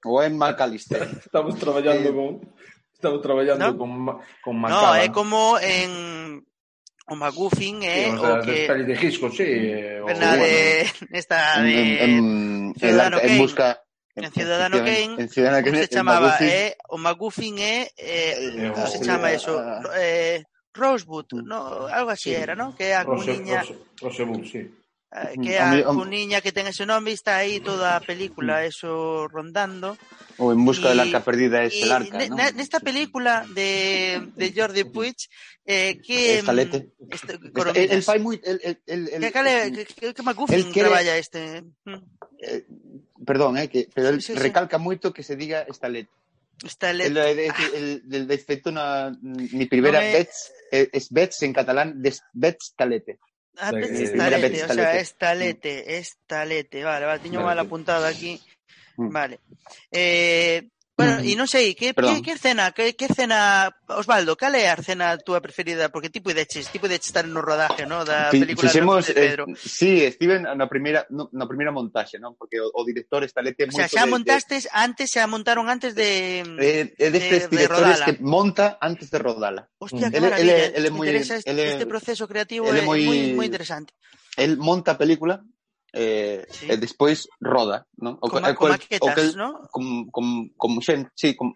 O 0.04 0.22
en 0.22 0.36
McAllister? 0.36 1.06
Estamos 1.26 1.56
traballando 1.56 2.10
con... 2.14 2.40
Estamos 2.92 3.22
traballando 3.22 3.62
¿No? 3.62 3.78
con, 3.78 3.90
con 4.42 4.54
Macala. 4.58 4.98
No, 4.98 5.02
é 5.02 5.08
como 5.08 5.58
en... 5.62 6.42
O 7.08 7.16
McGuffin 7.16 7.80
é 7.84 8.10
sí, 8.10 8.16
o, 8.16 8.20
o 8.20 8.42
que... 8.44 8.66
Pelis 8.68 8.86
de 8.86 8.94
Hitchcock, 9.00 9.32
sí. 9.32 9.48
Na 10.18 10.36
de... 10.36 10.84
Nesta 11.08 11.62
de... 11.62 12.04
En, 12.04 12.74
en, 12.76 12.84
en, 12.84 13.14
en 13.14 13.38
busca... 13.38 13.80
En 14.24 14.32
Ciudadano 14.32 14.78
Kane, 14.78 15.16
en 15.18 15.28
Ciudadano 15.28 15.64
Kane 15.64 15.78
se 15.78 15.88
chamaba, 15.88 16.28
McGuffin, 16.28 16.48
eh, 16.48 16.76
o 16.88 16.98
McGuffin 16.98 17.58
é, 17.58 17.82
eh, 17.96 18.66
eh 18.66 18.72
como 18.74 18.86
se 18.86 19.00
chama 19.00 19.32
eso? 19.32 19.60
Eh, 19.96 20.44
Rosewood, 20.74 21.32
no, 21.44 21.86
algo 21.86 22.10
así 22.10 22.30
sí. 22.30 22.34
era, 22.34 22.54
¿no? 22.54 22.74
Que 22.74 22.90
é 22.90 22.96
a 22.96 23.04
cuniña... 23.04 23.64
Rosewood, 24.00 24.44
sí. 24.46 24.70
Eh, 25.10 25.38
mm, 25.38 25.42
que 25.42 25.58
a, 25.58 25.72
a 25.72 25.94
cuniña 25.96 26.42
que 26.44 26.52
ten 26.52 26.68
ese 26.68 26.84
nome 26.84 27.16
está 27.16 27.40
aí 27.40 27.64
toda 27.64 27.96
a 27.96 28.04
película 28.04 28.64
eso 28.68 29.24
rondando. 29.28 29.96
O 30.36 30.52
En 30.52 30.60
busca 30.64 30.86
y, 30.86 30.88
de 30.90 30.94
la 30.94 31.02
arca 31.08 31.24
perdida 31.24 31.64
es 31.64 31.80
el 31.80 31.90
arca, 31.90 32.20
¿no? 32.28 32.36
Nesta 32.36 32.78
película 32.80 33.48
de, 33.48 34.20
de 34.36 34.52
Jordi 34.52 34.84
Puig 34.84 35.16
eh, 35.64 35.98
que... 36.04 36.36
Eh, 36.36 36.38
Estalete. 36.40 36.92
Mm, 36.98 37.12
este, 37.12 37.94
el 37.96 38.02
fai 38.02 38.20
muy. 38.20 38.40
El, 38.44 38.60
el, 38.84 39.08
el, 39.08 39.20
que, 39.20 39.32
que, 39.32 39.84
que, 39.86 40.14
que 40.14 40.22
McGuffin 40.22 40.72
traballa 40.72 41.16
este... 41.16 41.64
Mm. 41.84 42.04
Eh, 42.40 42.66
perdón, 43.24 43.58
eh, 43.58 43.68
que, 43.68 43.88
pero 43.94 44.12
sí, 44.14 44.20
sí, 44.20 44.34
recalca 44.34 44.78
sí. 44.78 44.82
moito 44.82 45.12
que 45.12 45.22
se 45.22 45.36
diga 45.36 45.62
esta 45.68 45.88
letra. 45.88 46.12
Está 46.64 46.90
el, 46.90 47.00
el, 47.00 47.16
el, 47.16 48.02
el 48.10 48.26
defecto 48.26 48.72
na, 48.72 49.14
mi 49.22 49.66
primeira 49.66 50.00
no 50.00 50.06
me... 50.06 50.12
bets, 50.12 50.52
es 50.72 51.06
bets 51.10 51.42
en 51.42 51.52
catalán, 51.52 52.02
des, 52.02 52.20
bets 52.32 52.74
talete. 52.74 53.18
Ah, 53.58 53.70
bets 53.70 54.10
eh, 54.10 54.16
talete, 54.16 54.64
o 54.64 54.74
sea, 54.74 54.98
es 54.98 55.14
talete, 55.14 55.98
es. 55.98 56.18
Vale, 56.28 56.66
vale, 56.82 57.18
tiño 57.20 57.38
vale. 57.42 57.46
mal 57.46 57.58
apuntado 57.60 58.06
aquí. 58.06 58.42
Mm. 58.96 59.12
Vale. 59.12 59.38
Eh, 59.92 60.68
Bueno, 60.98 61.22
e 61.22 61.38
non 61.38 61.46
sei, 61.46 61.78
que, 61.78 61.94
Perdón. 61.94 62.18
que, 62.18 62.26
que 62.26 62.34
escena, 62.34 62.74
que, 62.74 62.98
que 62.98 63.06
escena, 63.06 63.70
Osvaldo, 63.86 64.34
cal 64.34 64.50
é 64.58 64.66
a 64.66 64.74
escena 64.74 65.14
túa 65.22 65.38
preferida? 65.38 65.94
Porque 65.94 66.10
ti 66.10 66.18
pudeches, 66.18 66.66
ti 66.74 66.82
de 66.82 66.98
estar 66.98 67.22
no 67.22 67.38
rodaje, 67.38 67.86
no, 67.86 68.02
da 68.02 68.34
película 68.34 68.66
fixemos, 68.66 69.06
de 69.06 69.14
eh, 69.14 69.22
Pedro. 69.22 69.46
Eh, 69.46 69.54
sí, 69.54 70.02
estive 70.02 70.42
na 70.42 70.66
primeira, 70.66 71.06
no, 71.14 71.30
na 71.30 71.46
primeira 71.46 71.70
montaxe, 71.70 72.18
non? 72.18 72.34
Porque 72.34 72.58
o, 72.58 72.66
o 72.74 72.82
director 72.82 73.22
estalete 73.22 73.70
moito... 73.70 73.78
O 73.78 73.86
sea, 73.86 73.86
xa 73.86 74.04
de, 74.04 74.10
montastes 74.10 74.66
de, 74.66 74.74
antes, 74.74 75.06
xa 75.14 75.30
montaron 75.30 75.70
antes 75.70 75.94
de... 75.94 76.42
Eh, 76.58 76.90
é 76.90 77.08
destes 77.14 77.46
de, 77.46 77.54
de 77.54 77.70
directores 77.70 78.02
de 78.02 78.02
que 78.02 78.12
monta 78.18 78.82
antes 78.82 79.06
de 79.06 79.22
rodala. 79.22 79.70
Hostia, 79.78 80.10
mm. 80.10 80.10
que 80.10 80.18
maravilla. 80.18 80.74
Ele, 80.74 80.82
ele, 80.82 80.88
ele, 80.90 81.08
ele, 81.14 81.22
este, 81.22 81.46
ele, 81.46 81.62
este 81.78 81.86
proceso 81.86 82.26
creativo 82.26 82.66
é 82.74 82.82
moi, 82.82 83.06
moi 83.38 83.46
interesante. 83.46 83.94
El 84.34 84.58
monta 84.58 84.94
a 84.94 84.98
película 84.98 85.46
eh, 85.92 86.46
sí. 86.50 86.66
e 86.68 86.76
despois 86.76 87.28
roda, 87.40 87.86
non? 88.00 88.16
O, 88.20 88.28
con, 88.28 88.42
ma, 88.42 88.52
con 88.54 88.72
maquetas, 88.72 89.36
non? 89.36 89.66
Con, 89.72 90.08
con, 90.12 90.52
con 90.56 90.70
xente, 90.84 91.12
sí, 91.16 91.32
con, 91.34 91.54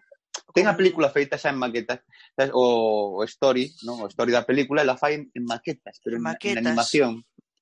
ten 0.53 0.69
a 0.69 0.77
película 0.77 1.09
feita 1.09 1.37
xa 1.37 1.53
en 1.53 1.61
maquetas, 1.61 2.01
sabes? 2.37 2.51
o, 2.53 3.19
o 3.19 3.23
story, 3.25 3.69
non? 3.85 4.01
O 4.01 4.09
story 4.09 4.31
da 4.33 4.45
película 4.45 4.81
ela 4.81 4.97
fai 4.97 5.21
en, 5.21 5.29
en 5.33 5.43
maquetas, 5.45 6.01
pero 6.01 6.17
en, 6.17 6.23
maquetas. 6.25 6.61
en 6.61 6.67
animación. 6.67 7.13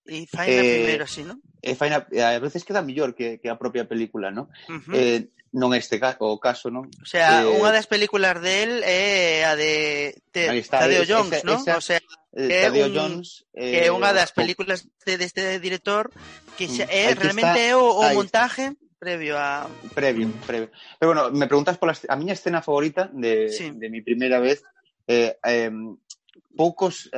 E 0.06 0.26
faina 0.26 0.62
eh, 0.62 0.82
primeiro 0.82 1.06
así, 1.06 1.22
non? 1.22 1.38
E 1.62 1.72
eh, 1.72 1.76
faina, 1.78 2.08
eh, 2.10 2.26
a 2.26 2.42
veces 2.42 2.66
queda 2.66 2.82
mellor 2.82 3.14
que, 3.14 3.38
que 3.38 3.50
a 3.50 3.60
propia 3.60 3.86
película, 3.86 4.34
non? 4.34 4.50
Uh 4.66 4.82
-huh. 4.82 4.94
eh, 4.98 5.20
non 5.52 5.76
este 5.76 6.00
ca 6.00 6.16
o 6.24 6.40
caso, 6.40 6.72
non? 6.72 6.88
O 6.88 7.08
sea, 7.08 7.44
eh, 7.44 7.60
unha 7.60 7.76
das 7.76 7.86
películas 7.86 8.40
del 8.40 8.82
é 8.88 9.44
a 9.44 9.54
de, 9.60 10.16
eh, 10.16 10.48
de 10.48 10.58
está, 10.64 10.88
Tadeo 10.88 11.04
Jones, 11.04 11.44
¿no? 11.44 11.60
non? 11.60 11.62
Esa, 11.62 11.76
o 11.76 11.84
sea, 11.84 12.00
que 12.32 12.62
Tadeo 12.64 12.88
un, 12.88 12.96
Jones 12.96 13.44
eh, 13.52 13.72
que 13.72 13.80
é 13.84 13.92
unha 13.92 14.16
das 14.16 14.32
películas 14.32 14.88
de 15.04 15.20
deste 15.20 15.44
de 15.44 15.60
director 15.60 16.08
que 16.56 16.72
mm, 16.72 16.76
xa, 16.80 16.86
é 16.88 17.12
realmente 17.12 17.52
está, 17.52 17.68
é 17.68 17.76
o, 17.76 17.84
o 17.84 18.04
montaje 18.16 18.72
está. 18.72 18.96
previo 18.96 19.36
a 19.36 19.68
previo, 19.92 20.32
previo. 20.48 20.72
Pero 20.98 21.12
bueno, 21.12 21.30
me 21.36 21.52
preguntas 21.52 21.76
pola 21.76 21.94
a 21.94 22.16
miña 22.16 22.32
escena 22.32 22.64
favorita 22.64 23.12
de 23.12 23.52
sí. 23.52 23.76
de 23.76 23.92
mi 23.92 24.00
primeira 24.00 24.40
vez 24.40 24.64
eh, 25.06 25.36
eh 25.44 25.70
poucos 26.56 27.12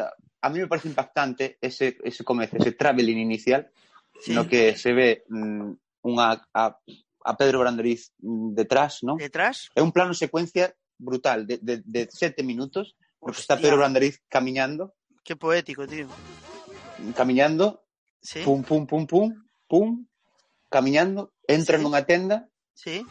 a 0.43 0.49
mí 0.49 0.59
me 0.59 0.67
parece 0.67 0.89
impactante 0.89 1.57
ese, 1.61 1.97
ese 2.03 2.23
comezo, 2.25 2.57
ese 2.57 2.73
traveling 2.73 3.17
inicial, 3.17 3.71
sí. 4.19 4.33
no 4.33 4.45
que 4.45 4.75
se 4.75 4.91
ve 4.91 5.23
mm, 5.29 5.71
unha, 6.03 6.35
a, 6.51 6.75
a 7.23 7.31
Pedro 7.39 7.63
Brandoriz 7.63 8.11
mm, 8.19 8.51
detrás, 8.51 9.07
¿no? 9.07 9.15
Detrás. 9.15 9.71
É 9.71 9.79
un 9.79 9.95
plano 9.95 10.11
secuencia 10.11 10.75
brutal, 10.99 11.47
de, 11.47 11.63
de, 11.63 11.79
de 11.87 12.11
sete 12.11 12.43
minutos, 12.43 12.99
porque 13.23 13.39
Hostia. 13.39 13.55
está 13.55 13.63
Pedro 13.63 13.79
Brandoriz 13.79 14.19
camiñando. 14.27 14.91
Qué 15.23 15.39
poético, 15.39 15.87
tío. 15.87 16.11
Camiñando, 17.15 17.87
¿Sí? 18.19 18.43
pum, 18.43 18.67
pum, 18.67 18.83
pum, 18.83 19.07
pum, 19.07 19.47
pum, 19.71 20.05
camiñando, 20.67 21.31
entra 21.47 21.79
¿Sí? 21.79 21.83
nunha 21.87 22.03
tenda, 22.03 22.51
sí. 22.75 23.07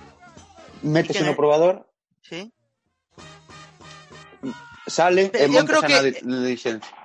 métese 0.84 1.24
no 1.24 1.32
probador, 1.32 1.88
sí. 2.20 2.52
sale 4.84 5.32
Pero 5.32 5.44
e 5.44 5.48
monta 5.48 5.80
a 5.80 5.88
que... 5.88 6.20
licencia. 6.20 7.01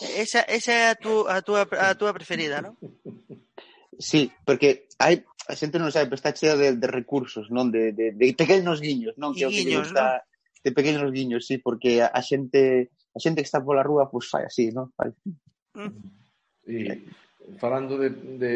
Esa, 0.00 0.40
esa 0.48 0.72
é 0.72 0.84
a, 0.90 0.96
tu, 0.96 1.28
a, 1.28 1.42
túa, 1.42 1.68
a 1.68 1.94
túa 1.94 2.12
preferida, 2.14 2.62
non? 2.62 2.78
Sí, 3.98 4.32
porque 4.46 4.88
hai 4.96 5.22
a 5.48 5.54
xente 5.58 5.76
non 5.76 5.92
sabe, 5.92 6.08
pero 6.08 6.20
está 6.20 6.32
chea 6.32 6.56
de, 6.56 6.78
de 6.78 6.88
recursos, 6.88 7.50
non? 7.50 7.68
De, 7.68 7.92
de, 7.92 8.14
de 8.14 8.26
pequenos 8.32 8.80
guiños, 8.80 9.18
non? 9.18 9.36
Que 9.36 9.46
guiños, 9.50 9.90
que 9.90 9.94
está, 9.94 10.22
non? 10.22 10.62
De 10.62 10.70
pequenos 10.70 11.10
guiños, 11.10 11.44
sí, 11.44 11.58
porque 11.58 12.00
a, 12.00 12.08
a 12.08 12.22
xente 12.22 12.94
a 13.12 13.18
xente 13.20 13.42
que 13.42 13.48
está 13.50 13.60
pola 13.60 13.84
rúa, 13.84 14.08
pois 14.08 14.30
fai 14.30 14.48
así, 14.48 14.72
non? 14.72 14.88
Fai. 14.96 15.12
Mm. 15.76 15.92
E 16.68 17.04
falando 17.58 17.98
de, 17.98 18.08
de 18.38 18.52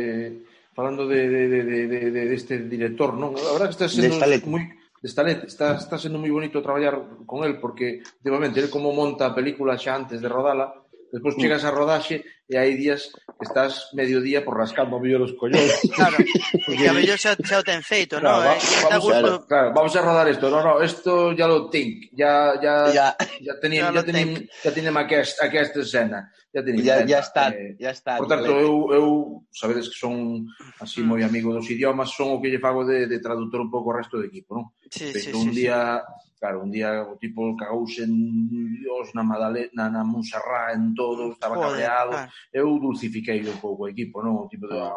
falando 0.73 1.05
de, 1.11 1.27
de, 1.29 1.43
de, 1.49 1.61
de, 1.65 1.81
de, 1.89 2.01
de 2.15 2.23
deste 2.31 2.65
director, 2.65 3.13
non? 3.13 3.35
A 3.35 3.53
verdade 3.55 3.75
que 3.75 3.77
está 3.83 3.89
sendo 3.91 4.17
moi 4.49 4.65
está, 5.03 5.23
está, 5.31 5.77
está 5.77 5.99
sendo 5.99 6.19
moi 6.19 6.31
bonito 6.33 6.65
traballar 6.65 7.25
con 7.25 7.45
el 7.47 7.61
porque, 7.63 8.03
últimamente, 8.21 8.61
el 8.61 8.73
como 8.73 8.93
monta 8.93 9.29
a 9.29 9.37
película 9.37 9.79
xa 9.79 9.95
antes 9.95 10.19
de 10.21 10.29
rodala, 10.29 10.73
Despois 11.13 11.37
mm. 11.37 11.41
chegas 11.41 11.63
a 11.65 11.71
rodaxe 11.71 12.25
e 12.47 12.55
hai 12.59 12.75
días 12.75 13.11
que 13.11 13.45
estás 13.47 13.91
mediodía 13.95 14.43
por 14.43 14.55
rascando 14.59 14.99
mellor 14.99 15.27
os 15.27 15.35
collóns. 15.35 15.71
Claro, 15.97 16.19
e 16.19 16.75
que 16.75 16.87
a 16.87 16.95
mellor 16.95 17.19
xa, 17.19 17.35
xa 17.39 17.63
o 17.63 17.65
ten 17.67 17.83
feito, 17.83 18.19
claro, 18.19 18.43
no? 18.43 18.47
Va, 18.47 18.55
eh? 18.55 18.61
vamos, 18.87 19.05
gusto... 19.05 19.11
claro, 19.11 19.47
claro, 19.47 19.69
vamos 19.75 19.95
a 19.95 20.03
rodar 20.03 20.27
isto. 20.31 20.47
No, 20.51 20.61
no, 20.63 20.75
isto 20.83 21.33
ya 21.35 21.47
lo 21.47 21.71
tenc. 21.71 22.11
Ya, 22.15 22.55
ya, 22.59 22.75
ya, 22.91 23.07
ya 23.43 23.55
tenim, 23.63 23.83
ya, 23.87 23.91
ya 23.95 24.03
tenim, 24.03 24.31
ya 24.45 24.71
tenim 24.71 24.95
aquest, 24.99 25.35
aquesta 25.43 25.79
escena. 25.83 26.21
Ya 26.55 26.61
tenim. 26.63 26.83
Ya, 26.83 27.03
ya 27.07 27.19
está, 27.23 27.51
eh, 27.51 27.77
ya 27.79 27.91
está. 27.91 28.19
Por 28.19 28.27
tanto, 28.27 28.51
eu, 28.59 28.75
eu 28.95 29.07
sabedes 29.51 29.91
que 29.91 29.99
son 29.99 30.47
así 30.83 31.03
moi 31.03 31.23
mm. 31.23 31.29
amigo 31.29 31.55
dos 31.55 31.67
idiomas, 31.71 32.15
son 32.15 32.35
o 32.35 32.41
que 32.43 32.51
lle 32.51 32.63
fago 32.63 32.83
de, 32.87 33.07
de 33.07 33.19
traductor 33.23 33.63
un 33.63 33.71
pouco 33.71 33.91
o 33.91 33.97
resto 33.99 34.19
do 34.19 34.27
equipo, 34.27 34.59
non? 34.59 34.75
Sí, 34.91 35.11
Feito 35.15 35.35
sí, 35.35 35.39
un 35.39 35.51
sí, 35.55 35.67
día 35.67 36.03
sí 36.03 36.26
Claro, 36.37 36.63
un 36.63 36.71
día 36.71 37.01
o 37.01 37.17
tipo 37.17 37.57
cagouse 37.57 38.05
en 38.05 38.77
Dios, 38.77 39.17
na 39.17 39.25
Madalena, 39.25 39.89
na 39.89 40.05
Monserrá, 40.05 40.77
en 40.77 40.93
todo, 40.93 41.33
estaba 41.33 41.57
Joder, 41.57 41.89
cabreado. 41.89 42.11
Claro. 42.13 42.31
Eu 42.53 42.69
dulcifiquei 42.77 43.41
un 43.41 43.57
pouco 43.57 43.85
o 43.85 43.89
equipo, 43.89 44.21
non? 44.21 44.45
O 44.45 44.49
tipo 44.53 44.69
de, 44.69 44.77
ah, 44.77 44.93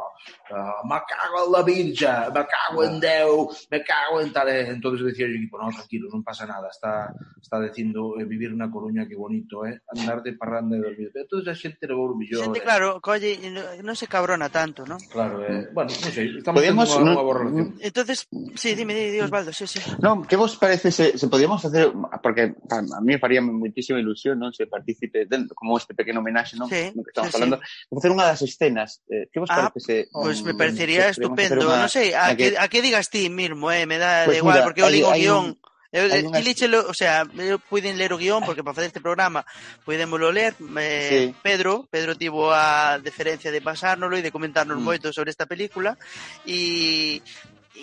ah, 0.51 0.83
me 0.83 0.99
cago 1.07 1.47
en 1.47 1.51
la 1.55 1.61
virxa, 1.63 2.27
me 2.27 2.43
cago 2.43 2.83
en 2.83 2.99
Deu, 2.99 3.47
me 3.71 3.79
cago 3.79 4.19
en 4.19 4.35
tal. 4.35 4.51
Eh. 4.51 4.67
Entonces 4.67 5.07
decía 5.07 5.31
o 5.31 5.31
equipo, 5.31 5.55
non, 5.55 5.71
tranquilo, 5.71 6.11
non 6.11 6.27
pasa 6.27 6.43
nada, 6.43 6.67
está, 6.67 7.07
está 7.39 7.55
dicindo 7.63 8.19
eh, 8.19 8.27
vivir 8.27 8.51
na 8.51 8.67
Coruña, 8.67 9.07
que 9.07 9.15
bonito, 9.15 9.63
eh? 9.63 9.79
Andar 9.95 10.19
de 10.19 10.35
parranda 10.35 10.75
e 10.75 10.83
dormir. 10.83 11.15
Entón, 11.15 11.47
a 11.47 11.55
xente 11.55 11.87
levou 11.87 12.19
millón. 12.19 12.51
Xente, 12.51 12.59
eh? 12.59 12.67
claro, 12.67 12.99
colle, 12.99 13.39
non 13.79 13.95
se 13.95 14.11
cabrona 14.11 14.51
tanto, 14.51 14.83
non? 14.83 14.99
Claro, 15.07 15.39
eh, 15.47 15.71
bueno, 15.71 15.87
non 15.87 16.11
sei, 16.11 16.35
estamos 16.35 16.59
Podemos, 16.59 16.91
tendo 16.91 16.99
unha, 16.99 17.07
no, 17.07 17.15
unha 17.15 17.23
boa 17.23 17.37
relación. 17.39 17.67
Entonces, 17.79 18.27
sí, 18.59 18.75
dime, 18.75 18.91
dime, 18.91 19.23
Osvaldo, 19.23 19.55
sí, 19.55 19.63
sí. 19.71 19.79
Non, 20.03 20.27
que 20.27 20.35
vos 20.35 20.59
parece 20.59 20.91
se, 20.91 21.15
se 21.15 21.28
podíamos 21.29 21.61
facer, 21.61 21.93
porque 22.21 22.55
a 22.69 23.01
mí 23.01 23.17
faría 23.17 23.39
moitísima 23.39 24.01
ilusión, 24.01 24.41
non, 24.41 24.51
se 24.51 24.67
participe 24.67 25.29
dentro, 25.29 25.53
como 25.55 25.77
este 25.77 25.93
pequeno 25.93 26.19
homenaxe, 26.19 26.57
non, 26.57 26.67
sí, 26.67 26.91
que 26.91 27.13
estamos 27.13 27.31
sí. 27.31 27.35
falando, 27.37 27.55
facer 27.87 28.09
unha 28.11 28.25
das 28.25 28.41
escenas, 28.41 29.05
eh, 29.07 29.29
que 29.29 29.39
vos 29.39 29.49
ah, 29.53 29.69
parece 29.69 29.79
se... 29.79 29.95
Pois 30.09 30.37
pues 30.37 30.37
mm, 30.41 30.45
me 30.49 30.53
parecería 30.57 31.03
se 31.13 31.21
estupendo, 31.21 31.69
una, 31.69 31.85
non 31.85 31.91
sei, 31.93 32.11
a, 32.17 32.33
que, 32.33 32.53
que, 32.53 32.59
a 32.59 32.65
que 32.67 32.83
digas 32.83 33.07
ti 33.13 33.29
mismo, 33.29 33.69
eh, 33.69 33.85
me 33.85 34.01
dá 34.01 34.25
pues 34.25 34.41
igual, 34.41 34.59
mira, 34.59 34.65
porque 34.65 34.81
eu 34.81 34.89
ligo 34.89 35.13
guión, 35.13 35.55
un... 35.55 35.69
Eu, 35.89 36.05
eh, 36.05 36.21
unha... 36.21 36.37
Líchelo, 36.37 36.85
o 36.85 36.93
sea, 36.93 37.25
eh, 37.25 37.49
eu 37.49 37.57
puiden 37.57 37.97
ler 37.97 38.13
o 38.13 38.21
guión 38.21 38.45
porque 38.45 38.61
para 38.61 38.77
facer 38.77 38.93
este 38.93 39.01
programa 39.01 39.41
podémoslo 39.81 40.29
ler 40.29 40.53
eh, 40.77 41.33
sí. 41.33 41.35
Pedro, 41.41 41.89
Pedro 41.89 42.13
tivo 42.13 42.53
a 42.53 43.01
deferencia 43.01 43.49
de 43.49 43.57
pasárnoslo 43.57 44.13
e 44.13 44.21
de 44.21 44.29
comentarnos 44.29 44.77
mm. 44.77 44.85
moito 44.85 45.09
sobre 45.09 45.33
esta 45.33 45.49
película. 45.49 45.97
E 46.45 47.25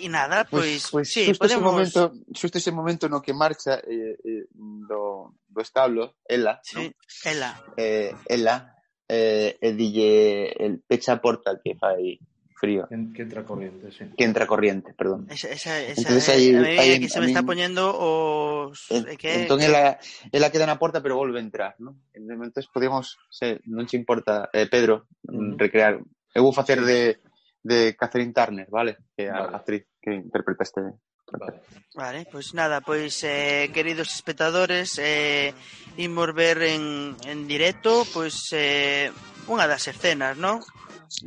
e 0.01 0.07
nada, 0.09 0.45
pois, 0.45 0.89
Pois, 0.89 0.91
pois 0.91 1.07
sí, 1.11 1.25
xusto 1.27 1.45
ese 1.45 1.57
podemos 1.57 1.65
momento, 1.67 2.01
xusto 2.33 2.57
ese 2.57 2.71
momento 2.71 3.05
no 3.09 3.21
que 3.21 3.33
marcha 3.33 3.79
eh, 3.83 4.17
eh, 4.23 4.45
do, 4.53 5.33
do 5.47 5.61
establo, 5.61 6.15
ela, 6.27 6.59
Sí, 6.63 6.93
ela. 7.25 7.57
eh, 7.77 8.13
ela, 8.29 8.73
eh, 9.09 9.57
e 9.61 9.69
dille 9.73 10.51
el 10.57 10.81
pecha 10.85 11.13
a 11.15 11.21
porta 11.21 11.55
que 11.63 11.75
fai 11.79 12.19
frío, 12.57 12.89
Que, 12.89 12.97
que 13.13 13.21
entra 13.21 13.45
corriente, 13.45 13.91
sí. 13.93 14.09
que 14.17 14.25
entra 14.25 14.47
corriente, 14.49 14.89
perdón. 14.97 15.29
Esa, 15.29 15.53
esa, 15.53 15.77
esa 15.77 16.01
Entonces 16.01 16.25
aí- 16.33 16.55
a 16.57 16.61
mí 16.65 16.73
aí 16.73 16.89
é 16.95 16.99
que 16.99 17.05
se 17.07 17.21
me 17.21 17.29
está 17.29 17.45
poñendo 17.45 17.93
os 17.93 18.89
En- 18.89 19.05
é 19.05 19.15
que 19.15 19.45
entón 19.45 19.61
ela, 19.61 20.01
ela 20.33 20.49
queda 20.49 20.65
na 20.65 20.81
porta 20.81 20.97
pero 21.05 21.15
volve 21.21 21.37
a 21.37 21.45
entrar, 21.45 21.77
¿no? 21.77 22.01
Entonces 22.17 22.65
podemos, 22.73 23.13
se, 23.29 23.61
non 23.69 23.85
che 23.85 23.93
importa, 24.01 24.49
eh, 24.49 24.65
Pedro, 24.65 25.05
mm, 25.29 25.53
recrear. 25.61 26.01
Eu 26.33 26.41
vou 26.45 26.53
facer 26.53 26.81
de, 26.81 27.21
de 27.63 27.95
Catherine 27.95 28.33
Turner, 28.33 28.67
vale? 28.69 28.97
Que 29.15 29.27
é 29.27 29.29
a 29.29 29.47
vale. 29.47 29.55
actriz 29.55 29.83
que 30.01 30.13
interpreta 30.13 30.63
este 30.63 30.81
Vale. 31.27 31.59
vale, 31.93 32.27
pois 32.31 32.53
nada, 32.55 32.79
pois 32.79 33.19
eh, 33.27 33.69
queridos 33.75 34.15
espectadores, 34.15 34.95
eh, 34.95 35.51
imos 35.99 36.31
ver 36.31 36.63
en, 36.63 37.17
en 37.27 37.43
directo 37.51 38.07
pois 38.15 38.47
eh, 38.55 39.11
unha 39.51 39.67
das 39.67 39.91
escenas, 39.91 40.39
non? 40.39 40.63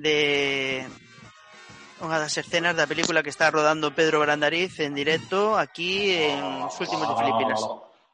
De 0.00 0.80
unha 2.00 2.16
das 2.16 2.32
escenas 2.40 2.72
da 2.72 2.88
película 2.88 3.20
que 3.20 3.28
está 3.28 3.52
rodando 3.52 3.92
Pedro 3.92 4.24
Brandariz 4.24 4.80
en 4.80 4.96
directo 4.96 5.60
aquí 5.60 6.16
en 6.16 6.64
os 6.64 6.80
últimos 6.80 7.04
de 7.04 7.16
Filipinas. 7.20 7.60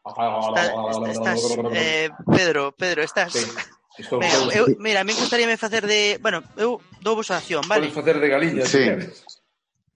Estás, 0.02 0.74
estás 1.14 1.40
eh, 1.70 2.10
Pedro, 2.26 2.74
Pedro, 2.74 3.06
estás. 3.06 3.30
Sí. 3.30 3.46
Son, 4.02 4.20
eu, 4.52 4.76
mira, 4.78 5.00
a 5.00 5.04
mí 5.04 5.12
gustaríame 5.14 5.56
facer 5.56 5.86
de... 5.86 6.18
Bueno, 6.20 6.44
eu 6.56 6.82
dou 7.00 7.16
vos 7.16 7.30
a 7.32 7.40
acción, 7.40 7.64
vale? 7.64 7.88
Podes 7.88 7.96
facer 7.96 8.20
de 8.20 8.28
galiña. 8.28 8.64
Sí. 8.68 8.84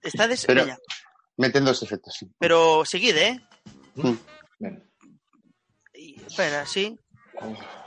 Estades... 0.01 0.47
Pero, 0.49 0.65
veña. 0.65 0.79
metendo 1.37 1.71
os 1.71 1.83
efectos, 1.83 2.15
sí. 2.17 2.25
Pero 2.39 2.85
seguide, 2.85 3.29
eh? 3.29 3.37
Mm. 3.97 4.17
Ben. 4.61 4.75
Espera, 6.27 6.65
sí. 6.65 6.97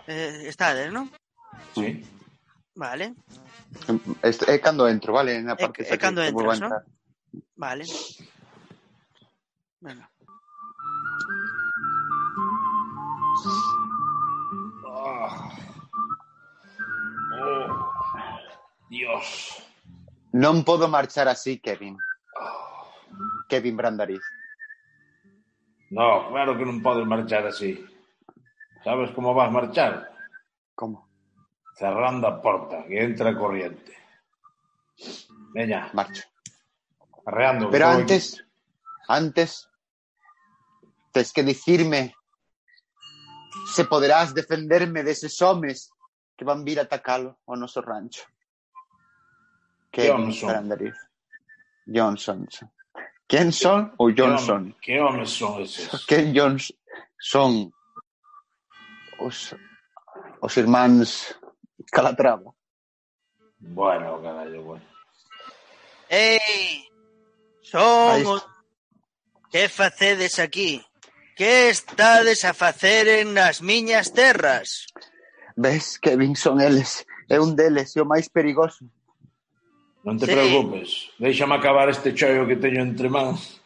Eh, 0.07 0.45
estades, 0.49 0.93
non? 0.93 1.09
Sí. 1.73 2.05
Vale. 2.75 3.13
É 4.21 4.57
cando 4.57 4.89
entro, 4.89 5.13
vale? 5.13 5.41
Na 5.41 5.57
parte 5.57 5.85
é, 5.85 5.93
é 5.93 5.97
cando 5.97 6.21
entras, 6.21 6.61
non? 6.61 6.73
Vale. 7.57 7.85
Bueno. 9.81 10.03
Sí. 13.41 13.72
Dios. 18.93 19.25
Non 20.37 20.61
podo 20.61 20.85
marchar 20.85 21.25
así, 21.25 21.57
Kevin. 21.57 21.97
Kevin 23.49 23.73
Brandariz. 23.73 24.21
No, 25.89 26.29
claro 26.29 26.53
que 26.57 26.65
non 26.65 26.85
podes 26.85 27.05
marchar 27.09 27.49
así. 27.49 27.81
Sabes 28.85 29.09
como 29.17 29.33
vas 29.33 29.49
marchar? 29.49 30.13
Como? 30.77 31.09
Cerrando 31.73 32.29
a 32.29 32.37
porta, 32.37 32.85
que 32.85 33.01
entra 33.01 33.33
corriente. 33.33 33.93
Veña, 35.53 35.89
Marcho. 35.93 36.29
arreando. 37.25 37.69
Pero 37.69 37.85
estou 37.85 37.93
aquí. 37.93 38.01
antes, 38.01 38.23
antes, 39.07 39.49
tes 41.13 41.33
que 41.33 41.43
dicirme 41.43 42.13
se 43.73 43.85
poderás 43.85 44.33
defenderme 44.33 45.03
deses 45.03 45.41
homes 45.41 45.89
que 46.37 46.45
van 46.45 46.65
vir 46.65 46.81
a 46.81 46.85
atacalo 46.89 47.37
ao 47.45 47.55
noso 47.55 47.81
rancho. 47.81 48.25
¿Qué 49.93 50.09
Johnson. 50.09 50.97
Johnson. 51.85 52.47
¿Kenson 53.27 53.93
o 53.97 54.09
Johnson? 54.15 54.75
¿Qué 54.81 54.99
Johnson 54.99 55.61
es 55.61 56.05
¿Qué 56.07 56.33
Johnson? 56.35 57.71
Os, 59.19 59.55
os 60.41 60.57
hermanos 60.57 61.35
Calatrava. 61.91 62.51
Bueno, 63.59 64.19
carallo, 64.23 64.63
bueno. 64.63 64.85
¡Ey! 66.09 66.89
Somos... 67.61 68.47
Que 69.51 69.69
facedes 69.69 70.39
aquí? 70.39 70.83
Que 71.35 71.69
estades 71.69 72.45
a 72.45 72.53
en 72.83 73.35
las 73.35 73.61
miñas 73.61 74.11
terras? 74.11 74.87
Ves, 75.55 75.99
Kevinson, 75.99 76.59
eles, 76.59 77.05
é 77.29 77.39
un 77.39 77.55
deles 77.55 77.95
e 77.95 78.01
o 78.01 78.05
máis 78.05 78.27
perigoso. 78.27 78.89
Non 80.03 80.19
te 80.19 80.27
sí. 80.27 80.35
preocupes, 80.35 81.15
déixame 81.15 81.55
acabar 81.55 81.87
este 81.87 82.11
choio 82.11 82.43
que 82.43 82.59
teño 82.59 82.83
entre 82.83 83.07
mans 83.07 83.63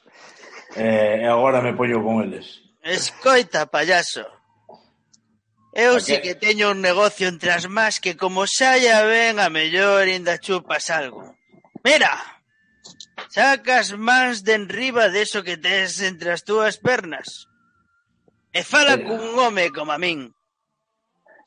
eh, 0.77 1.21
e 1.21 1.25
agora 1.25 1.65
me 1.65 1.73
poño 1.73 1.97
con 2.05 2.21
eles. 2.21 2.61
Escoita, 2.85 3.65
payaso. 3.65 4.25
Eu 5.73 5.97
si 6.01 6.17
que 6.21 6.37
teño 6.37 6.73
un 6.73 6.81
negocio 6.81 7.25
entre 7.29 7.53
as 7.53 7.65
más 7.65 7.97
que 7.97 8.17
como 8.17 8.45
saia 8.45 9.01
ben 9.05 9.41
a 9.41 9.49
mellor 9.49 10.05
inda 10.09 10.37
chupas 10.37 10.89
algo. 10.93 11.37
Mira, 11.81 12.13
sacas 13.29 13.97
mans 13.97 14.45
de 14.45 14.53
enriba 14.57 15.09
deso 15.09 15.41
que 15.41 15.57
tes 15.57 16.01
entre 16.01 16.33
as 16.33 16.45
túas 16.45 16.77
pernas 16.77 17.49
e 18.53 18.61
fala 18.61 18.97
Mira. 18.97 19.05
cun 19.09 19.21
home 19.37 19.69
como 19.73 19.93
a 19.93 19.97
min. 19.97 20.33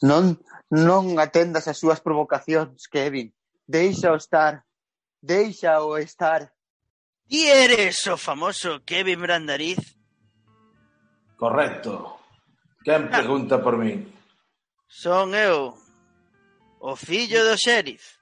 Non, 0.03 0.39
non 0.71 1.19
atendas 1.19 1.67
as 1.71 1.79
súas 1.79 2.03
provocacións, 2.03 2.87
Kevin. 2.91 3.31
Deixa 3.67 4.15
estar. 4.15 4.67
Déixao 5.21 5.99
estar. 5.99 6.53
Ti 7.29 7.47
eres 7.47 8.07
o 8.09 8.17
famoso 8.17 8.81
Kevin 8.85 9.21
Brandariz? 9.21 9.79
Correcto. 11.37 12.19
Quen 12.83 13.13
pregunta 13.13 13.61
por 13.61 13.77
min? 13.77 14.09
Son 14.89 15.37
eu, 15.37 15.77
o 16.81 16.97
fillo 16.97 17.45
do 17.45 17.57
xerif. 17.61 18.17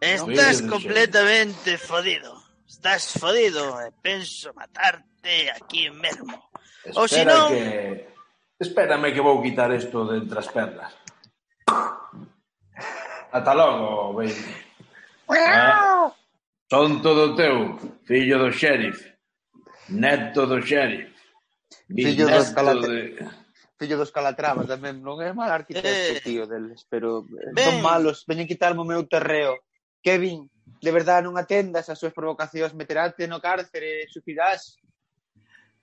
Estás 0.00 0.60
no, 0.60 0.76
completamente 0.76 1.80
xerif. 1.80 1.88
fodido. 1.88 2.32
Estás 2.68 3.16
fodido 3.16 3.64
e 3.80 3.90
penso 4.04 4.52
matarte 4.52 5.50
aquí 5.56 5.88
mesmo. 5.90 6.36
Espera 6.84 7.00
o 7.00 7.08
senón... 7.08 7.48
que... 7.48 8.12
Espérame 8.60 9.12
que 9.12 9.24
vou 9.24 9.40
quitar 9.40 9.72
isto 9.72 10.04
de 10.04 10.20
entre 10.20 10.38
as 10.38 10.48
pernas. 10.48 10.92
Ata 13.32 13.52
logo, 13.52 14.12
baby. 14.14 14.65
Ah, 15.28 16.12
tonto 16.68 17.14
do 17.14 17.34
teu, 17.34 17.78
fillo 18.06 18.38
do 18.38 18.50
xerif, 18.52 19.02
neto 19.88 20.46
do 20.46 20.62
xerif, 20.62 21.10
fillo 21.88 22.26
dos, 22.26 22.48
escalate. 22.48 22.86
de... 22.86 23.28
fillo 23.78 23.96
dos 23.98 24.10
Calatrava 24.10 24.64
tamén, 24.64 25.02
non 25.02 25.18
é 25.18 25.34
mal 25.34 25.50
arquitecto, 25.50 25.90
eh, 25.90 26.22
tío, 26.22 26.46
deles, 26.46 26.86
pero 26.86 27.26
eh, 27.26 27.52
ben. 27.52 27.66
son 27.66 27.76
malos, 27.82 28.22
veñen 28.26 28.46
quitarme 28.46 28.82
o 28.82 28.88
meu 28.88 29.02
terreo. 29.06 29.58
Kevin, 29.98 30.46
de 30.78 30.90
verdade 30.94 31.26
non 31.26 31.34
atendas 31.34 31.90
as 31.90 31.98
súas 31.98 32.14
provocacións, 32.14 32.74
meterate 32.78 33.26
no 33.26 33.42
cárcere, 33.42 34.06
suicidás. 34.06 34.78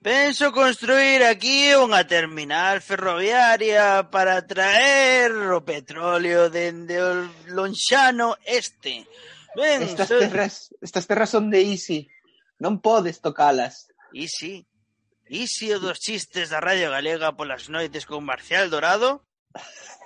Penso 0.04 0.52
construir 0.52 1.24
aquí 1.24 1.72
unha 1.76 2.04
terminal 2.04 2.84
ferroviaria 2.84 4.04
para 4.12 4.44
traer 4.44 5.32
o 5.32 5.64
petróleo 5.64 6.52
dende 6.52 7.00
o 7.00 7.24
lonxano 7.56 8.36
este 8.44 9.08
Ben, 9.56 9.82
estas, 9.82 10.08
sei. 10.08 10.18
terras, 10.20 10.74
estas 10.82 11.06
terras 11.06 11.30
son 11.30 11.50
de 11.50 11.62
Easy. 11.62 12.10
Non 12.58 12.78
podes 12.82 13.22
tocalas. 13.22 13.90
Easy? 14.14 14.66
Easy 15.30 15.72
o 15.72 15.80
dos 15.80 15.98
chistes 15.98 16.50
da 16.50 16.60
Radio 16.60 16.90
Galega 16.90 17.34
polas 17.34 17.70
noites 17.70 18.06
con 18.06 18.24
Marcial 18.24 18.70
Dorado? 18.70 19.24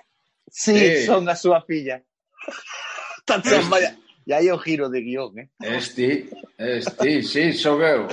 Sí, 0.51 0.73
sí. 0.73 1.07
son 1.07 1.29
a 1.29 1.37
súa 1.37 1.61
filla. 1.61 2.01
Tachón, 3.29 3.69
vaya. 3.69 4.01
E 4.27 4.33
aí 4.33 4.51
o 4.51 4.57
giro 4.57 4.89
de 4.89 5.01
guión, 5.01 5.39
eh? 5.39 5.49
Este, 5.61 6.29
este, 6.57 7.23
sí, 7.23 7.53
son 7.53 7.85
eu. 7.85 8.09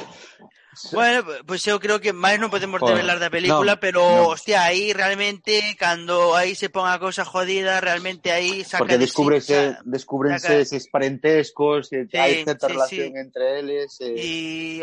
Bueno, 0.92 1.24
pois 1.24 1.44
pues 1.46 1.68
eu 1.68 1.80
creo 1.80 2.00
que 2.00 2.12
máis 2.12 2.38
non 2.38 2.52
podemos 2.52 2.80
Joder, 2.84 3.00
develar 3.00 3.18
da 3.18 3.32
película, 3.32 3.76
no, 3.76 3.82
pero 3.82 4.02
no. 4.04 4.36
hostia, 4.36 4.68
aí 4.68 4.92
realmente 4.92 5.76
cando 5.80 6.36
aí 6.36 6.56
se 6.56 6.68
pon 6.70 6.88
a 6.88 7.00
cousa 7.00 7.24
jodida, 7.24 7.80
realmente 7.80 8.32
aí 8.32 8.64
saca 8.68 8.84
Porque 8.84 9.00
descúbrese, 9.00 9.56
de 9.56 9.80
sí, 9.80 9.88
descúbrense 9.88 10.52
saca... 10.52 10.62
eses 10.62 10.84
parentescos, 10.92 11.88
que 11.88 12.06
sí, 12.06 12.18
hai 12.20 12.44
certa 12.44 12.68
sí, 12.68 12.74
relación 12.76 13.10
sí. 13.16 13.20
entre 13.20 13.44
eles 13.60 13.90
e, 14.04 14.10
y, 14.20 14.34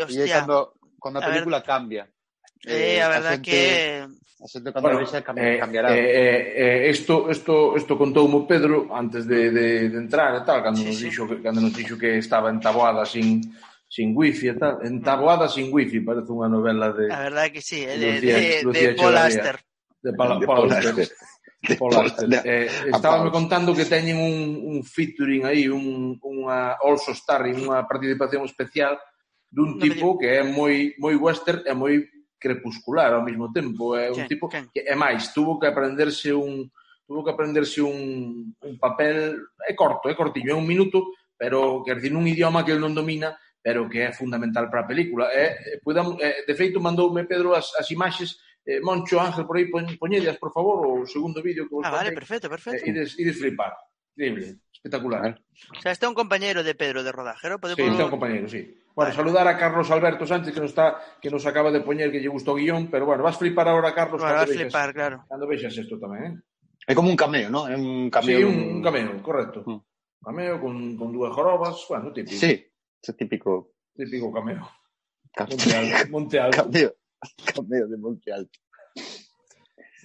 hostia, 0.01 0.25
y 0.25 0.29
cando 0.29 0.73
cando 0.97 1.19
a, 1.19 1.23
a 1.23 1.27
película 1.29 1.57
ver... 1.61 1.67
cambia. 1.67 2.03
Eh, 2.65 2.97
eh, 2.97 3.03
a 3.03 3.07
verdad 3.11 3.37
xente, 3.37 3.51
que 3.51 3.61
a 4.03 4.47
xente 4.47 4.69
cando 4.73 4.87
bueno, 4.89 4.99
vexa 5.03 5.21
cambiará. 5.21 5.53
Eh, 5.53 5.59
cambiará. 5.59 5.87
Eh, 5.93 6.01
eh, 6.01 6.87
eh 6.87 6.89
isto 6.89 7.29
isto 7.29 7.77
isto 7.77 7.93
contoumo 7.93 8.47
Pedro 8.49 8.89
antes 8.89 9.27
de, 9.27 9.51
de, 9.51 9.93
de 9.93 9.97
entrar 9.97 10.33
e 10.35 10.41
tal, 10.41 10.63
cando 10.63 10.81
sí, 10.81 10.89
nos 10.89 10.97
sí. 10.97 11.11
dixo 11.11 11.29
cando 11.43 11.61
nos 11.61 11.73
dixo 11.75 11.95
que 11.99 12.17
estaba 12.17 12.49
entaboada 12.49 13.05
sin 13.05 13.43
sin 13.93 14.17
wifi 14.17 14.47
e 14.47 14.53
tal, 14.57 14.81
entabuada 14.81 15.45
sin 15.47 15.69
wifi, 15.69 16.01
parece 16.01 16.33
unha 16.33 16.49
novela 16.49 16.89
de 16.97 17.13
A 17.13 17.29
verdade 17.29 17.53
que 17.53 17.61
sí, 17.61 17.85
de, 17.85 18.17
Lucía, 18.17 18.37
de, 18.41 18.63
Lucía 18.65 18.81
de, 18.81 18.87
de 18.89 18.97
Paul 18.97 19.17
Aster. 19.21 19.57
De, 20.01 20.11
Pala, 20.17 20.33
de 20.41 20.45
Paul 20.49 20.67
De 21.61 21.75
Paul 21.77 21.93
Aster. 22.01 22.25
De, 22.25 22.39
eh, 22.41 22.67
estábame 22.89 23.29
contando 23.29 23.69
que 23.77 23.85
teñen 23.85 24.17
un, 24.17 24.65
un 24.65 24.77
featuring 24.81 25.45
aí, 25.45 25.69
un, 25.69 26.17
unha 26.25 26.73
also 26.81 27.13
starring, 27.13 27.69
unha 27.69 27.85
participación 27.85 28.41
especial 28.49 28.97
dun 29.53 29.77
tipo 29.77 30.17
que 30.17 30.41
é 30.41 30.41
moi 30.41 30.97
moi 30.97 31.13
western 31.13 31.61
e 31.61 31.73
moi 31.77 32.01
crepuscular 32.41 33.13
ao 33.13 33.21
mesmo 33.21 33.53
tempo, 33.53 33.93
é 33.93 34.09
un 34.09 34.25
tipo 34.25 34.49
que 34.49 34.81
é 34.81 34.97
máis, 34.97 35.29
tuvo 35.37 35.61
que 35.61 35.69
aprenderse 35.69 36.33
un 36.33 36.65
tuvo 37.05 37.21
que 37.21 37.29
aprenderse 37.29 37.77
un, 37.85 38.57
un 38.57 38.75
papel 38.81 39.37
é 39.61 39.77
corto, 39.77 40.09
é 40.09 40.17
cortiño, 40.17 40.49
é 40.49 40.57
un 40.57 40.65
minuto, 40.65 41.13
pero 41.37 41.85
quer 41.85 42.01
dizer, 42.01 42.09
nun 42.09 42.25
idioma 42.25 42.65
que 42.65 42.73
el 42.73 42.81
non 42.81 42.97
domina 42.97 43.37
pero 43.63 43.87
que 43.87 44.03
é 44.03 44.11
fundamental 44.11 44.69
para 44.69 44.83
a 44.83 44.89
película. 44.91 45.31
É, 45.31 45.79
podamos, 45.79 46.19
é, 46.19 46.43
de 46.43 46.53
feito, 46.53 46.83
mandoume 46.83 47.23
Pedro 47.23 47.55
as, 47.55 47.71
as 47.79 47.89
imaxes 47.89 48.37
Eh, 48.65 48.79
Moncho 48.79 49.19
Ángel, 49.19 49.45
por 49.45 49.57
aí 49.57 49.67
poñedas, 49.99 50.37
por 50.37 50.53
favor, 50.53 50.87
o 50.87 51.05
segundo 51.05 51.43
vídeo 51.43 51.67
que 51.67 51.75
vos 51.75 51.83
Ah, 51.83 51.91
vale, 51.91 52.15
ten, 52.15 52.15
perfecto, 52.15 52.47
perfecto. 52.47 52.79
Eh, 52.79 52.95
ides, 52.95 53.19
ides 53.19 53.35
flipar. 53.35 53.75
Increíble, 54.15 54.63
espectacular. 54.71 55.35
O 55.75 55.81
sea, 55.81 55.91
está 55.91 56.07
un 56.07 56.15
compañero 56.15 56.63
de 56.63 56.71
Pedro 56.75 57.03
de 57.03 57.11
Rodajero, 57.11 57.59
pode 57.59 57.75
Sí, 57.75 57.83
está 57.83 58.05
un 58.05 58.15
compañero, 58.15 58.47
sí. 58.47 58.63
Bueno, 58.95 59.11
vale. 59.11 59.15
saludar 59.15 59.47
a 59.49 59.57
Carlos 59.57 59.91
Alberto 59.91 60.25
Sánchez 60.25 60.53
que 60.53 60.61
nos 60.61 60.69
está 60.69 61.01
que 61.19 61.29
nos 61.29 61.43
acaba 61.45 61.71
de 61.71 61.81
poñer 61.81 62.07
que 62.07 62.21
lle 62.23 62.31
gustou 62.31 62.55
o 62.55 62.59
guión, 62.61 62.87
pero 62.87 63.03
bueno, 63.03 63.19
vas 63.19 63.35
flipar 63.35 63.67
ahora 63.67 63.91
Carlos 63.91 64.21
bueno, 64.21 64.37
vas 64.37 64.47
vexas, 64.47 64.63
flipar, 64.63 64.93
claro. 64.93 65.25
Cando 65.27 65.43
vexas 65.43 65.75
isto 65.75 65.99
tamén, 65.99 66.23
eh? 66.23 66.33
É 66.87 66.93
como 66.95 67.11
un 67.11 67.19
cameo, 67.19 67.51
¿no? 67.51 67.67
É 67.67 67.75
un 67.75 68.07
cameo. 68.07 68.37
Sí, 68.37 68.43
un, 68.47 68.79
un 68.79 68.81
cameo, 68.85 69.11
correcto. 69.19 69.59
Mm. 69.67 69.79
Cameo 70.23 70.55
con, 70.61 70.95
con 70.95 71.11
dúas 71.11 71.35
jorobas, 71.35 71.83
bueno, 71.91 72.15
típico. 72.15 72.39
Sí. 72.39 72.63
Ese 73.03 73.13
típico 73.13 73.73
Típico 73.95 74.31
cameo. 74.31 74.65
ca- 75.35 75.45
Monte 75.45 75.75
Alto. 75.75 76.09
Monte 76.09 76.39
Alto. 76.39 76.63
cameo. 76.63 76.95
Cameo 77.53 77.87
de 77.87 77.97
Monte 77.97 78.31
Alto. 78.31 78.59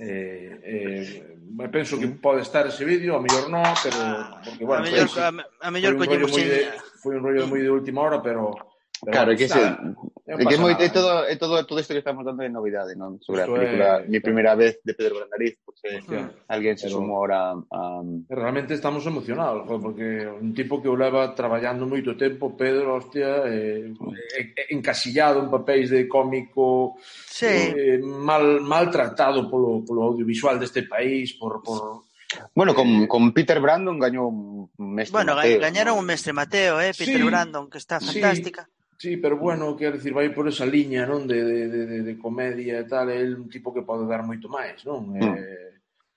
Eh, 0.01 0.61
eh, 0.63 1.37
me 1.51 1.69
penso 1.69 1.99
que 1.99 2.07
pode 2.09 2.43
estar 2.43 2.67
ese 2.67 2.85
vídeo, 2.85 3.17
a 3.17 3.21
mellor 3.23 3.51
non, 3.51 3.67
pero 3.83 3.99
porque 4.47 4.63
bueno, 4.63 4.83
a 4.83 4.87
mellor, 4.87 5.09
foi, 5.11 5.23
a, 5.27 5.31
a 5.67 5.71
mellor 5.75 5.99
foi 5.99 6.07
un 6.07 6.11
rollo 6.15 6.29
moi 6.31 6.45
de, 6.47 6.61
foi 7.03 7.13
un 7.19 7.23
rollo 7.27 7.43
moi 7.51 7.61
de 7.67 7.71
última 7.71 8.07
hora, 8.07 8.23
pero, 8.23 8.55
Pero 9.01 9.13
claro, 9.13 9.33
bueno, 9.33 9.39
que, 9.39 9.49
nada, 9.49 9.95
se, 10.27 10.33
é 10.33 10.45
que 10.45 10.57
moi, 10.59 10.75
muy, 10.75 10.91
todo, 10.91 11.25
é 11.25 11.37
todo, 11.37 11.65
todo 11.65 11.79
isto 11.79 11.95
que 11.95 12.03
estamos 12.03 12.25
dando 12.25 12.43
de 12.43 12.51
novidade, 12.51 12.99
non? 12.99 13.23
Sobre 13.23 13.43
a 13.43 13.47
película, 13.47 14.03
é... 14.03 14.11
mi 14.11 14.19
primeira 14.19 14.59
vez 14.59 14.83
de 14.83 14.93
Pedro 14.93 15.23
Brandariz, 15.23 15.57
porque 15.63 15.89
eh, 15.89 16.03
Hostia. 16.03 16.35
alguén 16.51 16.75
se 16.75 16.91
pero, 16.91 16.99
sumou 16.99 17.23
ahora 17.23 17.55
a... 17.55 18.03
Realmente 18.27 18.75
estamos 18.75 19.07
emocionados, 19.07 19.65
porque 19.65 20.27
un 20.27 20.51
tipo 20.51 20.83
que 20.83 20.91
o 20.91 20.99
leva 20.99 21.31
traballando 21.33 21.87
moito 21.87 22.19
tempo, 22.19 22.59
Pedro, 22.59 22.99
hostia, 22.99 23.47
eh, 23.47 23.95
eh 23.95 24.75
encasillado 24.75 25.41
en 25.41 25.49
papéis 25.49 25.95
de 25.95 26.11
cómico, 26.11 26.99
sí. 27.31 27.47
eh, 27.47 28.03
mal, 28.03 28.61
maltratado 28.61 29.47
polo, 29.47 29.87
polo 29.87 30.11
audiovisual 30.11 30.59
deste 30.59 30.83
país, 30.85 31.39
por, 31.39 31.63
por 31.63 32.09
Bueno, 32.55 32.75
con, 32.75 32.89
eh, 33.05 33.09
con 33.09 33.33
Peter 33.33 33.57
Brandon 33.61 33.97
gañou 33.97 34.29
un 34.29 34.89
mestre 34.93 35.17
bueno, 35.17 35.35
Mateo. 35.35 35.57
Bueno, 35.57 35.65
gañaron 35.65 35.95
¿no? 35.97 36.01
un 36.01 36.07
mestre 36.07 36.33
Mateo, 36.37 36.81
eh, 36.81 36.93
Peter 36.93 37.17
sí, 37.17 37.23
Brandon, 37.23 37.71
que 37.71 37.79
está 37.79 38.01
fantástica. 38.01 38.69
Sí. 38.69 38.78
Sí, 38.99 39.17
pero 39.17 39.39
bueno, 39.39 39.77
quero 39.77 39.95
dicir, 39.95 40.13
vai 40.13 40.35
por 40.35 40.51
esa 40.51 40.67
liña, 40.67 41.07
non, 41.07 41.23
de, 41.23 41.39
de, 41.39 41.63
de, 41.71 41.99
de 42.03 42.15
comedia 42.19 42.83
e 42.83 42.87
tal, 42.91 43.07
é 43.15 43.23
un 43.23 43.47
tipo 43.47 43.71
que 43.71 43.87
pode 43.87 44.11
dar 44.11 44.27
moito 44.27 44.51
máis, 44.51 44.83
non? 44.83 45.15
Mm. 45.15 45.39
Eh, 45.39 45.71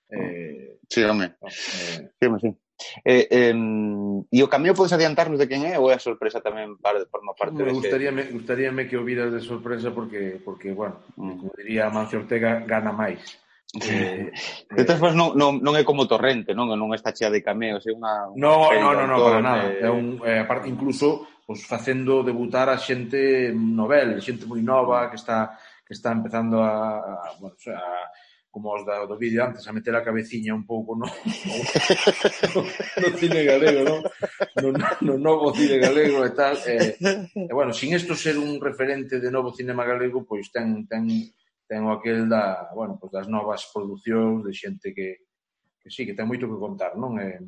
eh, 0.09 0.81
sí, 0.89 1.05
home. 1.05 1.37
Eh, 1.45 2.09
sí, 2.09 2.23
home, 2.25 2.41
sí. 2.41 2.49
Eh, 3.05 3.29
eh, 3.29 3.53
e 4.33 4.39
o 4.41 4.49
camión 4.49 4.73
podes 4.73 4.97
adiantarnos 4.97 5.37
de 5.37 5.45
quen 5.45 5.61
é 5.69 5.77
ou 5.77 5.93
é 5.93 5.95
a 5.95 6.01
sorpresa 6.01 6.41
tamén 6.41 6.81
para 6.81 7.05
forma 7.05 7.37
parte 7.37 7.61
me 7.61 7.69
gustaría, 7.69 8.09
me, 8.09 8.25
gustaríame 8.33 8.89
que 8.89 8.97
o 8.97 9.05
viras 9.05 9.29
de 9.29 9.45
sorpresa 9.45 9.93
porque, 9.93 10.41
porque 10.41 10.73
bueno, 10.73 11.05
mm. 11.21 11.37
como 11.37 11.53
diría 11.53 11.93
Mancio 11.93 12.25
Ortega, 12.25 12.65
gana 12.65 12.89
máis. 12.89 13.21
Eh, 13.77 14.33
de 14.75 14.83
todas 14.83 14.99
formas, 14.99 15.15
non, 15.15 15.31
non, 15.37 15.63
non 15.63 15.79
é 15.79 15.85
como 15.87 16.03
Torrente, 16.03 16.51
non? 16.51 16.67
Non 16.75 16.91
está 16.91 17.15
chea 17.15 17.31
de 17.31 17.39
cameos, 17.39 17.85
é 17.87 17.93
unha... 17.95 18.27
No, 18.35 18.67
no, 18.67 18.89
no, 18.91 19.03
no, 19.07 19.17
para 19.21 19.39
nada. 19.39 19.71
É 19.71 19.87
un, 19.87 20.19
eh, 20.27 20.43
aparte, 20.43 20.67
incluso, 20.67 21.23
pois, 21.45 21.63
facendo 21.65 22.23
debutar 22.23 22.69
a 22.69 22.77
xente 22.77 23.51
novel, 23.53 24.21
xente 24.21 24.45
moi 24.45 24.61
nova 24.61 25.09
que 25.09 25.17
está 25.17 25.57
que 25.85 25.93
está 25.93 26.15
empezando 26.15 26.63
a, 26.63 27.03
a, 27.03 27.35
bueno, 27.39 27.57
a 27.75 28.07
como 28.51 28.75
os 28.75 28.85
da, 28.85 29.07
do 29.07 29.15
vídeo 29.15 29.43
antes, 29.43 29.63
a 29.65 29.71
meter 29.71 29.95
a 29.95 30.03
cabeciña 30.03 30.53
un 30.53 30.67
pouco 30.67 30.99
no, 30.99 31.07
no, 31.07 32.61
no 32.99 33.17
cine 33.17 33.47
galego, 33.47 33.81
no? 33.87 33.95
No, 34.59 34.67
no, 34.75 34.87
no 35.07 35.13
novo 35.17 35.55
cine 35.55 35.79
galego 35.79 36.19
e 36.27 36.31
tal. 36.35 36.59
E, 36.67 36.99
e 36.99 37.53
bueno, 37.55 37.71
sin 37.71 37.95
isto 37.95 38.11
ser 38.13 38.35
un 38.35 38.59
referente 38.59 39.23
de 39.23 39.31
novo 39.31 39.55
cinema 39.55 39.87
galego, 39.87 40.27
pois 40.27 40.51
ten, 40.51 40.83
ten, 40.83 41.07
ten 41.63 41.87
o 41.87 41.95
aquel 41.95 42.27
da, 42.27 42.67
bueno, 42.75 42.99
pois 42.99 43.15
das 43.15 43.31
novas 43.31 43.71
producións 43.71 44.43
de 44.43 44.51
xente 44.51 44.91
que, 44.91 45.23
que 45.79 45.87
sí, 45.87 46.03
que 46.03 46.11
ten 46.11 46.27
moito 46.27 46.51
que 46.51 46.59
contar, 46.59 46.99
non? 46.99 47.15
E, 47.23 47.39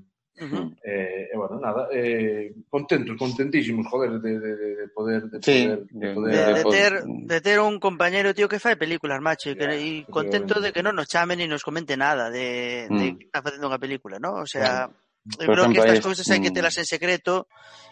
Uh 0.41 0.73
eh, 0.81 1.29
e, 1.31 1.37
bueno, 1.37 1.59
nada, 1.59 1.87
eh, 1.93 2.51
contentos, 2.67 3.15
contentísimos, 3.17 3.85
joder, 3.85 4.19
de, 4.19 4.39
de, 4.39 4.55
de 4.55 4.87
poder... 4.87 5.29
De 5.29 5.37
sí, 5.43 5.67
poder, 5.67 5.85
de, 5.91 6.13
poder, 6.13 6.33
de, 6.33 6.53
de, 6.53 6.63
ter, 6.63 7.03
de 7.05 7.41
ter 7.41 7.59
un 7.59 7.79
compañero, 7.79 8.33
tío, 8.33 8.49
que 8.49 8.57
fai 8.57 8.73
películas, 8.73 9.21
macho, 9.21 9.53
e, 9.53 9.55
que, 9.55 9.69
y 9.77 10.03
contento 10.09 10.57
de 10.57 10.73
que 10.73 10.81
non 10.81 10.97
nos 10.97 11.05
chamen 11.05 11.37
e 11.37 11.45
nos 11.45 11.61
comente 11.61 11.93
nada 11.93 12.33
de, 12.33 12.89
mm. 12.89 12.97
de 12.97 13.05
que 13.13 13.25
está 13.29 13.45
facendo 13.45 13.69
unha 13.69 13.77
película, 13.77 14.17
¿no? 14.17 14.41
O 14.41 14.49
sea, 14.49 14.89
yeah. 14.89 15.53
creo 15.53 15.69
que 15.69 15.79
estas 15.85 16.01
cousas 16.01 16.25
hai 16.33 16.41
mm. 16.41 16.45
que 16.49 16.55
telas 16.57 16.81
en 16.81 16.89
secreto 16.89 17.45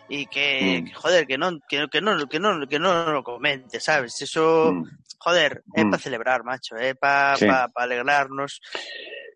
e 0.09 0.25
que, 0.25 0.81
mm. 0.81 0.85
que 0.89 0.93
joder, 0.97 1.23
que 1.29 1.37
non, 1.37 1.61
que, 1.69 1.85
que 1.93 2.01
non, 2.01 2.25
que 2.25 2.41
non, 2.41 2.65
que 2.65 2.81
non 2.81 3.13
lo 3.13 3.21
comente, 3.21 3.77
sabes? 3.77 4.17
Eso, 4.17 4.73
mm. 4.73 5.21
joder, 5.21 5.61
é 5.77 5.85
mm. 5.85 5.93
para 5.93 6.01
celebrar, 6.01 6.41
macho, 6.41 6.73
é 6.73 6.97
para 6.97 7.37
sí. 7.37 7.45
pa, 7.45 7.69
pa 7.69 7.85
alegrarnos 7.85 8.57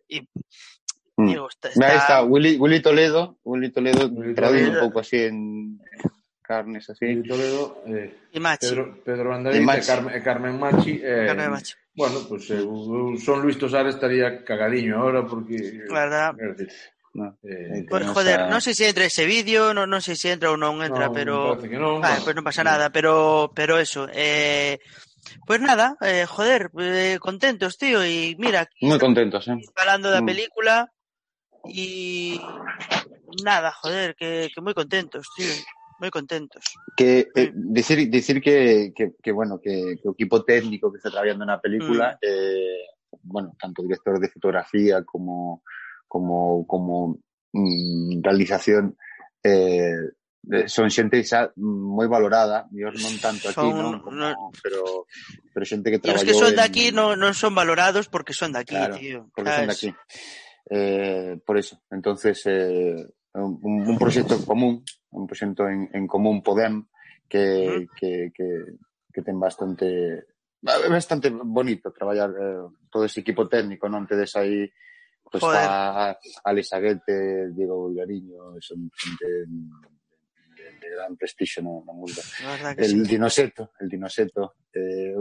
e 0.09 0.25
Mm. 1.17 1.27
digo, 1.27 1.47
está, 1.49 1.69
Ahí 1.69 1.97
está 1.97 2.23
Willy, 2.23 2.57
Willy 2.57 2.81
Toledo, 2.81 3.37
Willy 3.43 3.71
Toledo, 3.71 4.07
Willy 4.09 4.35
Toledo. 4.35 4.71
un 4.71 4.79
poco 4.89 4.99
así 4.99 5.17
en 5.17 5.79
carnes 6.41 6.89
así. 6.89 7.05
Willy 7.05 7.27
Toledo, 7.27 7.81
eh, 7.87 8.15
e 8.33 8.39
macho. 8.39 8.67
Pedro, 8.69 8.99
Pedro 9.03 9.29
Bandarín 9.29 9.61
e 9.61 9.65
Machi. 9.65 9.87
Carmen, 9.87 10.11
e 10.15 10.19
Carmen 10.21 10.59
Machi. 10.59 10.99
Eh, 11.01 11.23
Carmen 11.27 11.51
Machi. 11.51 11.73
Bueno, 11.95 12.19
pues 12.27 12.49
eh, 12.51 12.59
son 13.23 13.41
Luis 13.41 13.57
Tosar 13.57 13.87
estaría 13.87 14.43
cagadiño 14.43 14.97
ahora 14.99 15.25
porque... 15.25 15.55
Decir, 15.55 16.71
No. 17.15 17.37
eh, 17.47 17.85
Pues 17.87 18.03
joder, 18.11 18.41
a- 18.43 18.49
non 18.51 18.59
sei 18.59 18.75
se 18.75 18.91
entra 18.91 19.07
ese 19.07 19.23
vídeo, 19.23 19.71
non, 19.71 19.87
non 19.87 20.03
sei 20.03 20.19
se 20.19 20.35
entra 20.35 20.51
ou 20.51 20.59
non 20.59 20.83
entra, 20.83 21.07
non, 21.07 21.15
pero 21.15 21.55
Vale, 21.55 21.63
bueno. 21.63 22.23
pues 22.27 22.35
non 22.35 22.43
pasa 22.43 22.59
nada, 22.67 22.91
pero 22.91 23.55
pero 23.55 23.79
eso, 23.79 24.03
eh 24.11 24.83
pues 25.47 25.63
nada, 25.63 25.95
eh, 26.03 26.27
joder, 26.27 26.67
eh, 26.75 27.15
contentos, 27.23 27.79
tío, 27.79 28.03
y 28.03 28.35
mira, 28.35 28.67
aquí 28.67 28.83
Muy 28.83 28.99
contentos, 28.99 29.47
¿eh? 29.47 29.55
hablando 29.79 30.11
da 30.11 30.19
Mm. 30.19 30.27
película 30.27 30.91
y 31.69 32.39
nada, 33.43 33.71
joder, 33.71 34.15
que, 34.15 34.49
que 34.53 34.59
moi 34.61 34.73
contentos, 34.73 35.27
tío, 35.35 35.51
moi 35.99 36.11
contentos. 36.11 36.63
Que 36.95 37.27
eh, 37.35 37.51
decir, 37.55 38.07
decir 38.11 38.39
que, 38.41 38.91
que, 38.95 39.15
que, 39.19 39.31
bueno, 39.31 39.59
que, 39.59 39.99
que 39.99 40.07
equipo 40.11 40.43
técnico 40.43 40.91
que 40.91 40.97
está 40.99 41.09
trabajando 41.11 41.43
na 41.45 41.59
película, 41.59 42.15
eh, 42.21 42.95
bueno, 43.23 43.55
tanto 43.59 43.81
director 43.83 44.19
de 44.19 44.29
fotografía 44.31 45.03
como, 45.03 45.63
como, 46.07 46.63
como 46.67 47.19
mm, 47.55 48.21
realización, 48.23 48.95
eh, 49.43 49.95
eh, 50.51 50.67
son 50.69 50.87
xente 50.93 51.23
xa 51.25 51.49
moi 51.57 52.05
valorada, 52.05 52.69
mellor 52.69 52.93
non 53.01 53.15
tanto 53.17 53.49
aquí, 53.49 53.65
Son- 53.65 53.81
non? 53.81 53.97
Como, 54.03 54.13
no- 54.15 54.51
pero, 54.61 55.09
pero 55.51 55.63
xente 55.65 55.89
que 55.89 55.97
E 55.97 56.01
os 56.01 56.03
traballou 56.05 56.27
que 56.27 56.35
son 56.37 56.51
de 56.53 56.61
en- 56.61 56.67
aquí 56.69 56.85
non, 56.93 57.17
non 57.17 57.33
son 57.33 57.51
valorados 57.57 58.05
porque 58.11 58.31
son 58.35 58.53
de 58.53 58.61
aquí, 58.61 58.77
Claro, 58.77 58.95
tío. 58.99 59.19
porque 59.33 59.51
son 59.51 59.65
de 59.67 59.73
aquí. 59.73 59.89
Eh, 60.69 61.39
por 61.45 61.57
eso, 61.57 61.81
entonces, 61.91 62.41
eh, 62.45 63.05
un, 63.33 63.59
un 63.61 63.97
proxecto 63.97 64.43
común, 64.45 64.83
un 65.11 65.27
proxecto 65.27 65.67
en, 65.67 65.89
en 65.93 66.07
común 66.07 66.41
Podem 66.41 66.85
que, 67.29 67.87
que, 67.95 68.31
que, 68.33 68.77
que 69.11 69.21
ten 69.21 69.39
bastante 69.39 70.25
bastante 70.65 71.29
bonito 71.29 71.91
traballar 71.91 72.31
eh, 72.31 72.65
todo 72.89 73.05
ese 73.05 73.21
equipo 73.21 73.45
técnico, 73.47 73.85
non 73.85 74.09
tedes 74.09 74.33
aí 74.33 74.65
pues 75.25 75.41
Joder. 75.41 75.67
a 75.67 76.17
Aguete, 76.45 77.51
Diego 77.53 77.89
Villariño, 77.89 78.57
son 78.61 78.89
de, 79.19 79.45
de 79.45 79.94
gran 80.89 81.17
prestixo 81.17 81.61
no, 81.61 81.83
no 81.85 81.93
mundo. 81.93 82.21
El 82.77 82.91
sí. 82.91 83.01
dinoseto, 83.01 83.71
el 83.79 83.89
dinoseto. 83.89 84.55
Eh, 84.73 85.15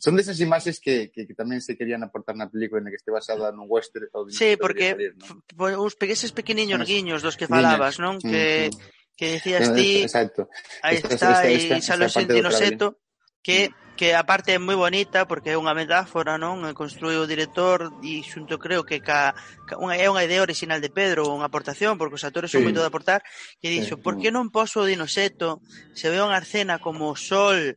Son 0.00 0.14
desas 0.14 0.38
imaxes 0.40 0.80
que, 0.80 1.10
que, 1.10 1.26
que 1.26 1.34
tamén 1.34 1.64
se 1.64 1.74
querían 1.74 2.04
aportar 2.04 2.36
na 2.36 2.46
película 2.46 2.78
en 2.84 2.92
que 2.92 3.00
este 3.00 3.10
basada 3.10 3.50
nun 3.50 3.66
western. 3.66 4.06
Ou 4.14 4.28
sí, 4.30 4.54
porque 4.60 4.94
salir, 4.94 5.16
¿no? 5.16 5.82
os 5.82 5.96
pegueses 5.96 6.30
pequeniños 6.30 6.84
guiños 6.84 7.24
dos 7.24 7.34
que 7.40 7.50
falabas, 7.50 7.96
non? 7.98 8.20
Mm, 8.20 8.28
que, 8.28 8.44
sí. 8.70 8.78
que 9.16 9.26
decías 9.40 9.72
ti... 9.74 10.04
Exacto. 10.04 10.52
Aí 10.84 11.00
está, 11.00 11.40
aí 11.40 11.58
xa 11.80 11.96
lo 11.96 12.06
sentí 12.06 12.38
no 12.44 12.52
seto, 12.52 13.00
que 13.42 13.72
que 13.98 14.14
a 14.14 14.22
parte 14.22 14.54
é 14.54 14.62
moi 14.62 14.78
bonita 14.78 15.26
porque 15.26 15.50
é 15.50 15.58
unha 15.58 15.74
metáfora, 15.74 16.38
non? 16.38 16.62
Construiu 16.70 17.26
o 17.26 17.30
director 17.30 17.90
e 17.98 18.22
xunto 18.22 18.54
creo 18.54 18.86
que 18.86 19.02
ca, 19.02 19.34
ca 19.66 19.74
unha, 19.74 19.98
é 19.98 20.06
unha 20.06 20.22
idea 20.22 20.38
original 20.38 20.78
de 20.78 20.86
Pedro, 20.86 21.34
unha 21.34 21.50
aportación, 21.50 21.98
porque 21.98 22.14
os 22.14 22.22
actores 22.22 22.54
sí. 22.54 22.62
moito 22.62 22.78
de 22.78 22.86
aportar, 22.86 23.26
que 23.58 23.66
dixo, 23.66 23.98
sí. 23.98 24.02
por 24.06 24.14
que 24.22 24.30
non 24.30 24.54
poso 24.54 24.86
o 24.86 24.88
dinoseto 24.88 25.58
se 25.98 26.14
ve 26.14 26.22
unha 26.22 26.38
escena 26.38 26.78
como 26.78 27.10
o 27.10 27.18
sol 27.18 27.74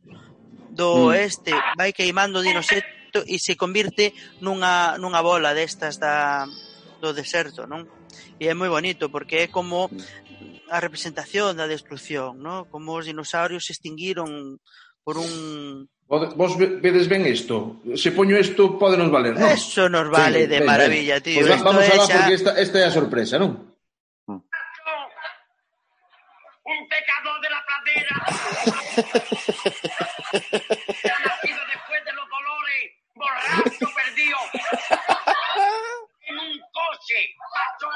do 0.70 0.88
mm. 0.94 1.06
oeste 1.10 1.52
vai 1.74 1.90
queimando 1.90 2.38
o 2.38 2.46
dinoseto 2.46 3.26
e 3.26 3.42
se 3.42 3.58
convirte 3.58 4.14
nunha, 4.38 4.94
nunha 5.02 5.20
bola 5.26 5.50
destas 5.58 5.98
da, 5.98 6.46
do 7.02 7.10
deserto, 7.10 7.66
non? 7.66 7.90
E 8.38 8.46
é 8.46 8.54
moi 8.54 8.70
bonito 8.70 9.10
porque 9.10 9.42
é 9.42 9.46
como 9.50 9.90
a 10.70 10.78
representación 10.78 11.58
da 11.58 11.66
destrucción, 11.66 12.38
¿no? 12.38 12.70
Como 12.70 12.94
os 12.94 13.10
dinosaurios 13.10 13.66
se 13.66 13.74
extinguiron 13.74 14.62
por 15.02 15.18
un 15.18 15.90
Pode- 16.12 16.36
Vos 16.36 16.52
ve- 16.60 16.76
vedes 16.84 17.08
ben 17.08 17.24
isto? 17.24 17.80
Se 17.96 18.12
poño 18.12 18.36
isto, 18.36 18.76
podenos 18.76 19.08
valer, 19.08 19.32
non? 19.32 19.48
Eso 19.48 19.88
nos 19.88 20.12
vale 20.12 20.44
Sí, 20.44 20.52
de 20.52 20.60
ben, 20.60 20.68
maravilla, 20.68 21.16
ben. 21.16 21.24
tío. 21.24 21.40
Va- 21.48 21.56
Esto 21.56 21.64
vamos 21.64 21.88
é 21.88 21.92
alá 21.96 22.04
xa- 22.04 22.12
porque 22.20 22.36
esta, 22.36 22.52
esta 22.60 22.76
é 22.80 22.84
a 22.84 22.92
sorpresa, 22.92 23.40
non? 23.40 23.72
un 26.72 26.80
pecador 26.92 27.36
de 27.44 27.48
la 27.48 27.60
pradera. 27.68 28.16
ha 31.16 31.18
nacido 31.24 31.60
después 31.72 32.00
de 32.04 32.12
los 32.12 32.26
dolores, 32.36 32.84
borracho 33.16 33.88
perdido. 33.96 34.36
en 36.28 36.34
un 36.44 36.52
coche 36.76 37.20
pasó 37.56 37.88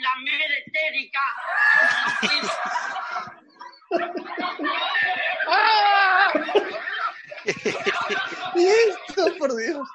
la 0.00 0.12
mera 0.24 0.56
etérica. 0.64 1.24
¿Y 8.54 8.66
esto, 8.66 9.34
por 9.38 9.56
Dios? 9.56 9.88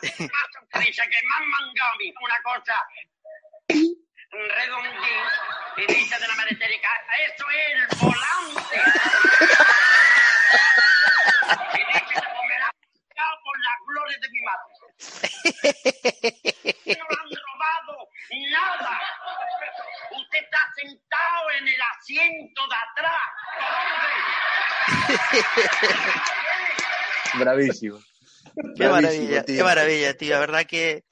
Dice 0.00 1.02
que 1.02 1.20
me 1.26 1.34
han 1.36 1.46
mangado 1.48 1.92
a 1.92 1.96
mí 1.96 2.12
una 2.22 2.40
cosa 2.42 2.74
redondín 4.30 5.26
y 5.76 5.86
dice 5.86 6.18
de 6.18 6.28
la 6.28 6.34
madre 6.36 6.54
etérica, 6.54 6.88
eso 7.26 7.44
es 7.50 7.72
el 7.72 7.86
volante. 7.98 8.76
y 11.74 11.78
dice 11.86 12.04
que 12.08 12.14
me 12.48 12.58
la 12.58 12.66
han 12.66 12.76
mangado 12.86 13.36
por 13.44 13.56
la 13.60 13.74
gloria 13.86 14.18
de 14.20 14.28
mi 14.30 14.40
madre. 14.48 14.72
no 16.98 17.06
le 17.08 17.16
han 17.20 17.30
robado 17.44 17.94
nada. 18.50 18.94
Usted 20.12 20.40
está 20.44 20.60
sentado 20.76 21.50
en 21.58 21.64
el 21.68 21.82
asiento 21.96 22.60
de 22.68 22.76
atrás. 22.76 23.28
Bravísimo. 27.66 27.98
Qué 28.76 28.86
Bravísimo, 28.88 28.90
maravilla, 28.92 29.42
tío. 29.44 29.56
qué 29.56 29.62
maravilla, 29.64 30.16
tío. 30.16 30.30
La 30.34 30.40
verdad 30.40 30.66
que... 30.66 31.04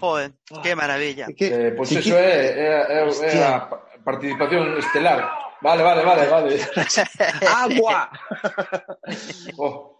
Joder, 0.00 0.32
qué 0.62 0.74
maravilla. 0.74 1.26
Eh, 1.38 1.74
pois 1.76 1.92
iso 1.92 2.18
é, 2.18 2.46
é, 2.46 3.04
é, 3.04 3.36
é 3.38 3.44
a 3.44 3.70
pa- 3.70 3.84
participación 4.04 4.76
estelar. 4.78 5.30
Vale, 5.60 5.82
vale, 5.84 6.02
vale, 6.04 6.26
vale. 6.28 6.60
¡Agua! 7.48 8.10
Oh, 9.56 9.98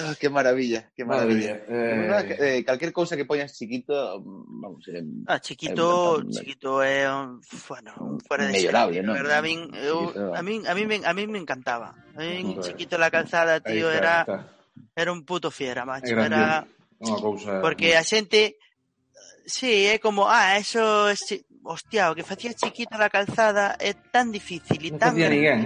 Ah, 0.00 0.14
qué 0.18 0.30
maravilla, 0.30 0.90
qué 0.96 1.04
maravilla. 1.04 1.60
eh. 1.68 2.36
Eh, 2.40 2.64
cualquier 2.64 2.92
cosa 2.94 3.14
que 3.14 3.26
poñas 3.26 3.52
chiquito, 3.52 4.22
vamos, 4.24 4.88
eh, 4.88 5.02
Ah, 5.26 5.38
chiquito, 5.38 6.18
eh, 6.20 6.24
chiquito 6.30 6.76
un, 6.78 7.42
bueno, 7.68 8.18
fuera 8.26 8.46
de 8.46 8.54
serie, 8.58 9.02
¿no? 9.02 9.12
La 9.12 9.22
verdad, 9.22 9.38
a 9.38 9.42
min, 9.42 9.68
eu, 9.74 10.06
Chiquito. 10.08 10.34
a 10.34 10.42
min, 10.42 10.66
a 10.66 10.74
min, 10.74 10.88
me- 10.88 11.04
a 11.06 11.12
min 11.12 11.30
me 11.30 11.38
encantaba. 11.38 11.94
A 12.16 12.22
Joder. 12.22 12.60
chiquito 12.62 12.96
la 12.96 13.10
calzada, 13.10 13.60
tío, 13.60 13.90
está, 13.92 13.98
era, 13.98 14.20
está. 14.22 14.48
Era 14.96 15.12
un 15.12 15.24
puto 15.24 15.50
fiera, 15.50 15.82
É 15.82 15.88
macho. 15.88 16.14
Era, 16.16 16.66
Unha 17.02 17.18
cousa... 17.18 17.58
porque 17.64 17.98
a 17.98 18.04
xente, 18.06 18.56
sí, 19.46 19.90
é 19.90 19.98
como, 19.98 20.30
ah, 20.30 20.54
eso, 20.58 21.08
es, 21.10 21.20
chi- 21.26 21.42
hostia, 21.66 22.10
o 22.10 22.14
que 22.14 22.22
facía 22.26 22.54
chiquito 22.54 22.94
la 22.98 23.10
calzada 23.10 23.74
é 23.78 23.94
tan 23.94 24.30
difícil 24.30 24.78
e 24.86 24.90
Non 24.94 25.00
tan... 25.02 25.12
facía 25.14 25.30
ninguén. 25.30 25.60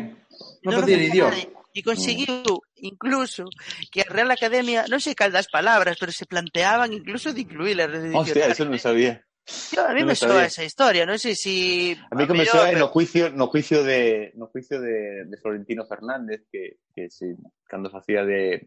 Non 0.65 0.81
Non 0.81 0.83
facía 0.85 0.97
ni 1.01 1.09
Dios. 1.13 1.31
nadie. 1.33 1.49
E 1.77 1.85
conseguiu 1.85 2.41
incluso 2.81 3.45
que 3.93 4.01
a 4.01 4.09
Real 4.09 4.33
Academia, 4.33 4.89
non 4.89 4.97
sei 4.97 5.13
cal 5.13 5.29
das 5.29 5.45
palabras, 5.53 6.01
pero 6.01 6.09
se 6.09 6.25
planteaban 6.25 6.97
incluso 6.97 7.37
de 7.37 7.45
incluílas 7.45 7.93
no 7.93 8.25
Hostia, 8.25 8.49
eso 8.49 8.65
non 8.65 8.81
sabía. 8.81 9.21
Yo, 9.73 9.87
a 9.87 9.95
mí 9.95 10.01
no 10.01 10.11
me, 10.11 10.13
me 10.13 10.17
soa 10.17 10.51
esa 10.51 10.67
historia, 10.67 11.07
non 11.07 11.23
sei. 11.23 11.39
Si... 11.39 11.95
A 12.11 12.15
mí 12.19 12.27
que 12.27 12.35
me 12.35 12.43
soa 12.43 12.75
pero... 12.75 12.83
no 12.83 12.87
juicio, 12.91 13.31
no 13.31 13.47
juicio 13.47 13.87
de 13.87 14.35
no 14.35 14.51
juicio 14.51 14.83
de, 14.83 15.23
de 15.27 15.37
Florentino 15.39 15.87
Fernández 15.87 16.51
que, 16.51 16.83
que 16.91 17.07
se, 17.11 17.31
si, 17.31 17.43
cando 17.63 17.91
facía 17.91 18.27
de 18.27 18.67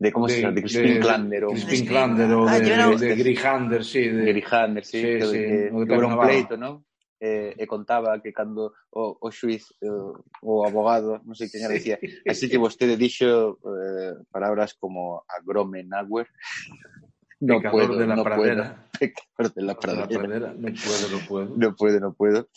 de 0.00 0.08
como 0.10 0.26
de, 0.26 0.34
se 0.34 0.40
chama, 0.40 0.56
de 0.56 0.62
Crispin 0.64 0.98
Klander 0.98 1.42
ou 1.44 1.52
Crispin 1.52 1.84
Klander 1.86 2.30
ou 2.32 2.48
de, 2.48 2.60
de, 2.60 2.72
ah, 2.72 2.88
de, 2.96 3.06
de 3.06 3.16
Grihander, 3.20 3.82
sí, 3.84 4.08
de 4.08 4.32
Grihander, 4.32 4.84
sí, 4.84 4.98
sí, 4.98 5.06
que, 5.06 5.26
sí, 5.28 5.38
que, 5.38 5.70
que, 5.70 5.94
un 5.94 6.18
pleito, 6.18 6.56
¿no? 6.56 6.88
eh, 7.22 7.54
e 7.56 7.64
contaba 7.70 8.18
que 8.18 8.34
cando 8.34 8.74
o, 8.90 9.14
o 9.14 9.28
xuiz 9.30 9.70
eh, 9.78 10.10
o 10.42 10.66
abogado, 10.66 11.22
non 11.22 11.38
sei 11.38 11.46
quen 11.46 11.62
era, 11.62 11.78
dicía 11.78 12.02
así 12.26 12.50
que 12.50 12.58
vostede 12.58 12.98
dixo 12.98 13.62
eh, 13.62 14.18
palabras 14.26 14.74
como 14.74 15.22
agrome 15.30 15.86
No 15.86 16.02
no 17.42 17.70
puedo, 17.70 17.94
de 17.94 18.06
la 18.06 18.18
no 18.18 18.26
pradera. 18.26 18.74
puedo 18.74 18.91
espectador 19.06 19.54
de 19.54 19.62
la 19.62 19.74
pradera. 19.74 20.06
La 20.06 20.18
pradera. 20.18 20.54
No 20.56 20.68
puedo, 20.72 21.08
no 21.10 21.18
puedo. 21.26 21.56
No 21.56 21.76
puedo, 21.76 22.00
no 22.00 22.12
puedo. 22.14 22.48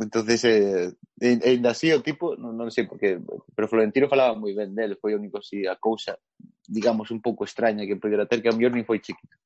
Entonces, 0.00 0.44
eh, 0.44 0.92
en, 1.20 1.66
así 1.66 1.92
o 1.92 2.00
tipo, 2.00 2.32
non, 2.36 2.56
non 2.56 2.72
sei 2.72 2.88
porque, 2.88 3.20
pero 3.52 3.68
Florentino 3.68 4.08
falaba 4.08 4.32
moi 4.32 4.56
ben 4.56 4.72
del, 4.72 4.96
foi 4.96 5.12
o 5.12 5.20
único 5.20 5.44
así 5.44 5.68
a 5.68 5.76
cousa, 5.76 6.16
digamos, 6.64 7.12
un 7.12 7.20
pouco 7.20 7.44
extraña 7.44 7.84
que 7.84 8.00
podera 8.00 8.24
ter, 8.24 8.40
que 8.40 8.48
a 8.48 8.56
mellor 8.56 8.72
nin 8.72 8.88
foi 8.88 9.04
chiquito. 9.04 9.36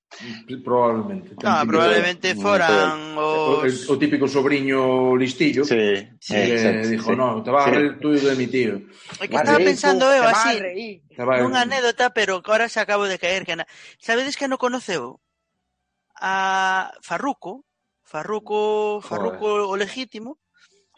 Probablemente. 0.62 1.34
Ah, 1.42 1.66
probablemente 1.66 2.38
foran 2.38 3.18
os... 3.18 3.90
O, 3.90 3.95
o 3.95 3.99
típico 3.99 4.30
sobrinho 4.30 5.18
listillo 5.18 5.66
sí, 5.66 5.74
eh, 5.74 6.14
sí, 6.22 6.34
que 6.38 6.55
exacto, 6.55 6.86
dijo, 6.86 7.11
sí. 7.11 7.16
no, 7.18 7.42
te 7.42 7.51
vas 7.51 7.64
sí. 7.66 7.70
a 7.70 7.74
reír 7.74 7.99
tú 7.99 8.14
de 8.14 8.34
mi 8.38 8.47
tío. 8.47 8.78
É 9.18 9.26
que 9.26 9.34
estaba 9.34 9.59
pensando 9.59 10.07
eu 10.07 10.22
así, 10.22 11.03
nunha 11.18 11.66
anécdota, 11.66 12.14
pero 12.14 12.38
que 12.47 12.51
ahora 12.55 12.70
se 12.70 12.78
acabo 12.78 13.11
de 13.11 13.18
caer. 13.18 13.42
Que 13.42 13.59
na... 13.59 13.66
Sabedes 13.99 14.38
que 14.38 14.47
non 14.47 14.61
conoceu 14.61 15.18
a 16.24 16.96
Farruco, 17.04 17.68
Farruco, 18.00 19.00
Farruco 19.04 19.68
o 19.68 19.76
legítimo, 19.76 20.40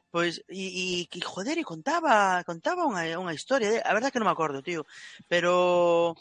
Pois, 0.06 0.40
e, 0.48 1.02
e, 1.02 1.06
que 1.12 1.20
joder, 1.20 1.58
e 1.58 1.64
contaba, 1.66 2.40
contaba 2.48 2.88
unha, 2.88 3.04
unha 3.20 3.36
historia, 3.36 3.68
de, 3.68 3.78
a 3.84 3.92
verdade 3.92 4.14
que 4.14 4.20
non 4.22 4.30
me 4.30 4.32
acordo, 4.32 4.64
tío, 4.64 4.86
pero 5.28 6.16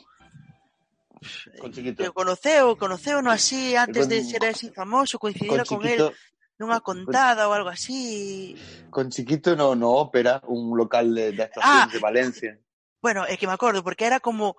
con 1.62 1.72
chiquito. 1.72 2.04
conoceu, 2.12 2.76
conoceu 2.76 3.24
no 3.24 3.32
así 3.32 3.78
antes 3.80 4.04
con, 4.04 4.12
de 4.12 4.18
ser 4.26 4.44
así 4.52 4.68
famoso, 4.74 5.16
coincidira 5.16 5.64
con, 5.64 5.80
chiquito, 5.80 6.12
con 6.12 6.12
él 6.12 6.26
nunha 6.60 6.80
contada 6.80 7.44
con, 7.44 7.48
ou 7.48 7.54
algo 7.56 7.70
así. 7.70 8.56
Con 8.90 9.12
Chiquito 9.12 9.56
no, 9.56 9.76
no 9.76 9.92
ópera, 9.92 10.42
un 10.48 10.76
local 10.76 11.14
de, 11.14 11.32
de 11.32 11.44
actuación 11.44 11.88
ah, 11.88 11.90
de 11.92 12.00
Valencia. 12.00 12.52
Bueno, 13.06 13.22
é 13.30 13.38
que 13.38 13.46
me 13.46 13.54
acordo, 13.54 13.86
porque 13.86 14.02
era 14.10 14.18
como 14.18 14.58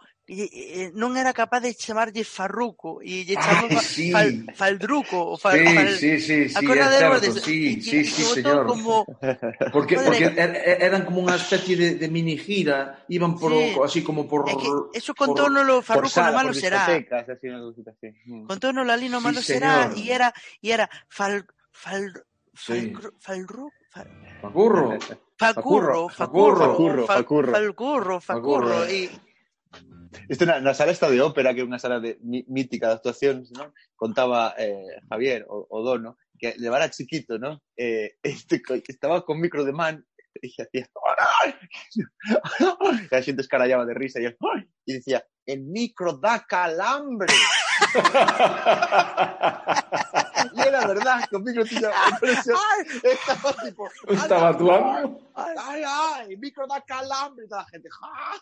non 0.94 1.18
era 1.18 1.34
capaz 1.34 1.66
de 1.66 1.74
chamarlle 1.74 2.22
Farruco 2.22 3.02
e 3.02 3.22
lle 3.26 3.34
chamaba 3.42 3.82
sí. 3.82 4.14
fal, 4.14 4.30
Faldruco 4.54 5.34
ou 5.34 5.34
fal, 5.34 5.58
Sí, 5.58 5.66
fal, 5.74 5.90
sí, 5.90 6.10
sí, 6.22 6.38
sí, 6.46 6.62
certo, 6.62 7.18
de- 7.26 7.42
sí, 7.42 7.60
sí, 7.82 7.98
sí, 8.06 8.22
señor. 8.38 8.70
como 8.70 9.02
Porque, 9.74 9.98
porque 9.98 10.30
er- 10.30 10.54
er- 10.62 10.78
eran 10.78 11.02
como 11.02 11.26
unha 11.26 11.34
especie 11.34 11.74
de, 11.74 11.88
de 11.98 12.06
mini 12.06 12.38
gira, 12.38 13.02
iban 13.10 13.34
por 13.34 13.50
Sí. 13.50 13.74
o- 13.74 13.82
así 13.82 14.00
como 14.06 14.30
por 14.30 14.46
É 14.46 14.54
que 14.54 14.70
eso 14.94 15.10
contónolo 15.18 15.82
Por 15.82 16.06
Farruco 16.06 16.18
no 16.22 16.30
malo 16.30 16.54
será. 16.54 16.86
así. 16.86 17.02
Mm. 18.30 18.46
Contónolo 18.46 18.94
ali 18.94 19.10
no 19.10 19.18
Sí, 19.18 19.24
malo 19.26 19.40
será 19.42 19.90
señor. 19.90 19.98
e 19.98 20.02
era 20.14 20.28
e 20.62 20.70
era 20.70 20.86
fal 21.10 21.42
fal 21.74 22.02
Sí. 22.54 22.94
fal, 22.94 23.10
falru, 23.20 23.64
fal, 23.66 23.66
Facurro. 24.40 24.98
Facurro, 25.38 26.08
Facurro, 26.08 27.06
Facurro, 27.06 28.20
Facurro, 28.20 28.90
Y... 28.90 29.10
Esto 30.28 30.44
es 30.44 30.60
una, 30.60 30.74
sala 30.74 30.92
esta 30.92 31.10
de 31.10 31.20
ópera, 31.20 31.54
que 31.54 31.60
es 31.60 31.66
una 31.66 31.78
sala 31.78 32.00
de, 32.00 32.18
mítica 32.22 32.88
de 32.88 32.94
actuación, 32.94 33.44
¿no? 33.52 33.72
Contaba 33.94 34.54
eh, 34.58 34.82
Javier 35.08 35.46
Odono, 35.48 36.18
que 36.38 36.54
le 36.56 36.68
era 36.68 36.90
chiquito, 36.90 37.38
¿no? 37.38 37.62
Eh, 37.76 38.16
este, 38.22 38.62
estaba 38.88 39.24
con 39.24 39.40
micro 39.40 39.64
de 39.64 39.72
man 39.72 40.04
y 40.42 40.52
hacía 40.60 40.86
y 41.94 42.00
la 43.10 43.22
gente 43.22 43.42
escarallaba 43.42 43.86
de 43.86 43.94
risa 43.94 44.20
y, 44.20 44.28
decía, 44.92 45.24
el 45.46 45.62
micro 45.62 46.18
da 46.18 46.44
calambre. 46.46 47.32
y 50.54 50.60
era 50.60 50.86
verdad, 50.86 51.24
con 51.30 51.42
microtilla. 51.42 51.90
¡Ay! 51.94 52.86
Estaba 53.02 53.52
tipo. 53.64 53.88
Estaba 54.08 54.48
actuando. 54.48 55.20
¡Ay, 55.34 55.54
ay! 55.58 55.82
ay 56.28 56.36
micro 56.36 56.66
da 56.66 56.80
calambre 56.80 57.44
y 57.44 57.48
toda 57.48 57.62
la 57.62 57.68
gente. 57.68 57.88
¡Ja! 57.90 58.32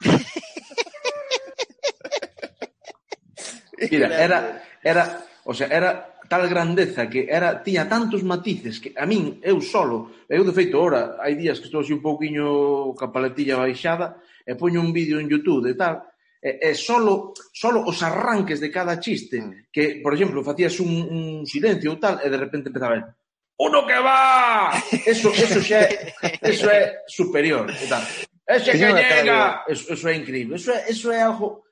Mira, 3.90 4.24
era, 4.24 4.62
era, 4.82 5.26
o 5.44 5.52
sea, 5.52 5.66
era 5.68 6.14
tal 6.28 6.48
grandeza 6.48 7.08
que 7.08 7.28
era 7.30 7.62
tiña 7.62 7.88
tantos 7.88 8.24
matices 8.24 8.80
que 8.80 8.92
a 8.96 9.06
min 9.06 9.38
eu 9.42 9.62
solo, 9.62 10.10
eu 10.26 10.42
de 10.42 10.50
feito 10.50 10.80
ora, 10.80 11.14
hai 11.22 11.38
días 11.38 11.62
que 11.62 11.70
estou 11.70 11.82
así 11.82 11.94
un 11.94 12.02
pouquiño 12.02 12.90
ca 12.98 13.14
paletilla 13.14 13.54
baixada 13.54 14.18
e 14.42 14.58
poño 14.58 14.82
un 14.82 14.90
vídeo 14.90 15.22
en 15.22 15.30
YouTube 15.30 15.70
e 15.70 15.78
tal, 15.78 16.02
é, 16.46 16.70
é 16.70 16.72
solo, 16.78 17.34
solo 17.50 17.82
os 17.82 17.98
arranques 18.06 18.62
de 18.62 18.70
cada 18.70 19.02
chiste, 19.02 19.66
que, 19.74 19.98
por 19.98 20.14
exemplo, 20.14 20.46
facías 20.46 20.78
un, 20.78 20.92
un 21.10 21.24
silencio 21.42 21.90
ou 21.90 21.98
tal, 21.98 22.22
e 22.22 22.30
de 22.30 22.38
repente 22.38 22.70
empezaba 22.70 22.94
el, 22.94 23.04
uno 23.58 23.86
que 23.86 23.98
va! 23.98 24.72
Eso, 25.06 25.32
eso 25.32 25.60
xa 25.64 25.80
é, 25.88 26.12
eso 26.52 26.68
é 26.70 27.02
superior. 27.08 27.66
E 27.70 27.86
tal. 27.88 28.04
Ese 28.46 28.72
que 28.72 28.78
llega! 28.78 29.64
Eso, 29.66 29.92
eso 29.94 30.08
é 30.08 30.14
increíble. 30.14 30.56
Eso 30.56 30.70
é, 30.72 30.90
eso 30.92 31.10
é 31.10 31.22
algo 31.22 31.66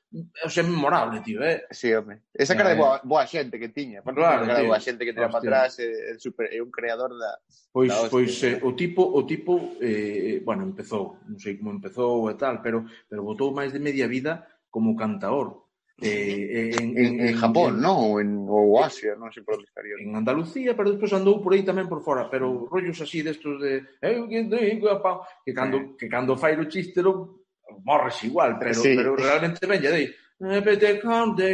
o 0.44 0.48
sea, 0.48 0.62
memorable, 0.62 1.20
tío, 1.22 1.42
eh? 1.42 1.66
Sí, 1.70 1.92
home. 1.92 2.22
Esa 2.32 2.54
cara 2.54 2.70
de 2.70 2.76
eh. 2.76 2.78
boa, 2.78 3.00
boa 3.02 3.26
xente 3.26 3.58
que 3.58 3.68
tiña. 3.68 4.00
Bueno, 4.02 4.20
claro, 4.20 4.46
cara 4.46 4.54
tío. 4.54 4.62
de 4.62 4.68
boa 4.70 4.80
xente 4.80 5.04
que 5.04 5.12
tira 5.12 5.28
para 5.28 5.38
atrás, 5.42 5.76
é, 5.80 6.14
super, 6.18 6.48
é 6.54 6.62
un 6.62 6.70
creador 6.70 7.10
da... 7.18 7.34
Pois, 7.74 7.90
da 7.90 8.06
hostia, 8.06 8.10
pois 8.10 8.32
eh, 8.46 8.60
o 8.62 8.70
tipo, 8.78 9.02
o 9.02 9.26
tipo 9.26 9.74
eh, 9.82 10.40
bueno, 10.46 10.62
empezou, 10.62 11.18
non 11.26 11.42
sei 11.42 11.58
como 11.58 11.74
empezou 11.74 12.30
e 12.30 12.38
tal, 12.38 12.62
pero, 12.62 12.86
pero 13.10 13.26
botou 13.26 13.50
máis 13.50 13.74
de 13.74 13.82
media 13.82 14.06
vida 14.06 14.46
como 14.74 14.98
cantaor 14.98 15.62
eh, 16.02 16.74
en, 16.74 16.98
en, 16.98 16.98
en, 16.98 17.28
en, 17.28 17.36
Japón, 17.38 17.78
en. 17.78 17.86
Ou 17.86 18.18
en 18.18 18.30
ou 18.50 18.82
Asia, 18.82 19.14
non 19.14 19.30
sei 19.30 19.46
por 19.46 19.54
onde 19.54 19.70
estaría. 19.70 19.94
En 20.02 20.18
Andalucía, 20.18 20.74
pero 20.74 20.90
despois 20.90 21.14
andou 21.14 21.38
por 21.38 21.54
aí 21.54 21.62
tamén 21.62 21.86
por 21.86 22.02
fora, 22.02 22.26
pero 22.26 22.50
mm. 22.50 22.66
rollos 22.66 22.98
así 22.98 23.22
destos 23.22 23.62
de 23.62 23.86
eu 24.02 24.26
que 24.26 24.42
digo, 24.42 24.90
pa, 24.98 25.22
que 25.46 25.54
cando 25.54 25.94
que 25.94 26.10
cando 26.10 26.34
fai 26.34 26.58
o 26.58 26.66
chistero 26.66 27.46
morres 27.86 28.18
igual, 28.26 28.58
pero 28.58 28.74
sí. 28.74 28.98
pero 28.98 29.14
realmente 29.14 29.62
ben 29.70 29.78
lle 29.78 29.94
dei 29.94 30.10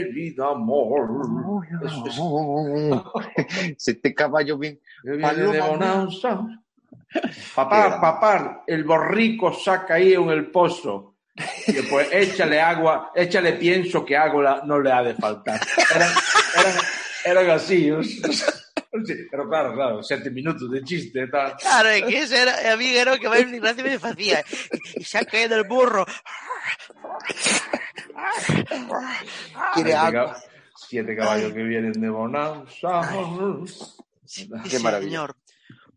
vida 0.09 0.49
amor. 0.49 1.05
Se 3.77 4.01
te 4.01 4.17
caballo 4.17 4.57
bien. 4.57 4.81
Paloma. 5.05 6.09
Papá, 7.55 8.01
papá, 8.01 8.65
el 8.67 8.85
borrico 8.85 9.53
saca 9.53 9.95
aí 9.95 10.15
en 10.15 10.31
el 10.31 10.51
pozo. 10.51 11.10
Y 11.67 11.73
después 11.73 12.09
échale 12.13 12.61
agua, 12.61 13.11
échale 13.15 13.55
pienso 13.55 14.05
que 14.05 14.17
agua 14.17 14.63
no 14.65 14.81
le 14.81 14.93
ha 14.93 15.03
de 15.03 15.15
faltar. 15.15 15.61
Eran, 15.95 16.13
eran, 16.59 16.75
eran 17.25 17.51
así. 17.51 17.91
Sí, 19.07 19.15
pero 19.31 19.49
claro, 19.49 19.73
claro, 19.73 20.03
sete 20.03 20.31
minutos 20.31 20.69
de 20.69 20.83
chiste 20.83 21.29
tal. 21.29 21.55
Claro, 21.63 21.89
é 21.95 22.03
que 22.03 22.19
ese 22.27 22.43
era, 22.43 22.73
a 22.73 22.77
mí 22.77 22.91
era 22.91 23.15
que 23.23 23.29
máis 23.31 23.47
gracia 23.47 23.87
me 23.87 23.99
facía. 24.03 24.43
E 24.99 25.07
xa 25.07 25.23
caído 25.23 25.55
el 25.55 25.63
burro. 25.65 26.03
Quiere 29.75 29.93
Siete 29.93 29.95
agua. 29.95 30.37
Siete 30.75 31.15
caballos 31.17 31.53
que 31.53 31.63
vienen 31.63 31.93
de 31.93 32.11
bonanza. 32.11 33.03
Sí, 34.27 34.51
Qué 34.69 34.79
maravilla. 34.79 35.11
señor. 35.11 35.37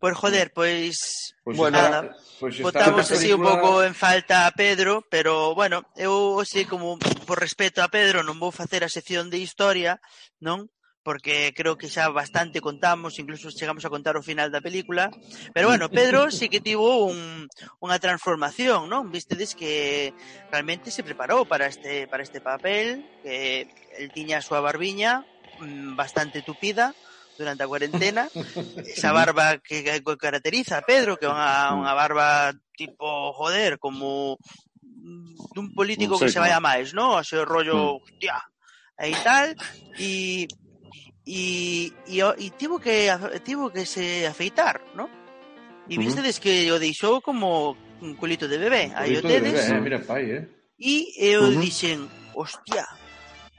Pois 0.04 0.20
joder, 0.20 0.52
pois 0.52 1.32
pues 1.40 1.56
bueno, 1.56 1.80
nada, 1.80 2.12
pois 2.36 2.60
botamos 2.60 3.08
así 3.08 3.32
película... 3.32 3.40
un 3.40 3.44
pouco 3.56 3.70
en 3.88 3.96
falta 3.96 4.44
a 4.44 4.52
Pedro, 4.52 5.00
pero 5.08 5.56
bueno, 5.56 5.88
eu 5.96 6.44
así 6.44 6.68
como 6.68 7.00
por 7.24 7.40
respeto 7.40 7.80
a 7.80 7.88
Pedro 7.88 8.20
non 8.20 8.36
vou 8.36 8.52
facer 8.52 8.84
a 8.84 8.92
sección 8.92 9.32
de 9.32 9.40
historia, 9.40 9.96
non? 10.44 10.68
porque 11.00 11.56
creo 11.56 11.80
que 11.80 11.88
xa 11.88 12.12
bastante 12.12 12.60
contamos, 12.60 13.16
incluso 13.16 13.48
chegamos 13.48 13.88
a 13.88 13.92
contar 13.92 14.20
o 14.20 14.24
final 14.24 14.52
da 14.52 14.60
película. 14.60 15.08
Pero 15.56 15.72
bueno, 15.72 15.88
Pedro 15.88 16.28
sí 16.36 16.52
que 16.52 16.60
tivo 16.60 17.08
un, 17.08 17.48
unha 17.80 17.96
transformación, 17.96 18.84
non? 18.92 19.08
Vistedes 19.08 19.56
que 19.56 20.12
realmente 20.52 20.92
se 20.92 21.00
preparou 21.00 21.48
para 21.48 21.64
este 21.64 22.04
para 22.12 22.20
este 22.20 22.44
papel, 22.44 23.08
que 23.24 23.72
el 23.96 24.12
tiña 24.12 24.40
a 24.40 24.44
súa 24.44 24.60
barbiña 24.60 25.24
mm, 25.64 25.96
bastante 25.96 26.44
tupida, 26.44 26.92
durante 27.38 27.62
a 27.62 27.70
cuarentena, 27.70 28.28
esa 28.86 29.12
barba 29.12 29.58
que, 29.58 29.82
que 29.82 30.16
caracteriza 30.16 30.78
a 30.78 30.86
Pedro, 30.86 31.16
que 31.16 31.26
é 31.26 31.32
unha, 31.32 31.74
unha 31.74 31.92
barba 31.94 32.54
tipo, 32.74 33.32
joder, 33.34 33.78
como 33.78 34.38
dun 35.54 35.70
político 35.76 36.18
que 36.18 36.32
se 36.32 36.40
vaya 36.40 36.58
máis, 36.58 36.94
¿no? 36.94 37.20
Ese 37.20 37.44
rollo, 37.44 37.76
mm. 37.76 38.02
hostia, 38.02 38.36
e 38.98 39.14
tal, 39.22 39.48
e 39.98 40.46
e, 41.26 41.92
e, 42.06 42.20
e 42.20 42.46
tivo 42.56 42.78
que 42.78 43.08
tivo 43.44 43.70
que 43.70 43.86
se 43.86 44.26
afeitar, 44.26 44.80
¿no? 44.94 45.08
E 45.88 45.94
mm-hmm. 45.94 46.00
vistedes 46.00 46.36
que 46.40 46.72
o 46.72 46.80
deixou 46.80 47.20
como 47.20 47.76
un 48.00 48.16
culito 48.16 48.48
de 48.48 48.56
bebé, 48.56 48.92
aí 48.96 49.16
o 49.16 49.22
tedes. 49.22 49.52
Bebé, 49.52 49.76
eh? 49.76 49.80
Mira, 49.80 49.98
pai, 50.00 50.24
eh. 50.32 50.44
E 50.80 51.12
eu 51.20 51.44
mm-hmm. 51.44 51.60
dixen, 51.60 51.98
hostia, 52.34 52.84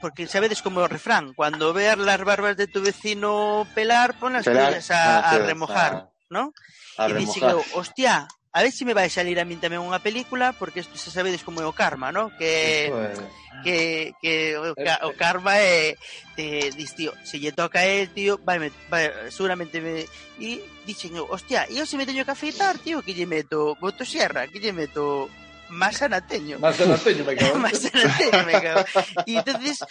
porque 0.00 0.26
sabedes 0.26 0.62
como 0.62 0.80
o 0.80 0.88
refrán, 0.88 1.32
cuando 1.34 1.72
veas 1.72 1.98
las 1.98 2.22
barbas 2.24 2.56
de 2.56 2.66
tu 2.66 2.82
vecino 2.82 3.66
pelar, 3.74 4.18
pon 4.18 4.34
las 4.34 4.44
tuyas 4.44 4.90
a, 4.90 5.30
a, 5.30 5.38
remojar, 5.38 5.92
a, 5.94 6.10
¿no? 6.30 6.52
A 6.96 7.08
e 7.08 7.14
dixen 7.14 7.44
eu, 7.48 7.60
hostia, 7.76 8.28
a 8.56 8.62
ver 8.62 8.72
se 8.72 8.78
si 8.78 8.84
me 8.84 8.96
vai 8.96 9.12
salir 9.12 9.36
a 9.36 9.44
min 9.44 9.60
tamén 9.60 9.84
unha 9.84 10.00
película, 10.00 10.56
porque 10.56 10.80
isto 10.80 10.96
se 10.96 11.12
sabedes 11.12 11.44
como 11.44 11.60
é 11.60 11.66
o 11.68 11.76
karma, 11.76 12.08
¿no? 12.08 12.32
Que 12.40 12.88
é... 12.88 13.36
que, 13.60 14.12
que 14.20 14.56
o, 14.56 14.72
ca, 14.72 15.00
o 15.04 15.12
karma 15.12 15.60
é 15.60 15.96
te 16.36 16.72
dis, 16.72 16.92
tío, 16.96 17.12
se 17.24 17.40
lle 17.40 17.52
toca 17.52 17.80
a 17.80 17.88
él, 17.88 18.08
tío, 18.12 18.40
vai, 18.40 18.56
me, 18.56 18.72
vai 18.88 19.12
seguramente 19.28 19.80
me 19.80 20.08
e 20.40 20.60
dixen 20.84 21.16
eu, 21.16 21.28
hostia, 21.28 21.68
eu 21.72 21.84
se 21.84 21.96
me 21.96 22.08
teño 22.08 22.24
que 22.24 22.32
afeitar, 22.32 22.76
tío, 22.80 23.04
que 23.04 23.12
lle 23.12 23.28
meto 23.28 23.76
motosierra, 23.80 24.48
que 24.48 24.60
lle 24.60 24.72
meto 24.72 25.28
más 25.70 26.00
anateño. 26.02 26.58
Más 26.58 26.80
anateño, 26.80 27.24
me 27.24 27.36
cago. 27.36 27.54
más 27.64 27.84
anateño, 27.84 28.46
me 28.46 28.52
cago. 28.52 28.84
E 29.26 29.36
entonces, 29.36 29.84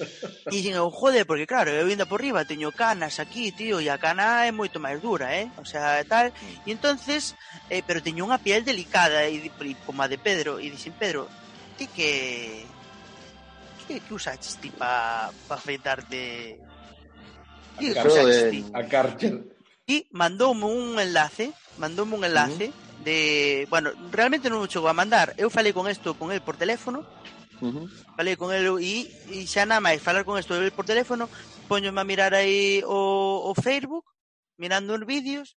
E 0.00 0.56
dixen 0.56 0.74
eu, 0.80 0.88
joder, 0.90 1.26
porque 1.26 1.46
claro, 1.46 1.70
eu 1.70 1.86
ainda 1.86 2.08
por 2.08 2.20
riba 2.24 2.48
teño 2.48 2.72
canas 2.72 3.20
aquí, 3.20 3.52
tío, 3.52 3.80
e 3.84 3.92
a 3.92 4.00
cana 4.00 4.48
é 4.48 4.52
moito 4.52 4.80
máis 4.80 4.98
dura, 5.02 5.36
eh? 5.36 5.52
O 5.60 5.66
sea, 5.66 6.00
tal. 6.08 6.32
Mm. 6.32 6.66
E 6.66 6.70
entonces, 6.72 7.36
eh, 7.68 7.82
pero 7.84 8.00
teño 8.00 8.24
unha 8.24 8.40
piel 8.40 8.64
delicada, 8.64 9.28
e, 9.28 9.36
e 9.44 9.70
como 9.84 10.00
a 10.00 10.08
de 10.08 10.16
Pedro, 10.16 10.56
e 10.56 10.72
dixen, 10.72 10.96
Pedro, 10.96 11.28
ti 11.76 11.86
que... 11.90 12.64
Que, 13.84 13.98
que 14.00 14.14
usaches 14.14 14.56
ti 14.62 14.70
pa, 14.70 15.28
pa 15.50 15.54
afeitarte... 15.58 16.56
Ti 17.76 17.84
que 17.92 18.06
usaches 18.06 18.48
ti? 18.48 18.60
A 18.72 18.86
cárcel. 18.86 19.44
E 19.84 20.06
mandoume 20.14 20.64
un 20.64 20.96
enlace, 20.96 21.52
mandoume 21.76 22.16
un 22.16 22.24
enlace, 22.24 22.70
uh 22.70 22.72
-huh 22.72 22.89
de, 23.04 23.66
bueno, 23.70 23.92
realmente 24.10 24.48
non 24.48 24.68
chegou 24.68 24.88
a 24.88 24.96
mandar. 24.96 25.32
Eu 25.36 25.52
falei 25.52 25.72
con 25.72 25.88
isto 25.88 26.16
con 26.16 26.32
el 26.32 26.40
por 26.40 26.56
teléfono. 26.56 27.04
Uh 27.60 27.68
-huh. 27.68 27.86
Falei 28.16 28.36
con 28.36 28.52
el 28.56 28.64
e, 28.80 29.08
e 29.28 29.44
xa 29.44 29.68
nada 29.68 29.84
máis 29.84 30.00
falar 30.00 30.24
con 30.24 30.40
isto 30.40 30.56
el 30.56 30.72
por 30.72 30.88
teléfono, 30.88 31.28
poñome 31.68 32.00
a 32.00 32.08
mirar 32.08 32.32
aí 32.32 32.80
o, 32.88 33.44
o 33.48 33.52
Facebook, 33.52 34.08
mirando 34.56 34.96
os 34.96 35.04
vídeos 35.04 35.59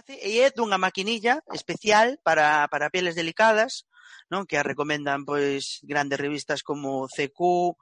enlace 0.00 0.18
e 0.22 0.40
é 0.40 0.50
dunha 0.50 0.78
maquinilla 0.78 1.42
especial 1.52 2.18
para, 2.24 2.68
para 2.68 2.90
peles 2.90 3.14
delicadas, 3.14 3.84
non 4.30 4.46
que 4.46 4.56
a 4.56 4.66
recomendan 4.66 5.26
pois 5.26 5.82
grandes 5.84 6.18
revistas 6.18 6.62
como 6.62 7.06
CQ, 7.10 7.74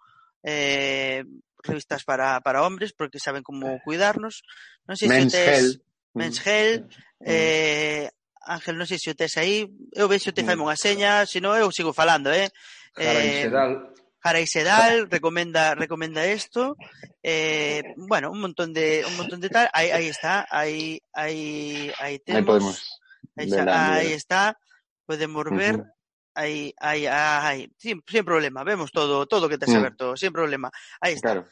eh, 0.42 1.22
revistas 1.62 2.04
para, 2.04 2.40
para 2.40 2.64
hombres 2.64 2.92
porque 2.92 3.22
saben 3.22 3.42
como 3.42 3.78
cuidarnos. 3.84 4.42
Non 4.88 4.96
sei 4.96 5.08
Men's 5.08 5.32
se 5.32 5.38
tes, 5.38 5.48
Hell. 5.48 5.70
Men's 6.14 6.38
Hell. 6.42 6.74
Mm. 7.20 7.26
Eh, 7.26 8.06
Ángel, 8.48 8.80
non 8.80 8.88
sei 8.88 8.98
se 8.98 9.12
o 9.12 9.18
tes 9.18 9.36
aí. 9.36 9.68
Eu 9.92 10.08
vexo 10.08 10.32
te 10.32 10.42
mm. 10.42 10.46
faime 10.48 10.64
unha 10.64 10.78
seña, 10.78 11.28
se 11.28 11.38
non 11.38 11.54
eu 11.54 11.68
sigo 11.70 11.92
falando, 11.92 12.32
eh? 12.32 12.48
Cara, 12.96 13.20
eh, 13.20 13.26
en 13.28 13.34
xeral, 13.44 13.72
Jara 14.20 14.44
Sedal 14.46 15.10
recomenda 15.10 15.74
recomenda 15.74 16.24
esto 16.26 16.78
eh, 17.22 17.82
bueno 17.96 18.30
un 18.30 18.40
montón 18.40 18.72
de 18.72 19.04
un 19.06 19.16
montón 19.16 19.40
de 19.40 19.50
tal 19.50 19.68
ahí, 19.72 19.90
ahí 19.90 20.06
está 20.08 20.46
ahí 20.50 21.00
ahí 21.12 21.90
ahí 21.98 22.12
Ahí 22.12 22.18
tenemos 22.20 22.46
podemos 22.46 23.00
ahí, 23.36 23.46
está, 23.46 23.64
la 23.64 23.94
ahí 23.94 24.12
está 24.12 24.58
podemos 25.06 25.44
ver 25.50 25.74
Ujú. 25.76 25.86
ahí 26.34 26.74
ahí 26.78 27.06
ahí 27.06 27.72
sin, 27.76 28.02
sin 28.06 28.24
problema 28.24 28.62
vemos 28.64 28.90
todo 28.92 29.26
todo 29.26 29.48
que 29.48 29.58
te 29.58 29.64
has 29.64 29.72
Mm. 29.72 29.76
abierto 29.76 30.16
sin 30.16 30.32
problema 30.32 30.70
ahí 31.00 31.14
está 31.14 31.32
Claro. 31.32 31.48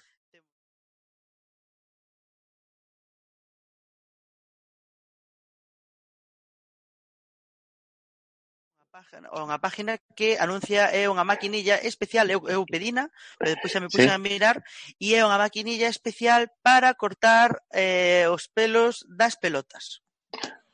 página, 8.96 9.28
unha 9.28 9.60
página 9.60 9.92
que 10.16 10.40
anuncia 10.40 10.88
é 10.88 11.04
unha 11.04 11.20
maquinilla 11.20 11.76
especial, 11.84 12.32
eu, 12.32 12.40
eu 12.48 12.64
pedina, 12.64 13.12
pero 13.36 13.52
depois 13.52 13.68
xa 13.68 13.80
me 13.84 13.92
puxen 13.92 14.08
sí. 14.08 14.16
a 14.16 14.22
mirar, 14.22 14.56
e 14.96 15.12
é 15.12 15.20
unha 15.20 15.36
maquinilla 15.36 15.92
especial 15.92 16.48
para 16.64 16.96
cortar 16.96 17.60
eh, 17.76 18.24
os 18.32 18.48
pelos 18.48 19.04
das 19.04 19.36
pelotas. 19.36 20.00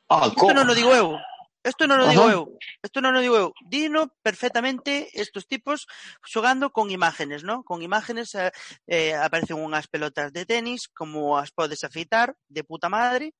Ah, 0.07 0.31
Isto 0.31 0.55
non 0.55 0.71
o 0.71 0.77
digo 0.77 0.95
eu, 0.95 1.19
Isto 1.63 1.87
non 1.87 2.03
o 2.03 2.07
digo 2.11 2.27
Ajá. 2.27 2.35
eu, 2.35 2.43
isto 2.83 2.99
non 2.99 3.15
o 3.15 3.23
digo 3.23 3.39
eu. 3.39 3.49
Dino 3.63 4.11
perfectamente 4.19 5.07
estos 5.15 5.47
tipos 5.47 5.87
xogando 6.19 6.75
con 6.75 6.91
imágenes, 6.91 7.47
¿no? 7.47 7.63
Con 7.63 7.79
imágenes 7.79 8.35
eh, 8.35 8.51
eh 8.83 9.15
aparecen 9.15 9.59
unhas 9.59 9.87
pelotas 9.87 10.35
de 10.35 10.43
tenis 10.43 10.91
como 10.91 11.39
as 11.39 11.55
podes 11.55 11.87
afeitar 11.87 12.35
de 12.51 12.67
puta 12.67 12.91
madre 12.91 13.31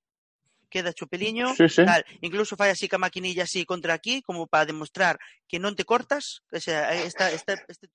queda 0.74 0.90
chupeliño, 0.98 1.54
Sí, 1.54 1.70
sí. 1.70 1.86
tal. 1.86 2.02
Incluso 2.26 2.58
fai 2.58 2.74
así 2.74 2.90
ca 2.90 2.98
maquinilla 2.98 3.46
así 3.46 3.62
contra 3.62 3.94
aquí, 3.94 4.26
como 4.26 4.50
para 4.50 4.66
demostrar 4.66 5.22
que 5.46 5.62
non 5.62 5.78
te 5.78 5.86
cortas, 5.86 6.42
o 6.50 6.58
sea, 6.58 6.90
esta, 7.06 7.30
esta, 7.30 7.54
este 7.70 7.94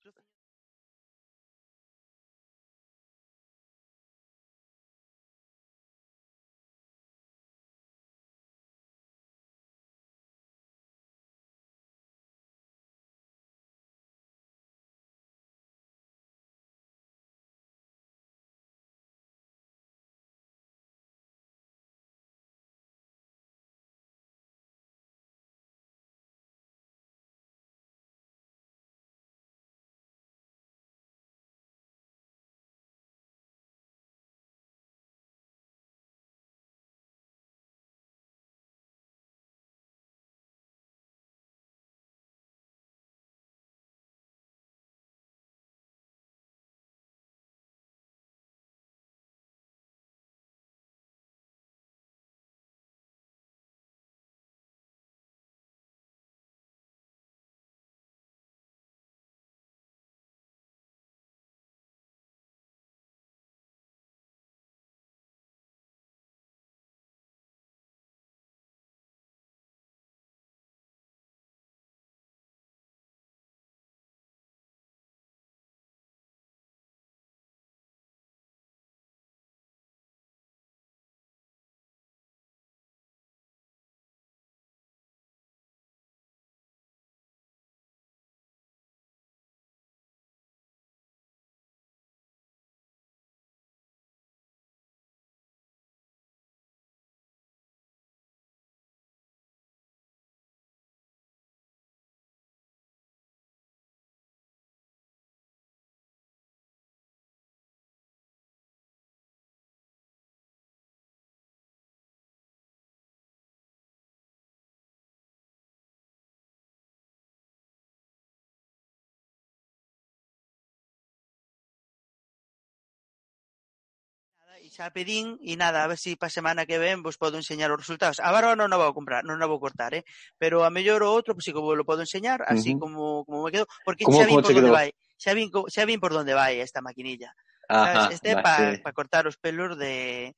xa 124.79 124.95
pedín 124.95 125.35
e 125.43 125.59
nada, 125.59 125.83
a 125.83 125.91
ver 125.91 125.99
se 125.99 126.15
si 126.15 126.15
pa 126.15 126.31
semana 126.31 126.63
que 126.63 126.79
ven 126.79 127.03
vos 127.03 127.19
podo 127.19 127.35
enseñar 127.35 127.67
os 127.75 127.83
resultados. 127.83 128.23
A 128.23 128.31
barba 128.31 128.55
non 128.55 128.71
a 128.71 128.79
vou 128.79 128.95
comprar, 128.95 129.27
non 129.27 129.43
a 129.43 129.47
vou 129.51 129.59
cortar, 129.59 129.91
eh? 129.91 130.07
pero 130.39 130.63
a 130.63 130.71
mellor 130.71 131.03
o 131.03 131.11
outro, 131.11 131.35
pois 131.35 131.43
pues, 131.43 131.51
sí, 131.51 131.55
como 131.55 131.75
lo 131.75 131.83
podo 131.83 132.07
enseñar, 132.07 132.47
así 132.47 132.71
uh 132.71 132.79
-huh. 132.79 132.79
como, 132.79 133.03
como 133.27 133.43
me 133.43 133.51
quedo, 133.51 133.67
porque 133.83 134.07
xa 134.07 134.23
vin 134.23 134.39
por 134.39 134.55
onde 134.55 134.71
vai. 134.71 134.95
¿eh? 134.95 134.95
Xa 135.19 135.35
vin, 135.35 135.51
xa 135.51 135.83
vin 135.83 135.99
por 135.99 136.15
onde 136.15 136.31
vai 136.31 136.55
eh, 136.55 136.63
esta 136.63 136.79
maquinilla. 136.79 137.35
Ajá, 137.67 138.07
¿sabes? 138.07 138.23
Este 138.23 138.39
para 138.39 138.79
sí. 138.79 138.81
pa 138.81 138.95
cortar 138.95 139.27
os 139.27 139.35
pelos 139.35 139.75
de, 139.75 140.31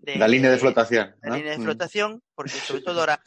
de 0.00 0.12
da 0.16 0.26
línea 0.26 0.48
de 0.48 0.56
flotación, 0.56 1.12
de, 1.20 1.28
¿no? 1.28 1.36
da 1.36 1.36
línea 1.36 1.52
de 1.52 1.60
mm. 1.60 1.68
flotación, 1.68 2.10
porque 2.32 2.56
sobre 2.56 2.80
todo 2.80 3.04
ahora 3.04 3.20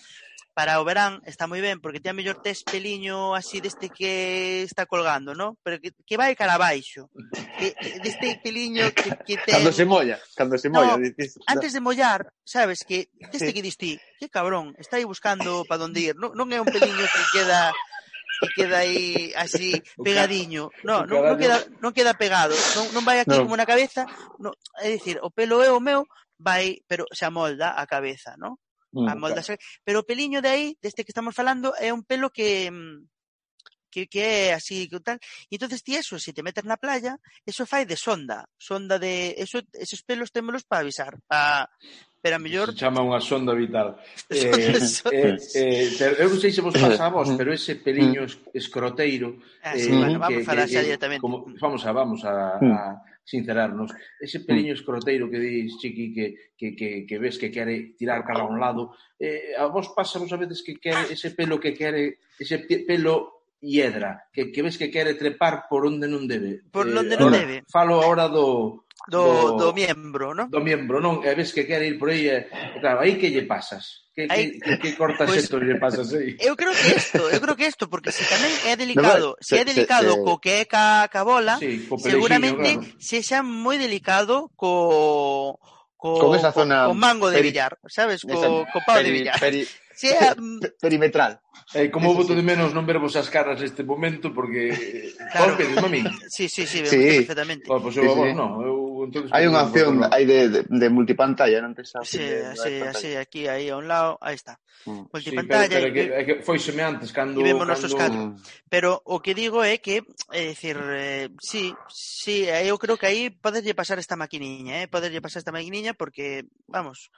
para 0.60 0.82
o 0.82 0.84
verán 0.84 1.24
está 1.24 1.48
moi 1.48 1.64
ben, 1.64 1.80
porque 1.80 2.04
ti 2.04 2.12
a 2.12 2.18
mellor 2.20 2.44
tes 2.44 2.68
peliño 2.68 3.32
así 3.32 3.64
deste 3.64 3.88
que 3.88 4.68
está 4.68 4.84
colgando, 4.92 5.32
¿no? 5.32 5.56
Pero 5.64 5.80
que, 5.80 5.96
que 6.04 6.20
vai 6.20 6.36
cara 6.36 6.60
abaixo. 6.60 7.08
Que, 7.56 7.72
deste 8.04 8.44
peliño 8.44 8.92
que, 8.92 9.08
que 9.24 9.40
ten... 9.40 9.56
Cando 9.56 9.72
se 9.72 9.88
molla, 9.88 10.20
cando 10.36 10.60
se 10.60 10.68
molla. 10.68 11.00
No, 11.00 11.08
dices, 11.08 11.40
antes 11.48 11.72
de 11.72 11.80
mollar, 11.80 12.36
sabes, 12.44 12.84
que 12.84 13.08
deste 13.32 13.56
que 13.56 13.64
diste, 13.64 14.04
que 14.20 14.28
cabrón, 14.28 14.76
está 14.76 15.00
aí 15.00 15.08
buscando 15.08 15.64
para 15.64 15.88
onde 15.88 16.12
ir. 16.12 16.20
Non, 16.20 16.36
non 16.36 16.52
é 16.52 16.60
un 16.60 16.68
peliño 16.68 17.08
que 17.08 17.24
queda 17.32 17.72
que 18.44 18.52
queda 18.52 18.84
aí 18.84 19.32
así 19.40 19.80
pegadiño. 20.04 20.76
No, 20.84 21.08
non, 21.08 21.24
non 21.24 21.40
queda 21.40 21.64
non 21.80 21.96
queda 21.96 22.20
pegado, 22.20 22.52
non 22.76 22.84
non 22.92 23.08
vai 23.08 23.24
aquí 23.24 23.32
no. 23.32 23.48
como 23.48 23.56
na 23.56 23.64
cabeza, 23.64 24.04
no, 24.44 24.52
é 24.84 24.92
dicir, 24.92 25.24
o 25.24 25.32
pelo 25.32 25.64
é 25.64 25.72
o 25.72 25.80
meu, 25.80 26.04
vai, 26.36 26.84
pero 26.84 27.08
se 27.16 27.24
amolda 27.24 27.80
a 27.80 27.88
cabeza, 27.88 28.36
¿no? 28.36 28.60
mm, 28.94 29.08
a 29.08 29.14
moldaxe, 29.16 29.58
claro. 29.58 29.82
pero 29.86 29.98
o 30.02 30.08
peliño 30.08 30.42
de 30.42 30.50
aí, 30.50 30.66
deste 30.82 31.04
que 31.06 31.12
estamos 31.12 31.36
falando, 31.36 31.74
é 31.78 31.94
un 31.94 32.04
pelo 32.04 32.30
que 32.30 32.70
mm, 32.70 33.06
que, 33.90 34.06
que 34.06 34.22
é 34.22 34.54
así 34.54 34.88
que 34.88 35.02
tal. 35.02 35.18
E 35.50 35.58
entonces 35.58 35.82
ti 35.82 35.98
eso, 35.98 36.22
se 36.22 36.32
te 36.34 36.46
metes 36.46 36.64
na 36.64 36.78
playa, 36.78 37.18
eso 37.46 37.66
fai 37.66 37.90
de 37.90 37.98
sonda, 37.98 38.46
sonda 38.58 39.02
de 39.02 39.34
eso 39.38 39.60
esos 39.74 40.06
pelos 40.06 40.30
témolos 40.32 40.64
para 40.64 40.86
avisar, 40.86 41.18
para 41.26 41.70
pero 42.22 42.36
a 42.36 42.40
mellor... 42.40 42.76
Se 42.76 42.84
chama 42.84 43.00
unha 43.00 43.24
sonda 43.24 43.56
vital. 43.56 43.96
Eh, 44.30 44.46
eh, 44.46 45.40
eh, 45.56 45.88
eh, 45.90 46.22
eu 46.22 46.30
non 46.30 46.40
sei 46.40 46.52
se 46.52 46.62
vos 46.62 46.76
pasa 46.84 47.08
a 47.08 47.14
vos, 47.14 47.32
mm. 47.32 47.38
pero 47.40 47.56
ese 47.56 47.80
peliño 47.80 48.28
mm. 48.28 48.54
escroteiro... 48.54 49.40
Ah, 49.64 49.74
sí, 49.74 49.88
eh, 49.88 49.96
bueno, 49.96 50.20
vamos 50.20 50.44
que, 50.44 50.44
a 50.44 50.48
falar 50.48 50.68
xa 50.68 50.84
directamente. 50.84 51.20
Eh, 51.20 51.24
como, 51.24 51.48
vamos 51.58 51.82
a, 51.88 51.92
vamos 51.96 52.22
a, 52.28 52.60
a, 52.60 53.00
sincerarnos. 53.30 53.94
Ese 54.20 54.42
peliño 54.42 54.74
escroteiro 54.74 55.30
que 55.30 55.38
dis, 55.38 55.78
Chiqui, 55.78 56.10
que, 56.14 56.26
que, 56.58 56.76
que, 56.76 57.06
que 57.06 57.18
ves 57.22 57.38
que 57.38 57.52
quere 57.54 57.94
tirar 57.94 58.26
cara 58.26 58.42
a 58.42 58.50
un 58.50 58.60
lado, 58.60 58.98
eh, 59.20 59.54
a 59.54 59.70
vos 59.70 59.94
pasa 59.94 60.18
a 60.18 60.38
veces 60.38 60.66
que 60.66 60.82
quere 60.82 61.14
ese 61.14 61.32
pelo 61.38 61.62
que 61.62 61.78
quere, 61.78 62.18
ese 62.40 62.58
pelo 62.60 63.46
hiedra, 63.62 64.26
que, 64.34 64.52
que 64.52 64.62
ves 64.64 64.78
que 64.78 64.90
quere 64.90 65.14
trepar 65.14 65.70
por 65.70 65.86
onde 65.86 66.10
non 66.10 66.26
debe. 66.26 66.66
Por 66.74 66.90
eh, 66.90 66.98
onde 66.98 67.14
eh, 67.14 67.22
non 67.22 67.30
debe. 67.30 67.56
Falo 67.70 68.02
ahora 68.02 68.26
do, 68.26 68.89
do, 69.08 69.56
do, 69.56 69.72
do 69.72 69.74
miembro, 69.74 70.36
¿no? 70.36 70.50
Do 70.50 70.60
miembro, 70.60 71.00
non? 71.00 71.24
E 71.24 71.32
ves 71.32 71.56
que 71.56 71.64
quere 71.64 71.88
ir 71.88 71.96
por 71.96 72.12
aí, 72.12 72.28
e, 72.28 72.52
claro, 72.84 73.00
aí 73.00 73.16
que 73.16 73.32
lle 73.32 73.48
pasas? 73.48 74.10
Que, 74.12 74.28
aí... 74.28 74.60
que, 74.60 74.60
que, 74.60 74.74
que 74.80 74.90
cortas 75.00 75.30
pues, 75.32 75.48
esto 75.48 75.62
lle 75.64 75.80
pasas 75.80 76.12
aí? 76.12 76.36
Eu 76.44 76.60
creo 76.60 76.76
que 76.76 76.90
isto, 76.92 77.24
eu 77.32 77.40
creo 77.40 77.56
que 77.56 77.68
isto, 77.70 77.88
porque 77.88 78.12
se 78.12 78.28
tamén 78.28 78.52
é 78.68 78.76
delicado, 78.76 79.40
no, 79.40 79.40
se, 79.40 79.56
se 79.56 79.62
é 79.62 79.64
delicado 79.64 80.12
se, 80.12 80.20
se... 80.20 80.26
co 80.28 80.34
que 80.44 80.54
é 80.60 80.64
ca, 80.68 81.08
ca 81.08 81.24
bola, 81.24 81.56
sí, 81.56 81.88
co 81.88 81.96
seguramente 81.96 82.76
claro. 82.76 83.00
se 83.00 83.24
xa 83.24 83.40
moi 83.40 83.80
delicado 83.80 84.52
co 84.60 85.56
co, 85.96 86.20
con 86.20 86.36
esa 86.36 86.52
zona 86.52 86.92
co, 86.92 86.96
mango 86.96 87.32
de 87.32 87.40
peri, 87.40 87.56
billar, 87.56 87.80
sabes? 87.88 88.28
Co, 88.28 88.36
esa, 88.36 88.48
co 88.68 88.80
pau 88.84 89.00
peri, 89.00 89.08
de 89.08 89.12
billar. 89.16 89.40
Peri, 89.40 89.64
sea... 90.00 90.36
Mm, 90.36 90.60
perimetral. 90.80 91.40
Eh, 91.74 91.92
como 91.92 92.14
voto 92.16 92.34
sí. 92.34 92.36
de 92.36 92.42
menos 92.42 92.72
non 92.74 92.88
vervos 92.88 93.20
as 93.20 93.28
caras 93.28 93.60
neste 93.60 93.84
momento 93.84 94.32
porque 94.32 94.74
claro. 95.36 95.54
vos 95.54 95.60
vedes, 95.60 95.78
mami. 95.78 96.02
Sí, 96.32 96.48
sí, 96.48 96.64
sí, 96.66 96.82
vemos 96.82 96.96
sí. 96.96 97.24
perfectamente. 97.28 97.68
Bueno, 97.68 97.84
pois 97.84 98.00
pues 98.00 98.08
eu, 98.08 98.16
sí, 98.16 98.32
sí. 98.32 98.34
no, 98.34 98.48
eu 98.64 98.89
entonces, 99.06 99.32
hai 99.32 99.48
unha 99.48 99.64
opción 99.64 100.04
hai 100.04 100.26
de, 100.26 100.50
de, 100.50 100.60
de 100.68 100.88
multipantalla, 100.90 101.62
non 101.64 101.78
te 101.78 101.86
sabes. 101.86 102.12
Sí, 102.12 102.20
de, 102.20 102.88
así, 102.90 103.16
aquí 103.16 103.48
aí 103.48 103.70
a 103.70 103.78
un 103.78 103.88
lado, 103.88 104.20
aí 104.20 104.36
está. 104.36 104.60
Mm. 104.86 105.12
Multipantalla. 105.12 105.68
Sí, 105.68 105.76
pero, 105.76 105.88
pero, 105.88 105.94
que, 105.94 106.04
é 106.16 106.22
que 106.24 106.36
foi 106.44 106.58
antes 106.80 107.12
cando 107.12 107.44
vemos 107.44 107.68
cando... 107.68 107.96
catro. 107.96 108.24
Pero 108.70 108.90
o 109.06 109.20
que 109.20 109.36
digo 109.36 109.64
é 109.64 109.78
que, 109.78 110.04
é 110.32 110.52
dicir, 110.52 110.78
eh, 110.80 111.30
sí, 111.40 111.76
sí, 111.92 112.48
eh, 112.48 112.68
eu 112.68 112.80
creo 112.80 112.98
que 112.98 113.08
aí 113.08 113.30
poderlle 113.30 113.76
pasar 113.76 114.00
esta 114.00 114.16
maquiniña, 114.16 114.84
eh, 114.84 114.88
poderlle 114.88 115.22
pasar 115.22 115.44
esta 115.44 115.56
maquiniña 115.56 115.94
porque, 115.94 116.48
vamos, 116.68 117.12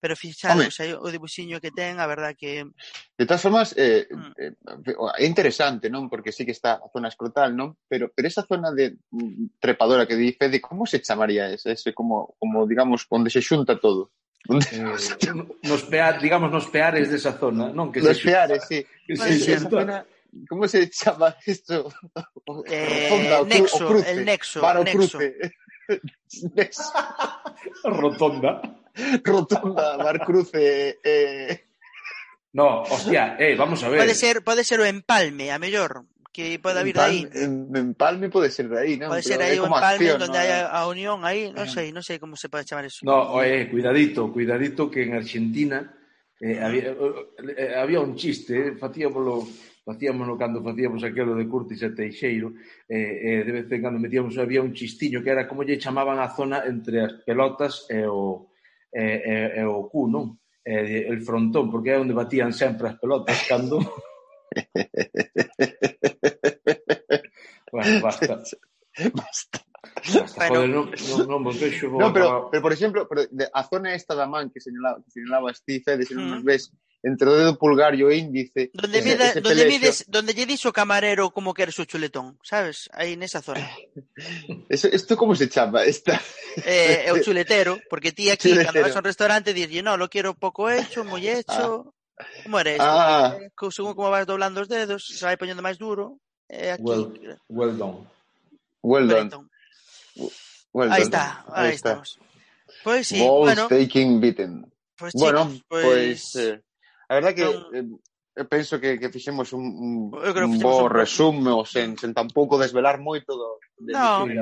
pero 0.00 0.14
fixaros, 0.14 0.78
aí 0.80 0.94
o 0.94 1.10
dibuxiño 1.10 1.58
que 1.58 1.74
ten, 1.74 1.98
a 1.98 2.06
verdad 2.06 2.38
que... 2.38 2.62
De 3.18 3.26
todas 3.26 3.42
formas, 3.42 3.74
eh, 3.76 4.06
mm. 4.06 4.32
eh, 4.38 4.54
é 5.18 5.24
interesante, 5.26 5.90
non? 5.90 6.06
Porque 6.06 6.30
sí 6.30 6.46
que 6.46 6.54
está 6.54 6.78
a 6.78 6.88
zona 6.90 7.10
escrotal, 7.10 7.54
non? 7.54 7.74
Pero, 7.90 8.14
pero 8.14 8.30
esa 8.30 8.46
zona 8.46 8.70
de 8.70 8.94
mm, 9.10 9.58
trepadora 9.58 10.06
que 10.06 10.14
di 10.14 10.30
Fede, 10.32 10.62
como 10.62 10.86
se 10.86 11.02
chamaría 11.02 11.50
ese, 11.50 11.74
ese 11.74 11.90
como, 11.92 12.38
como, 12.38 12.66
digamos, 12.66 13.06
onde 13.10 13.30
se 13.30 13.42
xunta 13.42 13.74
todo? 13.78 14.14
Onde... 14.46 14.70
Eh, 14.70 14.94
nos 15.66 15.82
pear, 15.90 16.22
digamos, 16.22 16.54
nos 16.54 16.70
peares 16.70 17.10
desa 17.10 17.34
zona, 17.34 17.74
non? 17.74 17.90
Que 17.90 17.98
nos 17.98 18.14
se 18.14 18.22
peares, 18.22 18.62
sí. 18.70 18.86
Que 19.02 19.18
se 19.18 19.58
xunta. 19.58 19.82
Zona... 19.82 19.98
Como 20.48 20.68
se 20.68 20.90
chama 20.90 21.34
isto? 21.46 21.90
Eh, 22.66 23.08
Rotonda, 23.10 23.40
o 23.40 23.44
nexo, 23.44 23.84
o 23.84 23.88
cruce, 23.88 24.10
el 24.10 24.24
nexo. 24.24 24.60
Para 24.60 24.80
o 24.80 24.84
nexo. 24.84 25.18
cruce. 25.18 25.52
Rotonda. 27.84 28.60
Rotunda, 29.24 29.96
Marcruce... 29.98 30.98
Eh... 31.02 31.64
No, 32.52 32.82
hostia, 32.82 33.36
eh, 33.38 33.54
vamos 33.54 33.84
a 33.84 33.88
ver. 33.88 34.00
Pode 34.00 34.14
ser, 34.14 34.42
pode 34.42 34.64
ser 34.64 34.80
o 34.80 34.84
empalme, 34.84 35.52
a 35.52 35.58
mellor, 35.58 36.06
que 36.32 36.58
poda 36.58 36.82
vir 36.82 36.94
de 36.96 37.00
aí. 37.00 37.20
Empalme 37.34 38.30
pode 38.30 38.50
ser 38.50 38.68
de 38.68 38.78
aí, 38.78 38.96
non? 38.96 39.12
Pode 39.12 39.22
ser 39.22 39.42
aí 39.42 39.60
o 39.60 39.68
empalme 39.68 40.08
acción, 40.08 40.16
donde 40.16 40.38
¿no? 40.38 40.42
hai 40.42 40.50
a 40.64 40.80
unión 40.88 41.18
aí, 41.28 41.52
non 41.52 41.68
mm. 41.68 41.74
sei, 41.74 41.86
non 41.92 42.00
sei 42.00 42.16
como 42.16 42.40
se 42.40 42.48
pode 42.48 42.64
chamar 42.64 42.88
eso. 42.88 43.04
No, 43.04 43.36
eh, 43.44 43.68
cuidadito, 43.68 44.32
cuidadito 44.32 44.88
que 44.88 45.04
en 45.04 45.12
Argentina 45.18 45.92
eh, 46.40 46.58
había, 46.58 46.96
eh, 46.96 47.52
eh, 47.52 47.74
había 47.76 48.00
un 48.00 48.16
chiste, 48.16 48.54
eh, 48.54 48.72
facíamolo 48.80 49.44
facíamoslo 49.88 50.36
cando 50.36 50.60
facíamos 50.60 51.04
aquelo 51.04 51.32
de 51.36 51.48
Curtis 51.48 51.80
e 51.84 51.92
Teixeiro, 51.96 52.52
eh, 52.88 53.40
eh, 53.40 53.40
de 53.44 53.52
vez 53.52 53.66
en 53.72 53.80
cando 53.80 54.00
metíamos, 54.00 54.36
había 54.36 54.60
un 54.60 54.72
chistiño 54.72 55.24
que 55.24 55.32
era 55.32 55.48
como 55.48 55.64
lle 55.64 55.80
chamaban 55.80 56.20
a 56.20 56.32
zona 56.32 56.64
entre 56.64 57.04
as 57.04 57.12
pelotas 57.24 57.88
e 57.92 58.04
o, 58.04 58.47
e, 58.92 59.02
e, 59.02 59.60
e 59.60 59.64
o 59.64 59.88
cu, 59.88 60.08
non? 60.08 60.38
É 60.68 61.08
el 61.08 61.24
frontón, 61.24 61.72
porque 61.72 61.96
é 61.96 62.00
onde 62.00 62.12
batían 62.12 62.52
sempre 62.52 62.92
as 62.92 63.00
pelotas 63.00 63.40
cando... 63.48 63.80
bueno, 67.72 68.04
basta. 68.04 68.36
Basta. 69.14 69.58
Basta, 69.98 70.48
bueno, 70.48 70.54
joder, 70.54 70.68
non, 70.68 70.90
non, 70.92 71.28
non 71.28 71.44
vos 71.44 71.56
vexo... 71.56 71.88
Non, 71.88 72.12
pero, 72.12 72.50
pero, 72.52 72.62
por 72.62 72.72
exemplo, 72.72 73.08
pero 73.08 73.24
a 73.28 73.62
zona 73.64 73.96
esta 73.96 74.14
da 74.14 74.28
man 74.28 74.50
que 74.52 74.60
señalaba, 74.60 75.00
que 75.04 75.10
señalaba 75.10 75.54
Steve, 75.56 75.82
eh, 75.86 75.96
de 75.96 76.04
se 76.04 76.14
non 76.14 76.28
mm. 76.28 76.32
nos 76.36 76.44
ves, 76.44 76.68
entre 77.02 77.30
o 77.30 77.34
dedo 77.38 77.54
pulgar 77.58 77.94
e 77.94 78.02
o 78.02 78.10
índice, 78.10 78.70
Donde, 78.74 78.98
ese- 78.98 79.06
mida, 79.06 79.24
ese 79.30 79.40
donde 79.40 79.64
mides, 79.70 80.04
donde 80.10 80.34
lle 80.34 80.46
dis 80.50 80.64
o 80.66 80.72
camarero 80.74 81.30
como 81.30 81.54
queres 81.54 81.78
o 81.78 81.86
chuletón, 81.86 82.38
sabes? 82.42 82.90
Aí 82.90 83.14
nesa 83.14 83.38
zona. 83.40 83.62
eso, 84.68 84.88
¿Esto 84.90 85.14
cómo 85.16 85.34
se 85.38 85.48
chama? 85.48 85.84
Esta, 85.86 86.18
Eh, 86.66 87.06
é 87.06 87.12
o 87.14 87.18
chuletero, 87.22 87.78
porque 87.88 88.10
ti 88.10 88.30
aquí, 88.30 88.50
Chuletero. 88.50 88.72
cando 88.74 88.82
vas 88.90 88.96
a 88.96 89.00
un 89.00 89.06
restaurante, 89.06 89.54
dirlle, 89.54 89.82
no, 89.82 89.94
lo 89.96 90.10
quiero 90.10 90.34
pouco 90.34 90.66
hecho, 90.70 91.04
moi 91.06 91.22
hecho. 91.22 91.94
Como 92.42 92.58
era 92.58 92.74
isto? 92.74 92.82
Ah. 92.82 93.38
Eh, 93.38 93.46
según 93.70 93.94
como 93.94 94.10
vas 94.10 94.26
doblando 94.26 94.58
os 94.60 94.66
dedos, 94.66 95.06
se 95.06 95.22
vai 95.22 95.38
poñendo 95.38 95.62
máis 95.62 95.78
duro. 95.78 96.18
Eh, 96.50 96.74
aquí. 96.74 96.82
Well, 96.82 97.14
well 97.46 97.74
done. 97.78 98.02
well 98.82 99.06
done. 99.06 99.30
Well 100.74 100.90
done. 100.90 101.02
está, 101.02 101.44
aí, 101.54 101.74
está. 101.78 102.02
estamos. 102.02 102.18
Pois 102.82 103.06
sí, 103.06 103.22
Balls 103.22 103.38
bueno, 103.54 103.68
taking 103.70 104.18
beaten. 104.20 104.66
pois 104.98 105.12
bueno, 105.14 105.46
chicos, 105.46 105.62
pois, 105.68 105.84
pois... 105.86 106.36
eh, 106.42 106.58
A 107.08 107.16
verdad 107.16 107.32
que 107.34 107.44
non... 107.44 107.72
eh, 107.74 107.84
eh 108.38 108.46
penso 108.46 108.78
que, 108.78 109.00
que 109.00 109.10
fixemos 109.10 109.50
un, 109.56 109.64
un, 109.64 109.92
un 110.12 110.54
bo 110.60 110.86
un... 110.86 110.92
resumo 110.92 111.64
sen, 111.64 111.98
sen 111.98 112.14
tampouco 112.14 112.60
desvelar 112.60 113.00
moito 113.02 113.34
do, 113.34 113.58
de 113.80 113.96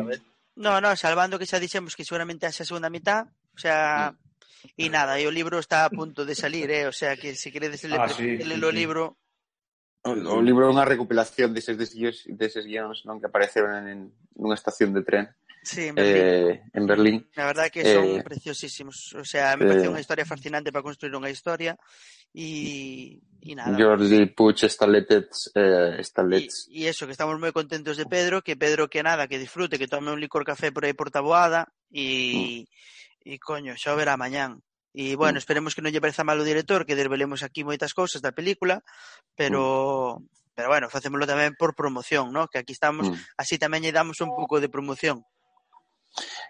vez. 0.05 0.21
No, 0.57 0.81
no, 0.81 0.97
salvando 0.97 1.39
que 1.39 1.49
xa 1.49 1.63
dixemos 1.63 1.97
que 1.97 2.05
seguramente 2.05 2.45
haxa 2.45 2.69
segunda 2.69 2.93
mitad, 2.93 3.29
o 3.55 3.61
sea, 3.61 4.13
mm. 4.13 4.27
E 4.75 4.91
nada, 4.91 5.21
e 5.23 5.25
o 5.29 5.33
libro 5.33 5.63
está 5.63 5.87
a 5.87 5.93
punto 5.93 6.27
de 6.27 6.35
salir, 6.35 6.67
eh? 6.75 6.91
o 6.91 6.95
sea 6.95 7.15
que 7.15 7.39
se 7.39 7.53
queredes 7.55 7.85
ler 7.87 8.01
ah, 8.01 8.09
sí, 8.09 8.37
sí, 8.37 8.43
sí. 8.43 8.65
o 8.65 8.73
libro... 8.73 9.17
O, 10.03 10.11
o 10.11 10.43
libro 10.43 10.67
é 10.67 10.73
unha 10.75 10.87
recopilación 10.87 11.55
deses, 11.55 11.79
deses, 11.79 12.27
deses 12.27 12.65
guións 12.67 13.07
non 13.07 13.23
que 13.23 13.31
apareceron 13.31 13.75
en, 13.79 13.87
en, 13.87 14.01
nunha 14.35 14.59
estación 14.59 14.91
de 14.91 15.07
tren. 15.07 15.31
Sí, 15.67 15.89
en 15.89 15.97
Berlín. 15.97 16.25
Eh, 16.25 16.63
en 16.73 16.87
Berlín. 16.87 17.29
La 17.35 17.47
verdad 17.47 17.71
que 17.71 17.83
son 17.83 18.05
eh, 18.05 18.23
preciosísimos. 18.23 19.13
O 19.15 19.25
sea, 19.25 19.57
me 19.57 19.65
eh, 19.65 19.69
parece 19.69 19.89
una 19.89 19.99
historia 19.99 20.25
fascinante 20.25 20.71
para 20.71 20.85
construir 20.85 21.17
una 21.17 21.29
historia. 21.29 21.77
Y, 22.33 23.21
y 23.41 23.55
nada. 23.57 23.77
Jordi 23.77 24.27
Puch, 24.27 24.63
eh, 24.63 24.69
Stalets. 24.69 26.69
Y, 26.71 26.83
y, 26.83 26.87
eso, 26.87 27.07
que 27.07 27.13
estamos 27.13 27.41
muy 27.41 27.51
contentos 27.51 27.97
de 27.97 28.07
Pedro, 28.07 28.43
que 28.43 28.55
Pedro 28.55 28.89
que 28.89 29.03
nada, 29.03 29.27
que 29.27 29.41
disfrute, 29.41 29.77
que 29.77 29.89
tome 29.89 30.13
un 30.13 30.21
licor 30.21 30.45
café 30.45 30.71
por 30.71 30.85
ahí 30.85 30.93
por 30.93 31.11
Taboada. 31.11 31.73
Y, 31.91 32.69
mm. 33.25 33.31
y 33.33 33.39
coño, 33.41 33.75
xa 33.77 33.97
verá 33.97 34.17
mañán. 34.17 34.63
E 34.95 35.17
bueno, 35.17 35.37
mm. 35.37 35.43
esperemos 35.43 35.75
que 35.75 35.83
non 35.83 35.91
lle 35.91 36.01
pareza 36.01 36.23
mal 36.23 36.39
o 36.39 36.47
director, 36.47 36.87
que 36.87 36.95
desvelemos 36.95 37.43
aquí 37.43 37.67
moitas 37.67 37.91
cousas 37.91 38.23
da 38.23 38.31
película, 38.31 38.87
pero 39.35 40.23
mm. 40.23 40.55
pero 40.57 40.71
bueno, 40.71 40.89
facémoslo 40.89 41.27
tamén 41.27 41.59
por 41.59 41.77
promoción, 41.77 42.33
¿no? 42.33 42.49
Que 42.49 42.63
aquí 42.63 42.73
estamos, 42.73 43.11
mm. 43.11 43.37
así 43.37 43.59
tamén 43.59 43.83
lle 43.83 43.93
damos 43.93 44.23
un 44.23 44.31
pouco 44.31 44.63
de 44.63 44.71
promoción. 44.71 45.27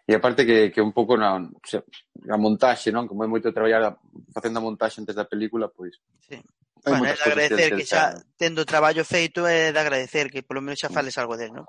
E 0.07 0.15
a 0.15 0.23
parte 0.23 0.47
que, 0.47 0.71
que 0.71 0.79
un 0.79 0.95
pouco 0.95 1.19
na, 1.19 1.35
o 1.35 1.67
sea, 1.67 1.83
a 2.31 2.39
montaxe, 2.39 2.95
non? 2.95 3.11
Como 3.11 3.27
é 3.27 3.29
moito 3.29 3.51
traballar 3.51 3.99
facendo 4.31 4.63
a 4.63 4.67
montaxe 4.67 5.03
antes 5.03 5.19
da 5.19 5.27
película, 5.27 5.67
pois... 5.67 5.99
Sí. 6.23 6.39
Bueno, 6.87 7.11
é 7.11 7.19
de 7.19 7.27
agradecer 7.27 7.75
que, 7.75 7.83
que 7.83 7.91
xa, 7.91 8.15
tendo 8.39 8.63
o 8.63 8.69
traballo 8.69 9.03
feito, 9.03 9.43
é 9.51 9.75
de 9.75 9.81
agradecer 9.83 10.31
que 10.31 10.47
polo 10.47 10.63
menos 10.63 10.79
xa 10.79 10.95
fales 10.95 11.19
algo 11.19 11.35
del, 11.35 11.51
non? 11.51 11.67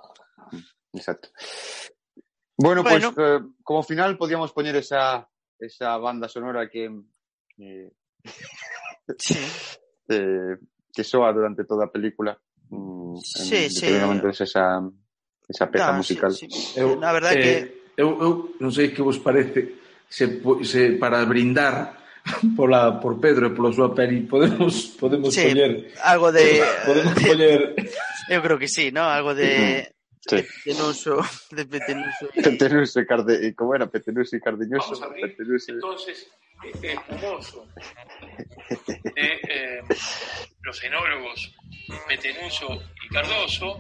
Mm, 0.54 0.62
exacto. 0.94 1.34
Bueno, 2.62 2.86
pois, 2.86 3.02
bueno. 3.02 3.18
pois, 3.18 3.18
pues, 3.18 3.42
eh, 3.42 3.42
como 3.66 3.82
final 3.82 4.22
podíamos 4.22 4.54
poñer 4.54 4.78
esa, 4.78 5.26
esa 5.58 5.98
banda 5.98 6.30
sonora 6.30 6.70
que... 6.70 6.94
Eh, 7.58 7.90
sí. 9.18 9.42
eh, 10.14 10.62
que 10.94 11.04
soa 11.04 11.34
durante 11.34 11.66
toda 11.66 11.86
a 11.86 11.92
película. 11.92 12.38
Mm, 12.70 13.18
sí, 13.18 13.66
en, 13.66 13.70
sí. 13.70 13.86
Esa, 14.46 14.82
esa 15.48 15.72
peza 15.72 15.92
no, 15.92 15.98
musical. 15.98 16.34
Sí, 16.34 16.50
sí. 16.50 16.80
Eu, 16.80 16.98
Na 16.98 17.14
verdade 17.14 17.38
eh, 17.38 17.42
que 17.42 17.77
eu, 17.98 18.10
eu 18.22 18.32
non 18.62 18.72
sei 18.72 18.94
que 18.94 19.02
vos 19.02 19.18
parece 19.20 19.76
se, 20.08 20.40
se 20.64 20.96
para 21.02 21.26
brindar 21.26 21.98
pola 22.58 23.02
por 23.02 23.20
Pedro 23.20 23.50
e 23.50 23.56
pola 23.58 23.74
súa 23.74 23.92
peli 23.92 24.24
podemos 24.24 24.94
podemos 24.96 25.34
sí, 25.34 25.50
coller 25.50 25.92
algo 26.06 26.32
de 26.32 26.62
podemos 26.88 27.16
coller 27.18 27.62
Eu 28.28 28.42
creo 28.42 28.60
que 28.60 28.68
sí, 28.68 28.92
¿no? 28.92 29.08
Algo 29.08 29.34
de 29.34 29.88
Sí. 30.28 30.44
Petenuso, 30.66 31.24
de 31.52 31.66
Petenuso. 31.66 32.28
Petenuso, 32.36 33.00
carde... 33.08 33.56
¿cómo 33.56 33.74
era? 33.74 33.88
Petenuso 33.88 34.36
y 34.36 34.42
Cardeñoso. 34.42 34.92
Vamos 34.92 35.02
a 35.02 35.06
abrir, 35.06 35.38
Petenuso. 35.38 35.72
entonces, 35.72 36.28
este, 36.66 37.00
Pumoso. 37.08 37.66
De, 39.16 39.40
eh, 39.48 39.82
los 40.64 40.84
enólogos 40.84 41.56
Petenuso 42.08 42.68
y 43.04 43.08
Cardoso 43.14 43.78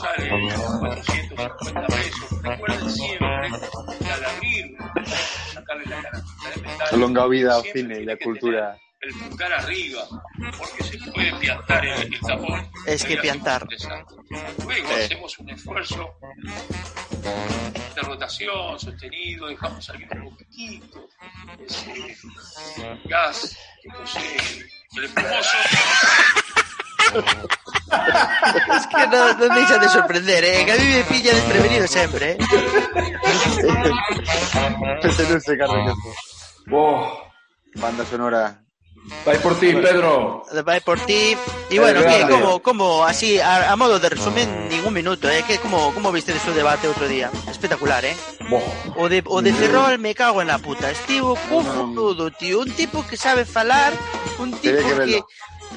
sale 0.00 0.28
450 0.30 1.86
pesos 1.86 2.42
recuerden 2.42 2.90
siempre 2.90 3.50
que 3.98 4.10
al 4.10 4.24
abrir 4.24 4.76
sacarle 5.52 5.84
la 5.86 6.02
carátula 6.02 6.50
de 6.54 6.62
metal 6.62 7.00
Longa 7.00 7.26
vida 7.26 7.54
ao 7.54 7.62
siempre 7.62 7.82
cine 7.82 7.94
y 7.94 7.96
tiene 7.98 8.12
a 8.12 8.16
que 8.16 8.24
cultura. 8.24 8.78
el 9.02 9.14
pulgar 9.14 9.52
arriba 9.52 10.02
porque 10.58 10.84
se 10.84 10.98
puede 11.12 11.32
piantar 11.40 11.84
el, 11.86 12.02
el 12.14 12.20
tapón 12.20 12.70
Es 12.86 13.04
que 13.04 13.16
piantar. 13.16 13.66
luego 14.64 14.88
hacemos 14.94 15.38
un 15.38 15.50
esfuerzo 15.50 16.14
de 17.94 18.02
rotación 18.02 18.78
sostenido, 18.78 19.46
dejamos 19.48 19.84
salir 19.84 20.08
un 20.16 20.30
poquitito 20.30 21.08
ese 21.66 22.16
gas 23.04 23.56
que 23.82 23.88
posee 23.90 24.36
el 24.96 25.04
espumoso. 25.04 25.56
Es 27.12 28.86
que 28.86 29.06
no, 29.08 29.34
no 29.34 29.54
deixa 29.54 29.78
de 29.78 29.88
sorprender, 29.88 30.44
eh? 30.44 30.64
Que 30.64 30.72
a 30.72 30.76
mí 30.76 30.84
me 30.84 31.04
pilla 31.04 31.34
desprevenido 31.34 31.86
sempre, 31.86 32.32
eh? 32.32 32.38
Petenuso 35.02 35.52
y 35.52 35.58
Cardeñoso. 35.58 36.00
Oh, 36.70 37.08
Banda 37.76 38.04
sonora. 38.06 38.62
vai 39.24 39.38
por 39.38 39.58
ti, 39.58 39.72
Pedro. 39.74 40.44
Vai 40.64 40.80
por 40.80 41.00
ti. 41.00 41.36
Y 41.70 41.78
bueno, 41.78 42.00
grande. 42.02 42.32
como, 42.32 42.60
como 42.60 43.04
así, 43.04 43.40
a, 43.40 43.72
a 43.72 43.76
modo 43.76 43.98
de 43.98 44.08
resumen, 44.10 44.68
ningún 44.68 44.92
minuto, 44.92 45.28
eh? 45.28 45.42
Que 45.46 45.58
como, 45.58 45.92
como 45.94 46.12
viste 46.12 46.32
de 46.32 46.40
su 46.40 46.52
debate 46.52 46.86
outro 46.88 47.08
día? 47.08 47.30
Espectacular, 47.48 48.04
eh? 48.04 48.16
O 48.96 49.08
de, 49.08 49.22
o 49.26 49.42
de 49.42 49.52
Ferrol 49.52 49.98
me 49.98 50.14
cago 50.14 50.42
en 50.42 50.48
la 50.48 50.58
puta. 50.58 50.90
Estivo 50.90 51.36
todo, 51.94 52.30
tío. 52.30 52.60
Un 52.60 52.70
tipo 52.72 53.06
que 53.06 53.16
sabe 53.16 53.44
falar, 53.44 53.92
un 54.38 54.52
tipo 54.52 54.78
que 55.04 55.22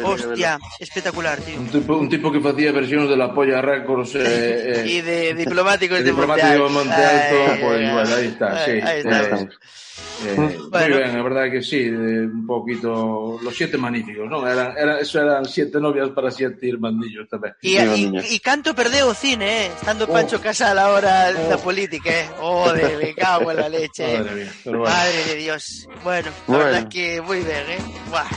Hostia, 0.01 0.59
espectacular, 0.79 1.39
tío. 1.41 1.59
Un 1.59 1.67
tipo, 1.67 1.97
un 1.97 2.09
tipo 2.09 2.31
que 2.31 2.39
facía 2.39 2.71
versións 2.71 3.09
de 3.09 3.17
la 3.17 3.33
polla 3.33 3.61
Records 3.61 4.15
eh, 4.15 4.21
eh, 4.25 4.85
Y 4.87 5.01
de 5.01 5.33
diplomáticos 5.35 5.97
de 5.99 6.03
de 6.03 6.09
diplomático 6.11 6.47
de 6.47 6.69
Monte 6.69 6.93
Alto, 6.93 7.35
pues 7.61 7.79
Ay, 7.79 7.93
bueno, 7.93 8.15
ahí 8.15 8.25
está, 8.27 8.57
ay, 8.57 8.65
sí. 8.81 8.87
ahí 8.87 8.99
estamos. 8.99 9.41
Eh, 9.43 10.35
eh, 10.37 10.57
Bueno. 10.69 10.87
Muy 10.95 10.97
bien, 11.03 11.17
la 11.17 11.23
verdad 11.23 11.51
que 11.51 11.61
sí, 11.61 11.77
eh, 11.77 11.91
un 12.25 12.47
poquito 12.47 13.39
los 13.43 13.55
siete 13.55 13.77
magníficos, 13.77 14.27
¿no? 14.29 14.47
Eran, 14.47 14.75
eran, 14.77 14.97
eso 14.99 15.21
eran 15.21 15.45
siete 15.45 15.79
novias 15.79 16.09
para 16.09 16.31
siete 16.31 16.65
irmandillos 16.67 17.27
también. 17.29 17.53
Y, 17.61 17.77
y, 17.77 18.11
y 18.31 18.39
canto 18.39 18.73
perdeu 18.73 19.09
o 19.09 19.13
cine, 19.13 19.65
eh? 19.65 19.71
Estando 19.75 20.07
Pancho 20.07 20.39
Casal 20.41 20.79
ahora 20.79 21.29
na 21.49 21.57
política, 21.57 22.09
eh? 22.09 22.25
Joder, 22.39 22.97
me 22.97 23.13
cago 23.13 23.51
en 23.51 23.57
la 23.57 23.69
leche. 23.69 24.17
Madre 24.17 24.35
mía, 24.35 24.51
pero 24.63 24.79
bueno. 24.79 24.95
Madre 24.95 25.25
de 25.25 25.35
Dios. 25.35 25.87
Bueno, 26.03 26.29
la 26.29 26.53
Bueno. 26.55 26.63
verdad 26.65 26.87
que 26.89 27.21
muy 27.21 27.39
bien, 27.39 27.65
eh? 27.69 27.79
Buah. 28.09 28.29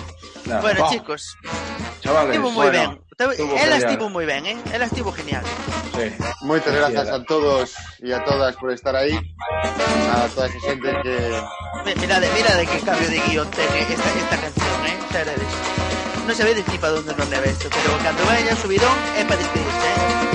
Bueno, 0.61 0.89
chicos, 0.91 1.37
Chavales, 2.01 2.37
estivo 2.37 2.51
moi 2.51 2.71
bueno, 2.71 2.91
ben. 2.91 3.03
Ela 3.19 3.57
genial. 3.59 3.83
estivo 3.83 4.09
moi 4.11 4.25
ben, 4.27 4.47
eh? 4.47 4.57
Ela 4.73 4.85
estivo 4.87 5.11
genial. 5.13 5.43
Sí. 5.97 6.13
Muchas 6.43 6.75
gracias 6.75 7.09
a 7.09 7.25
todos 7.25 7.75
y 8.01 8.13
a 8.13 8.23
todas 8.25 8.55
por 8.57 8.71
estar 8.71 8.95
ahí. 8.95 9.19
A 10.13 10.29
toda 10.35 10.47
esa 10.47 10.61
gente 10.61 10.89
que. 11.03 11.41
Mi- 11.85 11.95
Mira 11.97 12.21
de, 12.21 12.29
mira 12.31 12.55
de 12.55 12.67
qué 12.67 12.79
cambio 12.81 13.09
de 13.09 13.19
guion 13.27 13.51
tiene 13.51 13.81
esta, 13.81 14.09
esta 14.13 14.37
canción, 14.37 14.87
eh? 14.87 14.97
Xa 15.11 15.19
veredes. 15.19 15.49
No 16.27 16.35
sabedes 16.35 16.67
ni 16.69 16.79
para 16.79 16.93
dónde 16.95 17.15
nos 17.17 17.29
leva 17.29 17.47
esto, 17.47 17.69
pero 17.71 17.97
cuando 18.03 18.25
vaya 18.27 18.55
subidón 18.57 18.97
es 19.19 19.25
para 19.25 19.37
despedirse, 19.37 19.87
eh? 19.87 20.27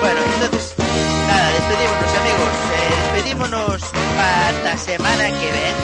Bueno, 0.00 0.20
entonces, 0.34 0.74
nada, 1.26 1.48
despedímonos 1.50 2.14
amigos, 2.20 2.52
eh, 2.74 3.12
despedímonos 3.14 3.82
para 4.16 4.52
la 4.64 4.76
semana 4.78 5.24
que 5.28 5.50
ven. 5.52 5.74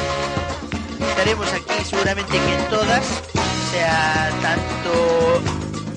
Estaremos 1.20 1.52
aquí 1.52 1.84
seguramente 1.84 2.32
que 2.32 2.54
en 2.54 2.64
todas, 2.70 3.04
sea 3.70 4.30
tanto 4.40 5.42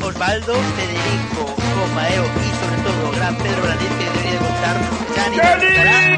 Osvaldo, 0.06 0.54
Federico, 0.76 1.56
Comaeo 1.80 2.26
y 2.26 2.50
sobre 2.60 2.82
todo 2.84 3.12
gran 3.16 3.34
Pedro 3.38 3.62
Brandín 3.64 3.88
que 4.00 4.04
debería 4.04 4.32
de 4.32 4.38
contar 4.38 4.76
también 5.16 5.72
estará. 5.72 6.18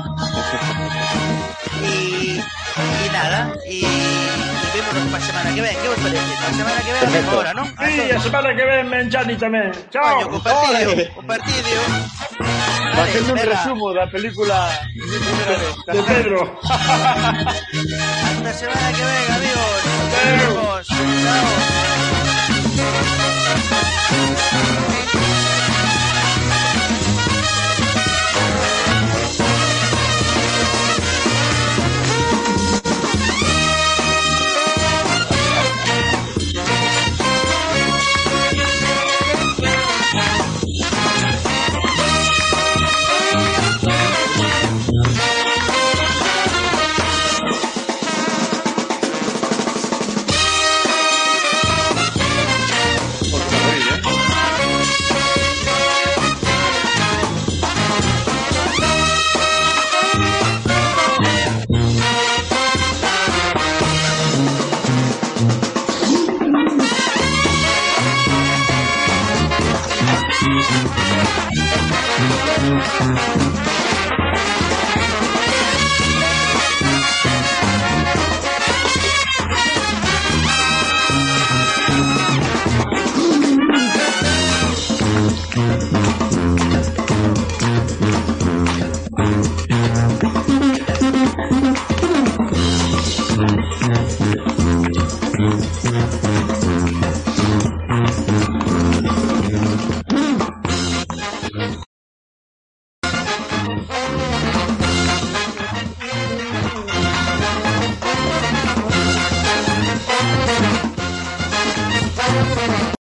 y, 1.84 2.40
y 2.42 3.10
nada, 3.14 3.54
y, 3.70 3.86
y 3.86 4.68
vémonos 4.74 5.04
para 5.12 5.20
la 5.20 5.26
semana 5.28 5.54
que 5.54 5.62
ven. 5.62 5.78
¿Qué 5.84 5.88
os 5.90 6.00
parece? 6.00 6.36
Para 6.36 6.50
la 6.50 6.58
semana 6.58 6.82
que 6.82 6.92
ven, 6.92 7.02
Perfecto. 7.02 7.32
ahora, 7.32 7.54
¿no? 7.54 7.66
Sí, 7.66 8.12
a 8.12 8.20
semana 8.20 8.56
que 8.56 8.66
ven, 8.66 8.90
Menchani 8.90 9.36
tamén. 9.38 9.72
Chao. 9.92 10.16
Coño, 10.16 10.30
compartidio, 10.32 11.14
compartidio. 11.14 11.80
Haciendo 12.94 13.34
un 13.34 13.40
venga. 13.40 13.64
resumo 13.64 13.90
de 13.90 13.96
la 13.96 14.10
película 14.10 14.70
De 15.88 16.04
Pedro. 16.04 16.60
Hasta 16.64 18.54
semana 18.54 18.92
que 18.94 19.04
ven, 19.04 19.32
amigos. 19.32 19.86
Nos 19.86 20.12
vemos. 20.56 20.88
Chao. 20.88 21.46